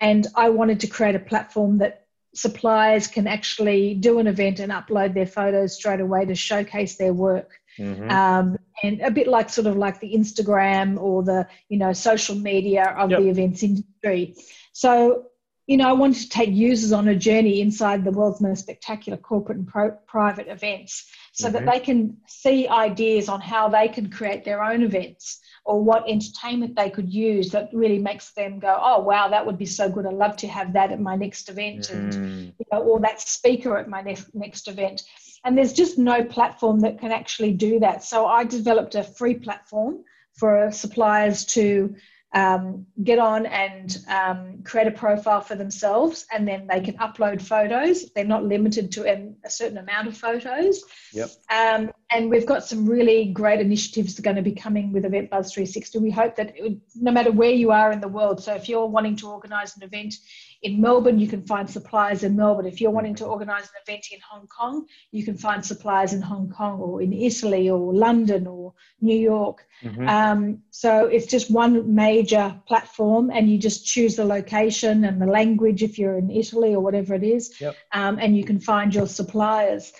and 0.00 0.26
I 0.34 0.48
wanted 0.48 0.80
to 0.80 0.86
create 0.86 1.14
a 1.14 1.20
platform 1.20 1.78
that 1.78 2.06
suppliers 2.34 3.06
can 3.06 3.26
actually 3.26 3.94
do 3.94 4.18
an 4.18 4.26
event 4.26 4.60
and 4.60 4.72
upload 4.72 5.12
their 5.12 5.26
photos 5.26 5.74
straight 5.74 6.00
away 6.00 6.24
to 6.24 6.34
showcase 6.34 6.96
their 6.96 7.12
work. 7.12 7.50
Mm-hmm. 7.78 8.10
Um, 8.10 8.58
and 8.82 9.00
a 9.00 9.10
bit 9.10 9.26
like 9.26 9.48
sort 9.48 9.66
of 9.66 9.76
like 9.76 10.00
the 10.00 10.14
Instagram 10.14 10.98
or 11.00 11.22
the 11.22 11.48
you 11.68 11.78
know 11.78 11.92
social 11.92 12.34
media 12.34 12.94
of 12.98 13.10
yep. 13.10 13.20
the 13.20 13.28
events 13.28 13.62
industry. 13.62 14.34
So 14.72 15.26
you 15.66 15.76
know, 15.76 15.88
I 15.88 15.92
wanted 15.92 16.22
to 16.22 16.28
take 16.28 16.50
users 16.50 16.92
on 16.92 17.08
a 17.08 17.16
journey 17.16 17.60
inside 17.60 18.04
the 18.04 18.12
world's 18.12 18.40
most 18.40 18.60
spectacular 18.60 19.18
corporate 19.18 19.58
and 19.58 19.66
pro- 19.66 19.96
private 20.06 20.46
events 20.46 21.10
so 21.32 21.48
mm-hmm. 21.48 21.54
that 21.54 21.72
they 21.72 21.80
can 21.80 22.18
see 22.28 22.68
ideas 22.68 23.28
on 23.28 23.40
how 23.40 23.68
they 23.68 23.88
can 23.88 24.08
create 24.08 24.44
their 24.44 24.62
own 24.62 24.82
events 24.84 25.40
or 25.64 25.82
what 25.82 26.08
entertainment 26.08 26.76
they 26.76 26.88
could 26.88 27.12
use 27.12 27.50
that 27.50 27.68
really 27.72 27.98
makes 27.98 28.30
them 28.30 28.60
go, 28.60 28.78
oh, 28.80 29.00
wow, 29.00 29.26
that 29.28 29.44
would 29.44 29.58
be 29.58 29.66
so 29.66 29.90
good. 29.90 30.06
I'd 30.06 30.14
love 30.14 30.36
to 30.36 30.46
have 30.46 30.72
that 30.74 30.92
at 30.92 31.00
my 31.00 31.16
next 31.16 31.48
event 31.48 31.88
mm. 31.88 31.94
and, 31.94 32.54
you 32.58 32.66
know, 32.70 32.82
or 32.82 33.00
that 33.00 33.20
speaker 33.20 33.76
at 33.76 33.88
my 33.88 34.00
next, 34.00 34.32
next 34.34 34.68
event. 34.68 35.02
And 35.46 35.56
there's 35.56 35.72
just 35.72 35.96
no 35.96 36.24
platform 36.24 36.80
that 36.80 36.98
can 36.98 37.12
actually 37.12 37.52
do 37.52 37.78
that. 37.80 38.02
So 38.02 38.26
I 38.26 38.44
developed 38.44 38.96
a 38.96 39.04
free 39.04 39.34
platform 39.34 40.02
for 40.34 40.70
suppliers 40.72 41.44
to 41.46 41.94
um, 42.34 42.86
get 43.02 43.18
on 43.18 43.46
and 43.46 43.96
um, 44.08 44.62
create 44.64 44.88
a 44.88 44.90
profile 44.90 45.40
for 45.40 45.54
themselves, 45.54 46.26
and 46.32 46.46
then 46.46 46.66
they 46.66 46.80
can 46.80 46.96
upload 46.98 47.40
photos. 47.40 48.10
They're 48.10 48.24
not 48.24 48.44
limited 48.44 48.92
to 48.92 49.06
a 49.44 49.50
certain 49.50 49.78
amount 49.78 50.08
of 50.08 50.16
photos. 50.18 50.82
Yep. 51.12 51.30
Um, 51.50 51.92
and 52.10 52.30
we've 52.30 52.46
got 52.46 52.64
some 52.64 52.86
really 52.86 53.26
great 53.26 53.60
initiatives 53.60 54.14
that 54.14 54.20
are 54.20 54.22
going 54.22 54.36
to 54.36 54.42
be 54.42 54.52
coming 54.54 54.92
with 54.92 55.04
Event 55.04 55.28
Buzz 55.28 55.52
360. 55.52 55.98
We 55.98 56.10
hope 56.10 56.36
that 56.36 56.52
it, 56.56 56.78
no 56.94 57.10
matter 57.10 57.32
where 57.32 57.50
you 57.50 57.72
are 57.72 57.90
in 57.90 58.00
the 58.00 58.08
world, 58.08 58.40
so 58.42 58.54
if 58.54 58.68
you're 58.68 58.86
wanting 58.86 59.16
to 59.16 59.28
organise 59.28 59.76
an 59.76 59.82
event 59.82 60.14
in 60.62 60.80
Melbourne, 60.80 61.18
you 61.18 61.26
can 61.26 61.42
find 61.42 61.68
suppliers 61.68 62.22
in 62.22 62.36
Melbourne. 62.36 62.66
If 62.66 62.80
you're 62.80 62.92
wanting 62.92 63.16
to 63.16 63.26
organise 63.26 63.64
an 63.64 63.82
event 63.86 64.06
in 64.12 64.20
Hong 64.30 64.46
Kong, 64.46 64.86
you 65.10 65.24
can 65.24 65.36
find 65.36 65.64
suppliers 65.64 66.12
in 66.12 66.22
Hong 66.22 66.48
Kong 66.48 66.78
or 66.78 67.02
in 67.02 67.12
Italy 67.12 67.70
or 67.70 67.92
London 67.92 68.46
or 68.46 68.72
New 69.00 69.16
York. 69.16 69.66
Mm-hmm. 69.82 70.08
Um, 70.08 70.62
so 70.70 71.06
it's 71.06 71.26
just 71.26 71.50
one 71.50 71.92
major 71.92 72.54
platform, 72.68 73.30
and 73.30 73.50
you 73.50 73.58
just 73.58 73.84
choose 73.84 74.14
the 74.14 74.24
location 74.24 75.04
and 75.04 75.20
the 75.20 75.26
language 75.26 75.82
if 75.82 75.98
you're 75.98 76.18
in 76.18 76.30
Italy 76.30 76.72
or 76.74 76.80
whatever 76.80 77.14
it 77.14 77.24
is, 77.24 77.60
yep. 77.60 77.74
um, 77.92 78.18
and 78.20 78.36
you 78.36 78.44
can 78.44 78.60
find 78.60 78.94
your 78.94 79.08
suppliers. 79.08 79.92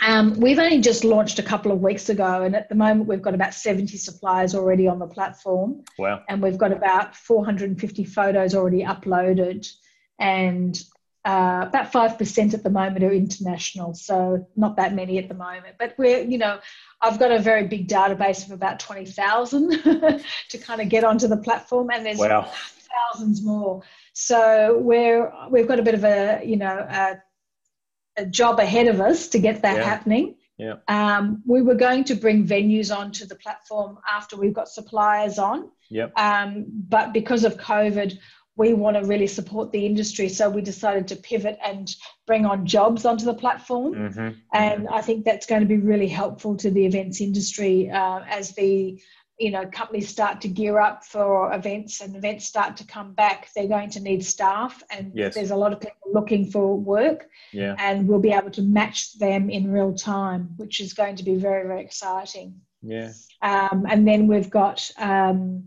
Um, 0.00 0.38
we've 0.38 0.58
only 0.58 0.80
just 0.80 1.04
launched 1.04 1.38
a 1.38 1.42
couple 1.42 1.72
of 1.72 1.80
weeks 1.80 2.08
ago, 2.08 2.42
and 2.42 2.54
at 2.54 2.68
the 2.68 2.74
moment 2.74 3.08
we've 3.08 3.22
got 3.22 3.34
about 3.34 3.54
70 3.54 3.96
suppliers 3.96 4.54
already 4.54 4.86
on 4.86 4.98
the 4.98 5.06
platform. 5.06 5.84
Wow. 5.98 6.22
And 6.28 6.40
we've 6.40 6.58
got 6.58 6.72
about 6.72 7.16
450 7.16 8.04
photos 8.04 8.54
already 8.54 8.84
uploaded, 8.84 9.68
and 10.18 10.80
uh, 11.24 11.64
about 11.66 11.92
5% 11.92 12.54
at 12.54 12.62
the 12.62 12.70
moment 12.70 13.04
are 13.04 13.12
international, 13.12 13.92
so 13.94 14.46
not 14.56 14.76
that 14.76 14.94
many 14.94 15.18
at 15.18 15.28
the 15.28 15.34
moment. 15.34 15.74
But 15.78 15.94
we're, 15.98 16.22
you 16.22 16.38
know, 16.38 16.60
I've 17.02 17.18
got 17.18 17.32
a 17.32 17.40
very 17.40 17.66
big 17.66 17.88
database 17.88 18.46
of 18.46 18.52
about 18.52 18.78
20,000 18.78 19.70
to 20.48 20.58
kind 20.58 20.80
of 20.80 20.88
get 20.88 21.02
onto 21.02 21.26
the 21.26 21.36
platform, 21.36 21.90
and 21.92 22.06
there's 22.06 22.18
wow. 22.18 22.50
thousands 23.12 23.42
more. 23.42 23.82
So 24.12 24.78
we're, 24.78 25.32
we've 25.50 25.66
got 25.66 25.80
a 25.80 25.82
bit 25.82 25.94
of 25.94 26.04
a, 26.04 26.40
you 26.44 26.56
know, 26.56 26.86
a 26.88 27.20
a 28.18 28.26
job 28.26 28.58
ahead 28.58 28.88
of 28.88 29.00
us 29.00 29.28
to 29.28 29.38
get 29.38 29.62
that 29.62 29.78
yeah. 29.78 29.84
happening. 29.84 30.34
Yeah. 30.58 30.74
Um, 30.88 31.42
we 31.46 31.62
were 31.62 31.76
going 31.76 32.04
to 32.04 32.14
bring 32.14 32.46
venues 32.46 32.94
onto 32.94 33.24
the 33.26 33.36
platform 33.36 33.98
after 34.08 34.36
we've 34.36 34.52
got 34.52 34.68
suppliers 34.68 35.38
on. 35.38 35.70
Yep. 35.88 36.12
Um, 36.18 36.66
but 36.88 37.12
because 37.12 37.44
of 37.44 37.56
COVID, 37.56 38.18
we 38.56 38.74
want 38.74 38.96
to 38.96 39.04
really 39.04 39.28
support 39.28 39.70
the 39.70 39.86
industry. 39.86 40.28
So 40.28 40.50
we 40.50 40.62
decided 40.62 41.06
to 41.08 41.16
pivot 41.16 41.56
and 41.64 41.94
bring 42.26 42.44
on 42.44 42.66
jobs 42.66 43.04
onto 43.04 43.24
the 43.24 43.34
platform. 43.34 43.94
Mm-hmm. 43.94 44.28
And. 44.52 44.88
I 44.88 45.00
think 45.00 45.24
that's 45.24 45.46
going 45.46 45.60
to 45.60 45.66
be 45.66 45.78
really 45.78 46.08
helpful 46.08 46.56
to 46.56 46.70
the 46.70 46.84
events 46.84 47.20
industry 47.20 47.88
uh, 47.88 48.20
as 48.28 48.52
the 48.52 49.00
you 49.38 49.50
know 49.50 49.66
companies 49.66 50.08
start 50.08 50.40
to 50.40 50.48
gear 50.48 50.78
up 50.78 51.04
for 51.04 51.52
events 51.54 52.00
and 52.00 52.14
events 52.16 52.46
start 52.46 52.76
to 52.76 52.84
come 52.84 53.12
back 53.12 53.48
they're 53.54 53.68
going 53.68 53.88
to 53.88 54.00
need 54.00 54.24
staff 54.24 54.82
and 54.90 55.12
yes. 55.14 55.34
there's 55.34 55.50
a 55.50 55.56
lot 55.56 55.72
of 55.72 55.80
people 55.80 56.12
looking 56.12 56.50
for 56.50 56.76
work 56.76 57.28
yeah. 57.52 57.74
and 57.78 58.06
we'll 58.06 58.18
be 58.18 58.32
able 58.32 58.50
to 58.50 58.62
match 58.62 59.16
them 59.18 59.48
in 59.48 59.70
real 59.70 59.94
time 59.94 60.50
which 60.56 60.80
is 60.80 60.92
going 60.92 61.16
to 61.16 61.22
be 61.22 61.36
very 61.36 61.66
very 61.66 61.80
exciting 61.80 62.54
yeah 62.82 63.12
um, 63.42 63.86
and 63.88 64.06
then 64.06 64.26
we've 64.26 64.50
got 64.50 64.90
um, 64.98 65.64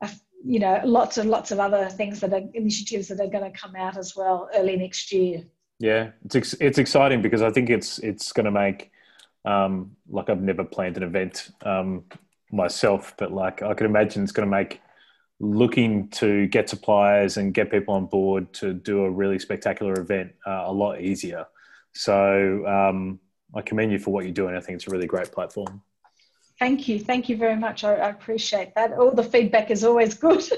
a, 0.00 0.10
you 0.44 0.58
know 0.58 0.80
lots 0.84 1.18
and 1.18 1.30
lots 1.30 1.50
of 1.52 1.60
other 1.60 1.88
things 1.88 2.20
that 2.20 2.32
are 2.32 2.42
initiatives 2.54 3.08
that 3.08 3.20
are 3.20 3.28
going 3.28 3.50
to 3.50 3.58
come 3.58 3.76
out 3.76 3.96
as 3.96 4.16
well 4.16 4.48
early 4.54 4.76
next 4.76 5.12
year 5.12 5.42
yeah 5.78 6.10
it's 6.24 6.34
ex- 6.34 6.56
it's 6.60 6.78
exciting 6.78 7.22
because 7.22 7.42
i 7.42 7.50
think 7.50 7.70
it's 7.70 7.98
it's 8.00 8.32
going 8.32 8.44
to 8.44 8.50
make 8.50 8.90
um, 9.44 9.96
like 10.08 10.30
I've 10.30 10.40
never 10.40 10.64
planned 10.64 10.96
an 10.96 11.02
event 11.02 11.50
um, 11.62 12.04
myself, 12.52 13.14
but 13.18 13.32
like 13.32 13.62
I 13.62 13.74
can 13.74 13.86
imagine 13.86 14.22
it's 14.22 14.32
going 14.32 14.46
to 14.46 14.50
make 14.50 14.80
looking 15.40 16.08
to 16.08 16.46
get 16.46 16.68
suppliers 16.68 17.36
and 17.36 17.52
get 17.52 17.70
people 17.70 17.94
on 17.94 18.06
board 18.06 18.52
to 18.54 18.72
do 18.72 19.04
a 19.04 19.10
really 19.10 19.38
spectacular 19.38 19.98
event 19.98 20.32
uh, 20.46 20.62
a 20.66 20.72
lot 20.72 21.00
easier. 21.00 21.44
So 21.94 22.64
um, 22.66 23.18
I 23.54 23.62
commend 23.62 23.90
you 23.92 23.98
for 23.98 24.12
what 24.12 24.24
you're 24.24 24.32
doing. 24.32 24.54
I 24.54 24.60
think 24.60 24.76
it's 24.76 24.86
a 24.86 24.90
really 24.90 25.06
great 25.06 25.32
platform. 25.32 25.82
Thank 26.62 26.86
you. 26.86 27.00
Thank 27.00 27.28
you 27.28 27.36
very 27.36 27.56
much. 27.56 27.82
I, 27.82 27.94
I 27.94 28.10
appreciate 28.10 28.72
that. 28.76 28.92
All 28.92 29.10
the 29.10 29.24
feedback 29.24 29.72
is 29.72 29.82
always 29.82 30.14
good. 30.14 30.40
so, 30.42 30.54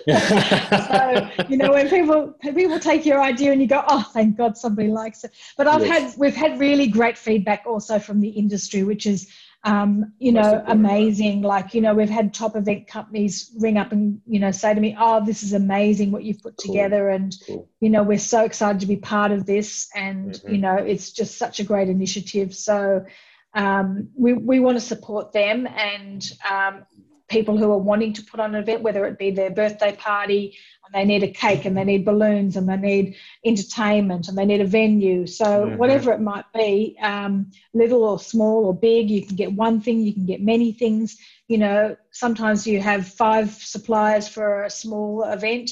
you 1.48 1.56
know, 1.56 1.72
when 1.72 1.88
people 1.88 2.34
people 2.42 2.78
take 2.78 3.06
your 3.06 3.22
idea 3.22 3.52
and 3.52 3.60
you 3.62 3.66
go, 3.66 3.82
oh, 3.88 4.02
thank 4.12 4.36
God 4.36 4.58
somebody 4.58 4.88
likes 4.88 5.24
it. 5.24 5.30
But 5.56 5.66
I've 5.66 5.80
yes. 5.80 6.12
had 6.12 6.18
we've 6.18 6.36
had 6.36 6.60
really 6.60 6.88
great 6.88 7.16
feedback 7.16 7.64
also 7.66 7.98
from 7.98 8.20
the 8.20 8.28
industry, 8.28 8.82
which 8.82 9.06
is 9.06 9.28
um, 9.64 10.12
you 10.18 10.30
know, 10.30 10.62
amazing. 10.66 11.40
Like, 11.40 11.72
you 11.72 11.80
know, 11.80 11.94
we've 11.94 12.10
had 12.10 12.34
top 12.34 12.54
event 12.54 12.86
companies 12.86 13.50
ring 13.58 13.78
up 13.78 13.92
and, 13.92 14.20
you 14.26 14.38
know, 14.38 14.50
say 14.50 14.74
to 14.74 14.80
me, 14.80 14.94
oh, 14.98 15.24
this 15.24 15.42
is 15.42 15.54
amazing 15.54 16.10
what 16.10 16.22
you've 16.22 16.42
put 16.42 16.58
cool. 16.58 16.74
together. 16.74 17.08
And, 17.08 17.34
cool. 17.46 17.68
you 17.80 17.88
know, 17.88 18.02
we're 18.02 18.18
so 18.18 18.44
excited 18.44 18.80
to 18.80 18.86
be 18.86 18.96
part 18.96 19.32
of 19.32 19.46
this. 19.46 19.88
And, 19.94 20.32
mm-hmm. 20.32 20.52
you 20.52 20.58
know, 20.58 20.76
it's 20.76 21.12
just 21.12 21.38
such 21.38 21.60
a 21.60 21.64
great 21.64 21.88
initiative. 21.88 22.54
So 22.54 23.06
um, 23.54 24.10
we, 24.14 24.34
we 24.34 24.60
want 24.60 24.76
to 24.76 24.82
support 24.82 25.32
them 25.32 25.66
and 25.66 26.30
um, 26.48 26.84
people 27.28 27.56
who 27.56 27.70
are 27.72 27.78
wanting 27.78 28.12
to 28.12 28.22
put 28.22 28.40
on 28.40 28.54
an 28.54 28.62
event, 28.62 28.82
whether 28.82 29.06
it 29.06 29.18
be 29.18 29.30
their 29.30 29.50
birthday 29.50 29.94
party, 29.96 30.56
and 30.84 30.94
they 30.94 31.04
need 31.04 31.22
a 31.22 31.32
cake 31.32 31.64
and 31.64 31.76
they 31.76 31.84
need 31.84 32.04
balloons 32.04 32.56
and 32.56 32.68
they 32.68 32.76
need 32.76 33.16
entertainment 33.44 34.28
and 34.28 34.36
they 34.36 34.44
need 34.44 34.60
a 34.60 34.66
venue. 34.66 35.26
So, 35.26 35.44
mm-hmm. 35.44 35.76
whatever 35.76 36.12
it 36.12 36.20
might 36.20 36.44
be, 36.52 36.96
um, 37.00 37.50
little 37.72 38.04
or 38.04 38.18
small 38.18 38.66
or 38.66 38.74
big, 38.74 39.10
you 39.10 39.24
can 39.26 39.36
get 39.36 39.52
one 39.52 39.80
thing, 39.80 40.02
you 40.02 40.12
can 40.12 40.26
get 40.26 40.42
many 40.42 40.72
things. 40.72 41.16
You 41.48 41.58
know, 41.58 41.96
sometimes 42.10 42.66
you 42.66 42.80
have 42.80 43.06
five 43.08 43.50
suppliers 43.52 44.28
for 44.28 44.64
a 44.64 44.70
small 44.70 45.24
event, 45.24 45.70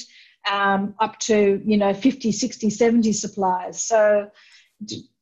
um, 0.51 0.95
up 0.99 1.19
to, 1.19 1.61
you 1.65 1.77
know, 1.77 1.93
50, 1.93 2.31
60, 2.31 2.69
70 2.69 3.13
suppliers. 3.13 3.81
So, 3.81 4.29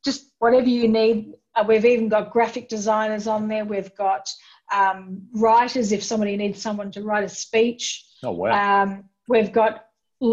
just 0.04 0.32
whatever 0.38 0.68
you 0.68 0.88
need. 0.88 1.34
Uh, 1.54 1.64
we've 1.68 1.84
even 1.84 2.08
got 2.08 2.32
graphic 2.32 2.68
designers 2.68 3.26
on 3.26 3.48
there. 3.48 3.64
We've 3.64 3.94
got 3.94 4.28
um, 4.72 5.22
writers 5.34 5.92
if 5.92 6.02
somebody 6.02 6.36
needs 6.36 6.60
someone 6.60 6.90
to 6.92 7.02
write 7.02 7.24
a 7.24 7.28
speech. 7.28 8.04
Oh, 8.22 8.32
wow. 8.32 8.82
Um, 8.82 9.04
We've 9.28 9.52
got 9.52 9.86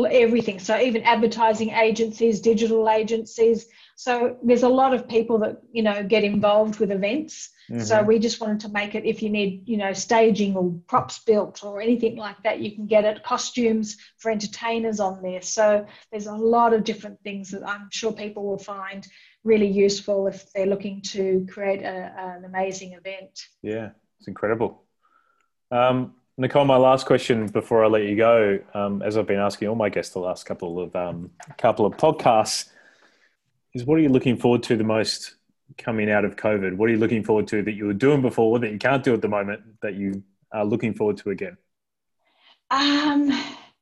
everything. 0.10 0.60
So 0.60 0.80
even 0.80 1.04
advertising 1.04 1.72
agencies, 1.72 2.42
digital 2.42 2.90
agencies. 2.90 3.68
So 3.96 4.38
there's 4.44 4.64
a 4.64 4.70
lot 4.70 4.94
of 4.94 5.08
people 5.08 5.40
that 5.40 5.62
you 5.72 5.84
know 5.84 6.04
get 6.04 6.24
involved 6.24 6.80
with 6.80 6.92
events. 6.92 7.50
Mm-hmm. 7.70 7.82
So 7.82 8.02
we 8.02 8.18
just 8.20 8.40
wanted 8.40 8.62
to 8.62 8.70
make 8.70 8.96
it. 8.96 9.06
If 9.06 9.22
you 9.22 9.30
need 9.30 9.68
you 9.68 9.78
know 9.78 9.94
staging 9.94 10.56
or 10.56 10.74
props 10.88 11.20
built 11.20 11.64
or 11.64 11.82
anything 11.82 12.16
like 12.18 12.42
that, 12.44 12.60
you 12.60 12.76
can 12.76 12.88
get 12.88 13.06
it. 13.06 13.24
Costumes 13.24 13.98
for 14.18 14.32
entertainers 14.32 15.00
on 15.00 15.22
there. 15.22 15.42
So 15.42 15.86
there's 16.12 16.28
a 16.28 16.34
lot 16.34 16.74
of 16.74 16.84
different 16.84 17.22
things 17.24 17.52
that 17.52 17.68
I'm 17.68 17.90
sure 17.92 18.12
people 18.12 18.46
will 18.46 18.58
find 18.58 19.08
really 19.44 19.68
useful 19.68 20.28
if 20.28 20.52
they're 20.54 20.66
looking 20.66 21.02
to 21.02 21.48
create 21.50 21.82
a, 21.82 22.14
an 22.18 22.46
amazing 22.46 22.94
event. 22.94 23.40
Yeah, 23.62 23.90
it's 24.20 24.28
incredible. 24.28 24.84
Um, 25.72 26.16
Nicole, 26.38 26.66
my 26.66 26.78
last 26.78 27.06
question 27.06 27.48
before 27.48 27.84
I 27.84 27.88
let 27.88 28.04
you 28.04 28.16
go, 28.16 28.60
um, 28.74 29.02
as 29.02 29.18
I've 29.18 29.28
been 29.28 29.40
asking 29.40 29.68
all 29.68 29.76
my 29.76 29.90
guests 29.90 30.14
the 30.14 30.20
last 30.20 30.46
couple 30.46 30.80
of 30.80 30.96
um, 30.96 31.32
couple 31.58 31.86
of 31.86 31.98
podcasts, 31.98 32.70
is 33.74 33.84
what 33.84 33.96
are 33.96 34.02
you 34.02 34.10
looking 34.10 34.38
forward 34.38 34.64
to 34.64 34.78
the 34.78 34.84
most 34.84 35.36
coming 35.78 36.10
out 36.10 36.26
of 36.26 36.36
COVID? 36.36 36.76
What 36.76 36.90
are 36.90 36.94
you 36.94 36.98
looking 36.98 37.24
forward 37.24 37.48
to 37.50 37.62
that 37.64 37.74
you 37.74 37.86
were 37.86 37.94
doing 37.94 38.22
before 38.22 38.58
that 38.60 38.72
you 38.72 38.78
can't 38.78 39.04
do 39.04 39.14
at 39.14 39.22
the 39.22 39.28
moment 39.28 39.62
that 39.82 39.96
you 39.96 40.24
are 40.52 40.66
looking 40.66 40.94
forward 40.94 41.18
to 41.18 41.30
again? 41.30 41.58
Um, 42.72 43.32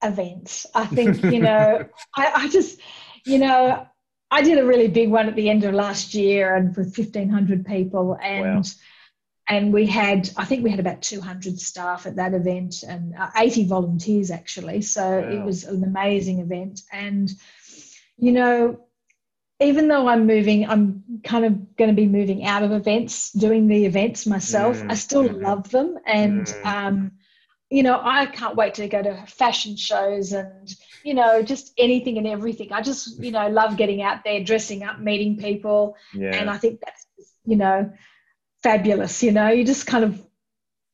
events. 0.04 0.66
I 0.74 0.86
think 0.88 1.24
you 1.24 1.40
know. 1.40 1.88
I, 2.16 2.32
I 2.36 2.48
just, 2.50 2.80
you 3.24 3.38
know, 3.38 3.88
I 4.32 4.42
did 4.42 4.58
a 4.58 4.66
really 4.66 4.88
big 4.88 5.10
one 5.10 5.28
at 5.28 5.36
the 5.36 5.50
end 5.50 5.64
of 5.64 5.76
last 5.76 6.14
year 6.14 6.56
and 6.56 6.76
with 6.76 6.96
fifteen 6.96 7.30
hundred 7.30 7.66
people 7.66 8.18
and. 8.22 8.56
Wow 8.56 8.64
and 9.48 9.74
we 9.74 9.86
had 9.86 10.30
i 10.38 10.46
think 10.46 10.64
we 10.64 10.70
had 10.70 10.80
about 10.80 11.02
200 11.02 11.60
staff 11.60 12.06
at 12.06 12.16
that 12.16 12.34
event 12.34 12.84
and 12.88 13.16
uh, 13.16 13.30
80 13.36 13.66
volunteers 13.66 14.32
actually 14.32 14.82
so 14.82 15.22
wow. 15.22 15.30
it 15.30 15.44
was 15.44 15.64
an 15.64 15.84
amazing 15.84 16.40
event 16.40 16.82
and 16.92 17.32
you 18.18 18.32
know 18.32 18.80
even 19.60 19.88
though 19.88 20.08
i'm 20.08 20.28
moving 20.28 20.68
i'm 20.68 21.04
kind 21.24 21.46
of 21.46 21.76
going 21.76 21.90
to 21.90 21.96
be 21.96 22.08
moving 22.08 22.46
out 22.46 22.64
of 22.64 22.72
events 22.72 23.32
doing 23.32 23.68
the 23.68 23.86
events 23.86 24.26
myself 24.26 24.78
mm. 24.78 24.92
i 24.92 24.94
still 24.94 25.28
mm. 25.28 25.42
love 25.42 25.70
them 25.70 25.98
and 26.06 26.48
mm. 26.48 26.66
um, 26.66 27.12
you 27.70 27.84
know 27.84 28.00
i 28.04 28.26
can't 28.26 28.56
wait 28.56 28.74
to 28.76 28.88
go 28.88 29.02
to 29.02 29.26
fashion 29.28 29.76
shows 29.76 30.32
and 30.34 30.76
you 31.04 31.14
know 31.14 31.42
just 31.42 31.74
anything 31.78 32.18
and 32.18 32.28
everything 32.28 32.72
i 32.72 32.82
just 32.82 33.22
you 33.22 33.32
know 33.32 33.48
love 33.50 33.78
getting 33.78 34.02
out 34.02 34.24
there 34.24 34.44
dressing 34.44 34.84
up 34.84 35.00
meeting 35.00 35.38
people 35.38 35.96
yeah. 36.14 36.36
and 36.36 36.50
i 36.50 36.58
think 36.58 36.80
that's 36.80 37.06
you 37.46 37.56
know 37.56 37.92
fabulous. 38.68 39.24
You 39.24 39.32
know, 39.32 39.48
you 39.48 39.64
just 39.64 39.88
kind 39.88 40.04
of, 40.04 40.22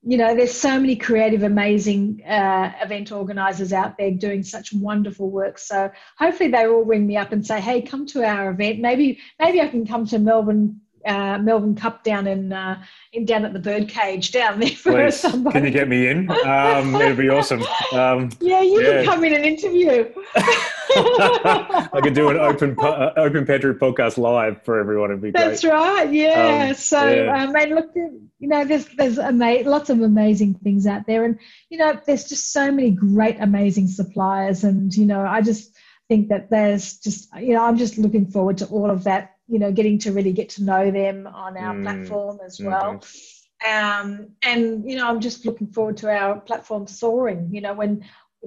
you 0.03 0.17
know, 0.17 0.35
there's 0.35 0.53
so 0.53 0.79
many 0.79 0.95
creative, 0.95 1.41
amazing 1.41 2.21
uh, 2.23 2.71
event 2.81 3.11
organizers 3.11 3.73
out 3.73 3.97
there 3.97 4.11
doing 4.11 4.43
such 4.43 4.73
wonderful 4.73 5.31
work. 5.31 5.57
So 5.57 5.89
hopefully 6.17 6.51
they 6.51 6.67
all 6.67 6.83
ring 6.83 7.07
me 7.07 7.17
up 7.17 7.31
and 7.31 7.45
say, 7.45 7.59
"Hey, 7.59 7.81
come 7.81 8.05
to 8.07 8.23
our 8.23 8.51
event. 8.51 8.79
Maybe, 8.79 9.19
maybe 9.39 9.59
I 9.59 9.67
can 9.69 9.87
come 9.87 10.05
to 10.07 10.19
Melbourne 10.19 10.81
uh, 11.05 11.37
Melbourne 11.37 11.75
Cup 11.75 12.03
down 12.03 12.27
in 12.27 12.53
uh, 12.53 12.81
in 13.11 13.25
down 13.25 13.45
at 13.45 13.53
the 13.53 13.59
Birdcage 13.59 14.31
down 14.31 14.59
there 14.59 14.69
for 14.69 14.91
Please, 14.91 15.19
somebody. 15.19 15.53
Can 15.53 15.65
you 15.65 15.71
get 15.71 15.87
me 15.87 16.07
in? 16.07 16.29
Um, 16.45 16.95
it'd 16.95 17.17
be 17.17 17.29
awesome. 17.29 17.63
Um, 17.93 18.29
yeah, 18.39 18.61
you 18.61 18.81
yeah. 18.81 19.03
can 19.03 19.05
come 19.05 19.23
in 19.23 19.33
and 19.33 19.45
interview. 19.45 20.11
I 20.35 21.99
could 22.01 22.13
do 22.13 22.29
an 22.29 22.37
open 22.37 22.77
uh, 22.79 23.13
open 23.17 23.45
pantry 23.45 23.73
podcast 23.73 24.17
live 24.17 24.61
for 24.63 24.79
everyone. 24.79 25.11
It'd 25.11 25.21
be 25.21 25.31
great. 25.31 25.43
That's 25.43 25.63
right. 25.63 26.11
Yeah. 26.11 26.67
Um, 26.69 26.73
so, 26.75 27.07
yeah. 27.07 27.43
Um, 27.43 27.55
and 27.55 27.75
look, 27.75 27.91
you 27.95 28.47
know, 28.47 28.65
there's 28.65 28.85
there's 28.95 29.19
ama- 29.19 29.63
lots 29.63 29.89
of 29.89 30.01
amazing 30.01 30.55
things 30.55 30.85
out 30.87 31.05
there, 31.07 31.23
and 31.23 31.39
you 31.69 31.77
know, 31.77 31.99
there's 32.05 32.25
just 32.25 32.51
so 32.51 32.71
many 32.71 32.91
great, 32.91 33.37
amazing 33.39 33.87
suppliers, 33.87 34.63
and 34.63 34.93
you 34.93 35.05
know, 35.05 35.25
I 35.25 35.41
just 35.41 35.75
think 36.09 36.29
that 36.29 36.49
there's 36.49 36.97
just 36.97 37.29
you 37.37 37.53
know, 37.53 37.63
I'm 37.63 37.77
just 37.77 37.97
looking 37.97 38.27
forward 38.27 38.57
to 38.59 38.65
all 38.67 38.89
of 38.89 39.03
that 39.05 39.32
you 39.47 39.59
know, 39.59 39.71
getting 39.71 39.99
to 39.99 40.11
really 40.11 40.33
get 40.33 40.49
to 40.49 40.63
know 40.63 40.91
them 40.91 41.27
on 41.27 41.57
our 41.57 41.75
mm. 41.75 41.83
platform 41.83 42.39
as 42.45 42.59
well. 42.59 42.95
Mm-hmm. 42.95 43.29
Um, 43.65 44.27
and 44.41 44.89
you 44.89 44.97
know, 44.97 45.07
I'm 45.07 45.21
just 45.21 45.45
looking 45.45 45.67
forward 45.67 45.97
to 45.97 46.09
our 46.09 46.39
platform 46.41 46.87
soaring. 46.87 47.49
You 47.51 47.61
know, 47.61 47.73
when 47.73 48.03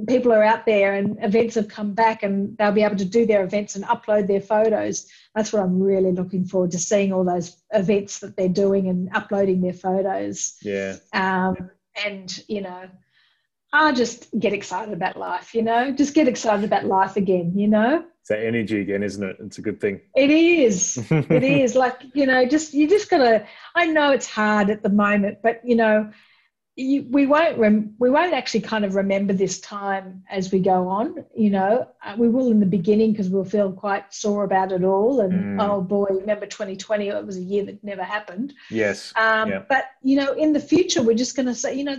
people 0.07 0.33
are 0.33 0.43
out 0.43 0.67
there 0.67 0.95
and 0.95 1.17
events 1.23 1.55
have 1.55 1.69
come 1.69 1.95
back 1.95 2.23
and 2.23 2.57
they'll 2.59 2.73
be 2.73 2.83
able 2.83 2.97
to 2.97 3.05
do 3.05 3.25
their 3.25 3.45
events 3.45 3.77
and 3.77 3.85
upload 3.87 4.27
their 4.27 4.43
photos. 4.43 5.07
That's 5.35 5.53
what 5.53 5.63
I'm 5.63 5.81
really 5.81 6.13
looking 6.13 6.45
forward 6.45 6.73
to 6.73 6.79
seeing 6.79 7.13
all 7.13 7.25
those 7.25 7.57
events 7.73 8.19
that 8.19 8.37
they're 8.37 8.49
doing 8.49 8.89
and 8.89 9.09
uploading 9.15 9.63
their 9.63 9.73
photos. 9.73 10.57
Yeah. 10.61 10.97
Um, 11.15 11.71
and 12.05 12.45
you 12.47 12.61
know, 12.61 12.89
I 13.85 13.93
just 13.93 14.29
get 14.39 14.53
excited 14.53 14.93
about 14.93 15.17
life. 15.17 15.55
You 15.55 15.63
know, 15.63 15.93
just 15.93 16.15
get 16.15 16.29
excited 16.29 16.65
about 16.65 16.85
life 16.87 17.17
again. 17.17 17.53
You 17.57 17.69
know 17.69 18.05
it's 18.27 18.31
that 18.31 18.45
energy 18.45 18.81
again, 18.81 19.05
isn't 19.05 19.23
it? 19.23 19.37
It's 19.39 19.59
a 19.59 19.63
good 19.63 19.81
thing. 19.81 20.01
It 20.17 20.31
is. 20.31 20.99
it 21.13 21.43
is. 21.45 21.77
Like, 21.77 22.03
you 22.13 22.27
know, 22.27 22.45
just 22.45 22.75
you 22.75 22.89
just 22.89 23.09
gotta 23.09 23.47
I 23.77 23.87
know 23.87 24.11
it's 24.11 24.27
hard 24.27 24.69
at 24.69 24.83
the 24.83 24.89
moment, 24.89 25.39
but 25.45 25.61
you 25.65 25.77
know, 25.77 26.11
you, 26.75 27.07
we 27.09 27.25
won't 27.25 27.57
rem, 27.57 27.95
we 28.01 28.11
won't 28.11 28.35
actually 28.35 28.63
kind 28.63 28.85
of 28.85 28.97
remember 28.97 29.33
this 29.33 29.61
time 29.61 30.25
as 30.29 30.53
we 30.53 30.59
go 30.59 30.89
on 30.89 31.25
you 31.35 31.49
know 31.49 31.89
uh, 32.05 32.15
we 32.19 32.29
will 32.29 32.51
in 32.51 32.61
the 32.61 32.67
beginning 32.67 33.13
because 33.13 33.31
we'll 33.31 33.47
feel 33.47 33.73
quite 33.73 34.13
sore 34.13 34.45
about 34.45 34.73
it 34.73 34.85
all 34.85 35.23
and 35.23 35.59
mm. 35.59 35.67
oh 35.67 35.81
boy 35.81 36.05
remember 36.11 36.45
2020 36.45 37.09
it 37.09 37.25
was 37.25 37.39
a 37.39 37.43
year 37.43 37.65
that 37.65 37.83
never 37.83 38.03
happened 38.03 38.53
yes 38.71 39.15
um, 39.17 39.49
yeah. 39.49 39.63
but 39.71 39.87
you 40.03 40.17
know 40.17 40.35
in 40.35 40.53
the 40.53 40.61
future 40.61 41.03
we're 41.03 41.17
just 41.17 41.35
going 41.35 41.47
to 41.47 41.55
say 41.55 41.75
you 41.75 41.85
know 41.85 41.97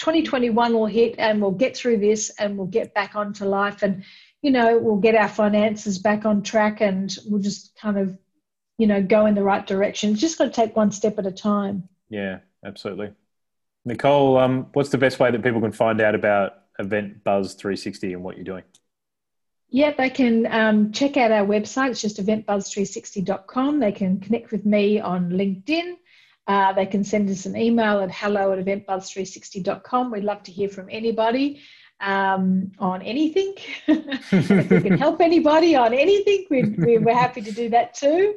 2021 0.00 0.72
will 0.72 0.86
hit 0.86 1.14
and 1.18 1.40
we'll 1.40 1.50
get 1.50 1.76
through 1.76 1.98
this 1.98 2.30
and 2.38 2.56
we'll 2.56 2.66
get 2.66 2.94
back 2.94 3.14
onto 3.14 3.44
life 3.44 3.82
and 3.82 4.02
you 4.42 4.50
know, 4.50 4.78
we'll 4.78 4.96
get 4.96 5.14
our 5.14 5.28
finances 5.28 5.98
back 5.98 6.24
on 6.24 6.42
track 6.42 6.80
and 6.80 7.16
we'll 7.26 7.42
just 7.42 7.76
kind 7.76 7.98
of, 7.98 8.18
you 8.78 8.86
know, 8.86 9.02
go 9.02 9.26
in 9.26 9.34
the 9.34 9.42
right 9.42 9.66
direction. 9.66 10.12
It's 10.12 10.20
just 10.20 10.38
got 10.38 10.44
to 10.44 10.50
take 10.50 10.74
one 10.76 10.90
step 10.90 11.18
at 11.18 11.26
a 11.26 11.32
time. 11.32 11.88
Yeah, 12.08 12.38
absolutely. 12.64 13.12
Nicole, 13.84 14.38
um, 14.38 14.68
what's 14.72 14.90
the 14.90 14.98
best 14.98 15.20
way 15.20 15.30
that 15.30 15.42
people 15.42 15.60
can 15.60 15.72
find 15.72 16.00
out 16.00 16.14
about 16.14 16.54
Event 16.78 17.22
Buzz 17.22 17.54
360 17.54 18.14
and 18.14 18.22
what 18.22 18.36
you're 18.36 18.44
doing? 18.44 18.64
Yeah, 19.68 19.92
they 19.92 20.10
can 20.10 20.46
um, 20.46 20.92
check 20.92 21.16
out 21.16 21.30
our 21.30 21.46
website. 21.46 21.90
It's 21.90 22.00
just 22.00 22.24
eventbuzz360.com. 22.24 23.78
They 23.78 23.92
can 23.92 24.18
connect 24.18 24.50
with 24.50 24.66
me 24.66 24.98
on 24.98 25.30
LinkedIn. 25.30 25.96
Uh, 26.50 26.72
they 26.72 26.84
can 26.84 27.04
send 27.04 27.30
us 27.30 27.46
an 27.46 27.56
email 27.56 28.00
at 28.00 28.10
hello 28.10 28.52
at 28.52 28.58
eventbuzz360.com. 28.58 30.10
We'd 30.10 30.24
love 30.24 30.42
to 30.42 30.50
hear 30.50 30.68
from 30.68 30.88
anybody 30.90 31.62
um, 32.00 32.72
on 32.80 33.02
anything. 33.02 33.54
if 33.86 34.68
we 34.68 34.80
can 34.80 34.98
help 34.98 35.20
anybody 35.20 35.76
on 35.76 35.94
anything, 35.94 36.46
we're, 36.50 37.00
we're 37.02 37.14
happy 37.14 37.40
to 37.42 37.52
do 37.52 37.68
that 37.68 37.94
too. 37.94 38.34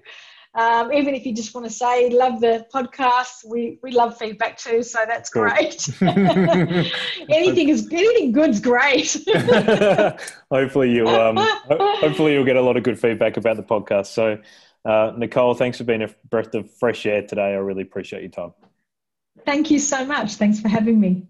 Um, 0.54 0.94
even 0.94 1.16
if 1.16 1.26
you 1.26 1.34
just 1.34 1.56
want 1.56 1.66
to 1.66 1.74
say 1.74 2.12
love 2.12 2.40
the 2.40 2.68
podcast, 2.72 3.50
we, 3.50 3.80
we 3.82 3.90
love 3.90 4.16
feedback 4.16 4.60
too, 4.60 4.84
so 4.84 5.00
that's 5.08 5.32
cool. 5.32 5.50
great. 5.50 5.90
anything 7.32 7.70
is 7.70 7.88
anything 7.92 8.32
good's 8.32 8.60
great. 8.60 9.18
hopefully 10.52 10.92
you 10.92 11.08
um, 11.08 11.38
hopefully 11.68 12.34
you'll 12.34 12.46
get 12.46 12.58
a 12.58 12.62
lot 12.62 12.78
of 12.78 12.84
good 12.84 13.00
feedback 13.00 13.38
about 13.38 13.58
the 13.58 13.64
podcast. 13.64 14.06
So, 14.06 14.38
uh, 14.86 15.14
Nicole, 15.18 15.54
thanks 15.54 15.78
for 15.78 15.84
being 15.84 16.02
a 16.02 16.10
breath 16.30 16.54
of 16.56 16.70
fresh 16.72 17.06
air 17.06 17.22
today. 17.22 17.54
I 17.54 17.56
really 17.56 17.84
appreciate 17.84 18.22
your 18.22 18.32
time. 18.32 18.54
Thank 19.46 19.72
you 19.72 19.80
so 19.80 20.06
much. 20.06 20.36
Thanks 20.36 20.60
for 20.60 20.68
having 20.68 21.00
me. 21.00 21.28